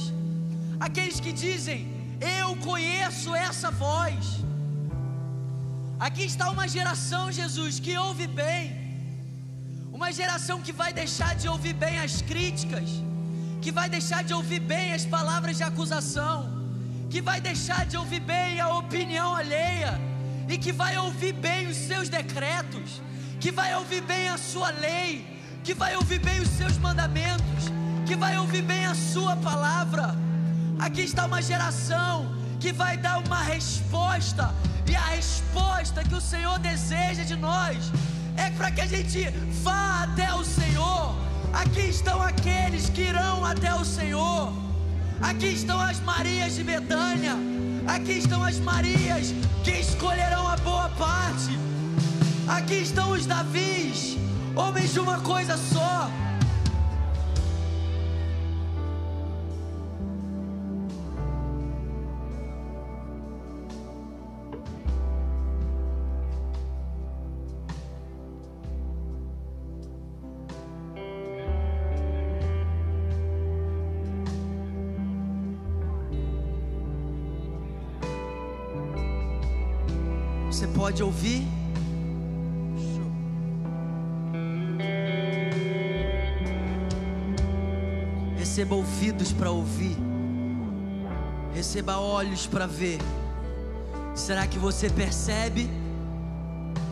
aqueles 0.88 1.20
que 1.20 1.34
dizem: 1.44 1.78
Eu 2.38 2.48
conheço 2.68 3.34
essa 3.34 3.70
voz. 3.84 4.24
Aqui 6.08 6.24
está 6.32 6.48
uma 6.56 6.66
geração, 6.76 7.24
Jesus, 7.40 7.78
que 7.78 7.98
ouve 8.06 8.26
bem, 8.42 8.64
uma 9.92 10.10
geração 10.20 10.58
que 10.62 10.72
vai 10.82 10.90
deixar 11.02 11.34
de 11.36 11.48
ouvir 11.54 11.74
bem 11.74 11.98
as 11.98 12.22
críticas, 12.32 12.88
que 13.60 13.70
vai 13.70 13.88
deixar 13.88 14.24
de 14.24 14.32
ouvir 14.32 14.60
bem 14.60 14.92
as 14.94 15.04
palavras 15.04 15.56
de 15.56 15.62
acusação, 15.62 16.36
que 17.10 17.20
vai 17.20 17.40
deixar 17.40 17.84
de 17.84 17.96
ouvir 17.96 18.20
bem 18.20 18.60
a 18.60 18.68
opinião 18.74 19.34
alheia 19.34 20.00
e 20.48 20.56
que 20.56 20.72
vai 20.72 20.96
ouvir 20.96 21.32
bem 21.32 21.66
os 21.66 21.76
seus 21.76 22.08
decretos, 22.08 23.02
que 23.38 23.52
vai 23.52 23.74
ouvir 23.74 24.00
bem 24.02 24.28
a 24.28 24.38
sua 24.38 24.70
lei, 24.70 25.26
que 25.62 25.74
vai 25.74 25.94
ouvir 25.94 26.20
bem 26.20 26.40
os 26.40 26.48
seus 26.48 26.78
mandamentos, 26.78 27.64
que 28.06 28.16
vai 28.16 28.38
ouvir 28.38 28.62
bem 28.62 28.86
a 28.86 28.94
sua 28.94 29.36
palavra. 29.36 30.14
Aqui 30.78 31.02
está 31.02 31.26
uma 31.26 31.42
geração 31.42 32.34
que 32.58 32.72
vai 32.72 32.96
dar 32.96 33.18
uma 33.18 33.42
resposta, 33.42 34.54
e 34.90 34.96
a 34.96 35.06
resposta 35.18 36.02
que 36.02 36.14
o 36.14 36.20
Senhor 36.20 36.58
deseja 36.58 37.24
de 37.24 37.36
nós 37.36 37.92
é 38.36 38.50
para 38.50 38.70
que 38.70 38.80
a 38.80 38.86
gente 38.86 39.28
vá 39.62 40.04
até 40.04 40.32
o 40.34 40.44
Senhor. 40.44 41.29
Aqui 41.52 41.88
estão 41.88 42.22
aqueles 42.22 42.88
que 42.88 43.02
irão 43.02 43.44
até 43.44 43.74
o 43.74 43.84
Senhor. 43.84 44.52
Aqui 45.20 45.48
estão 45.48 45.80
as 45.80 46.00
Marias 46.00 46.54
de 46.54 46.64
Betânia. 46.64 47.36
Aqui 47.86 48.12
estão 48.12 48.42
as 48.42 48.58
Marias 48.58 49.34
que 49.64 49.72
escolherão 49.72 50.48
a 50.48 50.56
boa 50.58 50.88
parte. 50.90 51.58
Aqui 52.48 52.82
estão 52.82 53.12
os 53.12 53.26
Davis, 53.26 54.16
homens 54.56 54.92
de 54.92 55.00
uma 55.00 55.20
coisa 55.20 55.56
só. 55.56 56.10
Pode 81.00 81.02
ouvir. 81.02 81.46
Receba 88.36 88.74
ouvidos 88.74 89.32
para 89.32 89.50
ouvir. 89.50 89.96
Receba 91.54 91.98
olhos 91.98 92.46
para 92.46 92.66
ver. 92.66 92.98
Será 94.14 94.46
que 94.46 94.58
você 94.58 94.90
percebe 94.90 95.70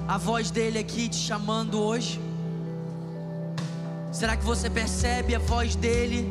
a 0.07 0.17
voz 0.17 0.51
dele 0.51 0.79
aqui 0.79 1.09
te 1.09 1.17
chamando 1.17 1.79
hoje? 1.79 2.19
Será 4.11 4.37
que 4.37 4.45
você 4.45 4.71
percebe 4.71 5.35
a 5.35 5.39
voz 5.39 5.77
dele 5.77 6.27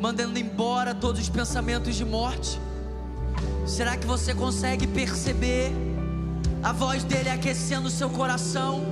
mandando 0.00 0.38
embora 0.38 0.94
todos 0.94 1.20
os 1.20 1.28
pensamentos 1.28 1.96
de 1.96 2.04
morte? 2.04 2.60
Será 3.66 3.96
que 3.96 4.06
você 4.06 4.34
consegue 4.34 4.86
perceber? 4.86 5.97
A 6.62 6.72
voz 6.72 7.04
dele 7.04 7.28
aquecendo 7.28 7.88
seu 7.90 8.10
coração. 8.10 8.82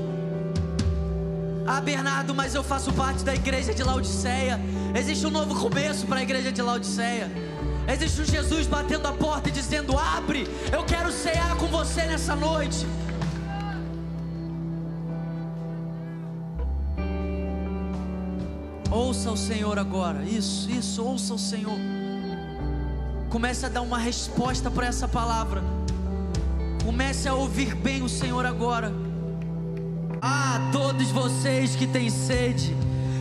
Ah, 1.66 1.80
Bernardo, 1.80 2.34
mas 2.34 2.54
eu 2.54 2.62
faço 2.62 2.92
parte 2.92 3.24
da 3.24 3.34
igreja 3.34 3.74
de 3.74 3.82
Laodiceia. 3.82 4.60
Existe 4.94 5.26
um 5.26 5.30
novo 5.30 5.54
começo 5.60 6.06
para 6.06 6.20
a 6.20 6.22
igreja 6.22 6.52
de 6.52 6.62
Laodiceia. 6.62 7.30
Existe 7.88 8.20
um 8.20 8.24
Jesus 8.24 8.66
batendo 8.66 9.06
a 9.08 9.12
porta 9.12 9.48
e 9.48 9.52
dizendo: 9.52 9.98
Abre, 9.98 10.46
eu 10.72 10.84
quero 10.84 11.10
cear 11.10 11.56
com 11.56 11.66
você 11.66 12.02
nessa 12.06 12.36
noite. 12.36 12.86
Ouça 18.90 19.30
o 19.30 19.36
Senhor 19.36 19.78
agora, 19.78 20.22
isso, 20.22 20.70
isso, 20.70 21.04
ouça 21.04 21.34
o 21.34 21.38
Senhor. 21.38 21.78
Comece 23.28 23.66
a 23.66 23.68
dar 23.68 23.82
uma 23.82 23.98
resposta 23.98 24.70
para 24.70 24.86
essa 24.86 25.08
palavra. 25.08 25.75
Comece 26.86 27.28
a 27.28 27.34
ouvir 27.34 27.74
bem 27.74 28.04
o 28.04 28.08
Senhor 28.08 28.46
agora. 28.46 28.94
Ah, 30.22 30.70
todos 30.70 31.10
vocês 31.10 31.74
que 31.74 31.84
têm 31.84 32.08
sede, 32.08 32.76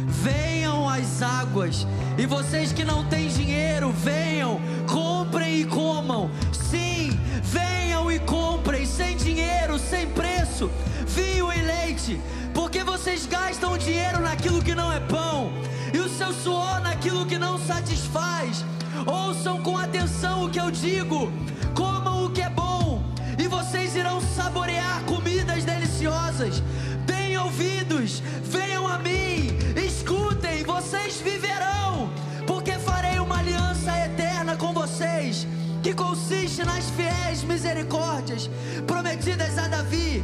venham 0.06 0.88
às 0.88 1.24
águas. 1.24 1.88
E 2.16 2.28
vocês 2.28 2.72
que 2.72 2.86
não 2.86 3.04
têm 3.06 3.28
dinheiro, 3.28 3.92
venham, 3.92 4.62
comprem 4.86 5.62
e 5.62 5.66
comam. 5.66 6.30
Sim, 6.54 7.20
venham 7.42 8.12
e 8.12 8.20
comprem, 8.20 8.86
sem 8.86 9.18
dinheiro, 9.18 9.80
sem 9.80 10.06
preço, 10.10 10.70
vinho 11.08 11.52
e 11.52 11.60
leite. 11.60 12.22
Porque 12.54 12.84
vocês 12.84 13.26
gastam 13.26 13.80
dinheiro 13.80 14.20
naquilo 14.20 14.62
que 14.62 14.76
não 14.76 14.94
é 14.94 15.00
pão, 15.00 15.52
e 15.92 15.98
o 15.98 16.08
seu 16.08 16.32
suor 16.32 16.82
naquilo 16.82 17.26
que 17.26 17.40
não 17.40 17.58
satisfaz. 17.58 18.64
Ouçam 19.08 19.60
com 19.64 19.76
atenção 19.76 20.46
o 20.46 20.50
que 20.52 20.60
eu 20.60 20.70
digo, 20.70 21.32
comam 21.74 22.26
o 22.26 22.30
que 22.30 22.42
é 22.42 22.50
bom, 22.50 22.65
e 23.46 23.48
vocês 23.48 23.96
irão 23.96 24.20
saborear 24.20 25.04
comidas 25.04 25.64
deliciosas. 25.64 26.64
Deem 27.06 27.38
ouvidos, 27.38 28.20
venham 28.44 28.88
a 28.88 28.98
mim, 28.98 29.56
escutem, 29.76 30.64
vocês 30.64 31.22
viverão, 31.22 32.10
porque 32.48 32.72
farei 32.72 33.20
uma 33.20 33.38
aliança 33.38 33.96
eterna 34.00 34.56
com 34.56 34.74
vocês, 34.74 35.46
que 35.84 35.94
consiste 35.94 36.66
nas 36.66 36.90
fiéis 36.90 37.44
misericórdias 37.44 38.50
prometidas 38.88 39.60
a 39.60 39.68
Davi. 39.68 40.24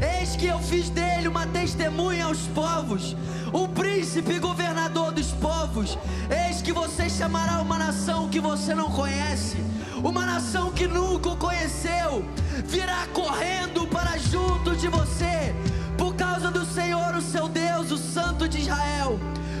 Eis 0.00 0.34
que 0.34 0.46
eu 0.46 0.58
fiz 0.58 0.88
dele 0.88 1.28
uma 1.28 1.46
testemunha 1.46 2.24
aos 2.24 2.40
povos, 2.48 3.14
um 3.52 3.68
príncipe 3.68 4.38
governador 4.38 5.12
dos 5.12 5.30
povos. 5.32 5.98
Eis 6.30 6.62
que 6.62 6.72
você 6.72 7.10
chamará 7.10 7.60
uma 7.60 7.78
nação 7.78 8.30
que 8.30 8.40
você 8.40 8.74
não 8.74 8.90
conhece, 8.90 9.58
uma 10.02 10.26
nação 10.26 10.70
que 10.70 10.86
nunca 10.86 11.30
o 11.30 11.36
conheceu, 11.36 12.24
virá 12.64 13.06
correndo 13.12 13.86
para 13.86 14.18
junto 14.18 14.76
de 14.76 14.88
você, 14.88 15.54
por 15.96 16.14
causa 16.14 16.50
do 16.50 16.64
Senhor, 16.64 17.14
o 17.14 17.22
seu 17.22 17.48
Deus, 17.48 17.90
o 17.90 17.98
Santo 17.98 18.48
de 18.48 18.60
Israel, 18.60 19.18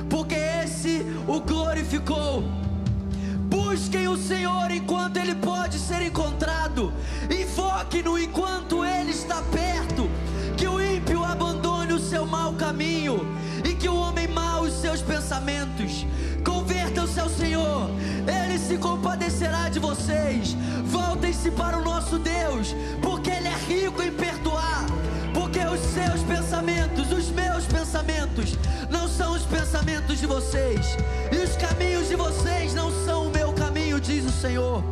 porque 0.08 0.34
esse 0.34 1.06
o 1.26 1.40
glorificou. 1.40 2.44
Busquem 3.48 4.08
o 4.08 4.16
Senhor 4.16 4.70
enquanto 4.70 5.16
Ele 5.16 5.34
pode 5.34 5.78
ser 5.78 6.02
encontrado. 6.02 6.92
Invoquem-no 7.30 8.18
enquanto 8.18 8.84
Ele 8.84 9.10
está 9.10 9.42
perto. 9.42 10.10
Que 10.56 10.66
o 10.66 10.80
ímpio 10.80 11.22
abandone 11.24 11.92
o 11.92 11.98
seu 11.98 12.26
mau 12.26 12.52
caminho 12.54 13.20
e 13.64 13.74
que 13.74 13.88
o 13.88 13.94
homem 13.94 14.26
mau 14.28 14.62
os 14.62 14.74
seus 14.74 15.00
pensamentos. 15.00 16.04
Convertam-se 16.96 17.20
ao 17.20 17.28
Senhor, 17.28 17.90
Ele 18.26 18.58
se 18.58 18.78
compadecerá 18.78 19.68
de 19.68 19.78
vocês. 19.78 20.56
Voltem-se 20.86 21.50
para 21.50 21.76
o 21.76 21.84
nosso 21.84 22.18
Deus, 22.18 22.74
porque 23.02 23.30
Ele 23.30 23.48
é 23.48 23.56
rico 23.68 24.02
em 24.02 24.10
perdoar. 24.10 24.86
Porque 25.34 25.58
os 25.58 25.80
seus 25.80 26.22
pensamentos, 26.22 27.12
os 27.12 27.28
meus 27.28 27.66
pensamentos, 27.66 28.56
não 28.88 29.06
são 29.06 29.34
os 29.34 29.42
pensamentos 29.42 30.18
de 30.18 30.26
vocês, 30.26 30.96
e 31.30 31.36
os 31.36 31.54
caminhos 31.56 32.08
de 32.08 32.16
vocês 32.16 32.72
não 32.72 32.90
são 33.04 33.26
o 33.26 33.30
meu 33.30 33.52
caminho, 33.52 34.00
diz 34.00 34.24
o 34.24 34.32
Senhor. 34.32 34.82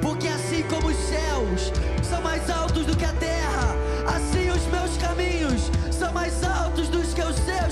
Porque 0.00 0.26
assim 0.26 0.64
como 0.64 0.88
os 0.88 0.96
céus 0.96 1.72
são 2.02 2.20
mais 2.22 2.50
altos 2.50 2.84
do 2.86 2.96
que 2.96 3.04
a 3.04 3.12
terra, 3.12 3.76
assim 4.16 4.50
os 4.50 4.66
meus 4.66 4.96
caminhos 4.96 5.70
são 5.96 6.12
mais 6.12 6.42
altos 6.42 6.88
do 6.88 7.01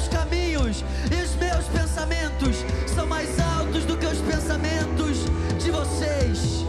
seus 0.01 0.09
caminhos, 0.09 0.85
e 1.11 1.23
os 1.23 1.35
meus 1.37 1.67
pensamentos 1.67 2.65
são 2.95 3.07
mais 3.07 3.39
altos 3.39 3.85
do 3.85 3.97
que 3.97 4.07
os 4.07 4.19
pensamentos 4.19 5.19
de 5.63 5.71
vocês. 5.71 6.65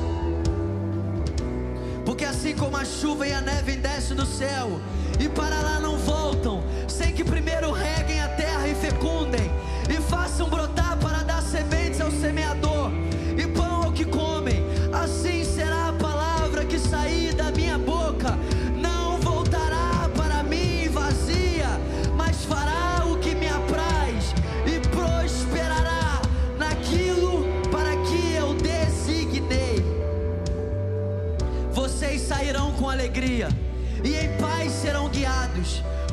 Porque 2.06 2.26
assim 2.26 2.54
como 2.56 2.76
a 2.76 2.84
chuva 2.84 3.28
e 3.28 3.34
a 3.34 3.40
neve 3.40 3.78
descem 3.78 4.18
do 4.18 4.26
céu 4.26 4.82
e 5.20 5.30
para 5.30 5.62
lá 5.62 5.80
não 5.80 5.98
voltam, 5.98 6.64
sem 6.88 7.14
que 7.14 7.24
primeiro 7.24 7.72
reguem 7.72 8.22
a 8.22 8.28
terra 8.30 8.68
e 8.68 8.76
fecundem, 8.76 9.50
e 9.90 10.02
façam 10.10 10.50
brotar 10.50 10.98
para 10.98 11.24
dar 11.24 11.42
sementes 11.42 12.02
ao 12.02 12.12
semeador 12.12 12.81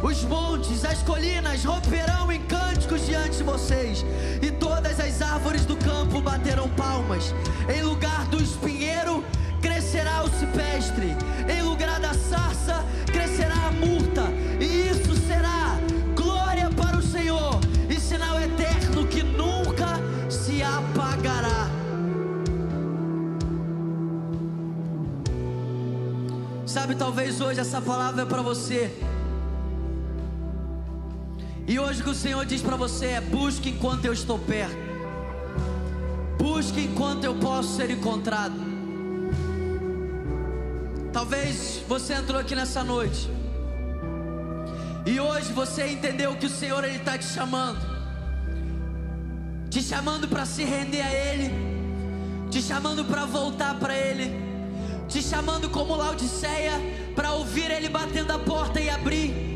Os 0.03 0.23
montes, 0.25 0.85
as 0.85 1.03
colinas 1.03 1.65
romperão 1.65 2.31
em 2.31 2.41
cânticos 2.43 3.05
diante 3.05 3.39
de 3.39 3.43
vocês, 3.43 4.05
e 4.41 4.51
todas 4.53 5.01
as 5.01 5.21
árvores 5.21 5.67
do 5.67 5.77
campo 5.77 6.21
baterão 6.21 6.69
palmas. 6.71 7.35
Em 7.69 7.83
lugar 7.83 8.27
do 8.27 8.41
espinheiro 8.41 9.25
crescerá 9.61 10.23
o 10.23 10.31
cipestre, 10.31 11.17
em 11.49 11.63
lugar 11.63 11.99
da 11.99 12.15
sarça 12.15 12.85
crescerá 13.07 13.57
a 13.67 13.73
murta, 13.73 14.23
e 14.61 14.89
isso 14.89 15.17
será 15.27 15.79
glória 16.15 16.71
para 16.71 16.97
o 16.97 17.03
Senhor 17.03 17.59
e 17.91 17.99
sinal 17.99 18.41
eterno 18.41 19.05
que 19.09 19.25
nunca 19.25 19.99
se 20.31 20.63
apagará. 20.63 21.69
Sabe, 26.65 26.95
talvez 26.95 27.41
hoje 27.41 27.59
essa 27.59 27.81
palavra 27.81 28.23
é 28.23 28.27
para 28.27 28.43
você. 28.43 29.08
E 31.79 31.81
hoje 31.81 32.03
que 32.03 32.11
o 32.11 32.15
Senhor 32.15 32.45
diz 32.45 32.61
para 32.61 32.75
você 32.75 33.07
é: 33.07 33.21
busque 33.21 33.69
enquanto 33.69 34.05
eu 34.05 34.13
estou 34.13 34.37
perto. 34.37 34.77
Busque 36.37 36.81
enquanto 36.81 37.23
eu 37.23 37.37
posso 37.37 37.77
ser 37.77 37.89
encontrado. 37.89 38.57
Talvez 41.13 41.81
você 41.87 42.15
entrou 42.15 42.41
aqui 42.41 42.57
nessa 42.57 42.83
noite. 42.83 43.31
E 45.07 45.21
hoje 45.21 45.53
você 45.53 45.87
entendeu 45.87 46.35
que 46.35 46.47
o 46.47 46.51
Senhor 46.51 46.83
ele 46.83 46.97
está 46.97 47.17
te 47.17 47.27
chamando. 47.27 47.79
Te 49.71 49.81
chamando 49.81 50.27
para 50.27 50.45
se 50.45 50.65
render 50.65 51.03
a 51.03 51.13
Ele. 51.13 51.49
Te 52.51 52.61
chamando 52.61 53.05
para 53.05 53.25
voltar 53.25 53.79
para 53.79 53.95
Ele 53.97 54.49
te 55.09 55.23
chamando 55.23 55.71
como 55.71 55.97
Laodiceia 55.97 56.73
para 57.17 57.33
ouvir 57.33 57.71
Ele 57.71 57.89
batendo 57.89 58.31
a 58.31 58.39
porta 58.39 58.79
e 58.79 58.91
abrir, 58.91 59.48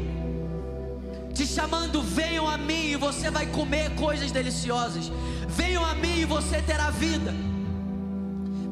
te 1.33 1.47
chamando, 1.47 2.03
venham 2.03 2.47
a 2.49 2.59
mim 2.59 2.91
e 2.93 2.97
você 2.97 3.30
vai 3.30 3.47
comer 3.47 3.95
coisas 3.95 4.30
deliciosas, 4.30 5.11
venham 5.49 5.85
a 5.85 5.95
mim 5.95 6.20
e 6.20 6.24
você 6.24 6.61
terá 6.61 6.91
vida. 6.91 7.33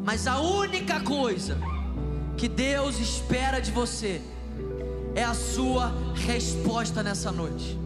Mas 0.05 0.27
a 0.27 0.41
única 0.41 1.01
coisa 1.01 1.57
que 2.37 2.49
Deus 2.49 2.99
espera 2.99 3.61
de 3.61 3.71
você 3.71 4.21
é 5.15 5.25
a 5.25 5.35
sua 5.35 5.93
resposta 6.15 7.03
nessa 7.03 7.33
noite. 7.33 7.80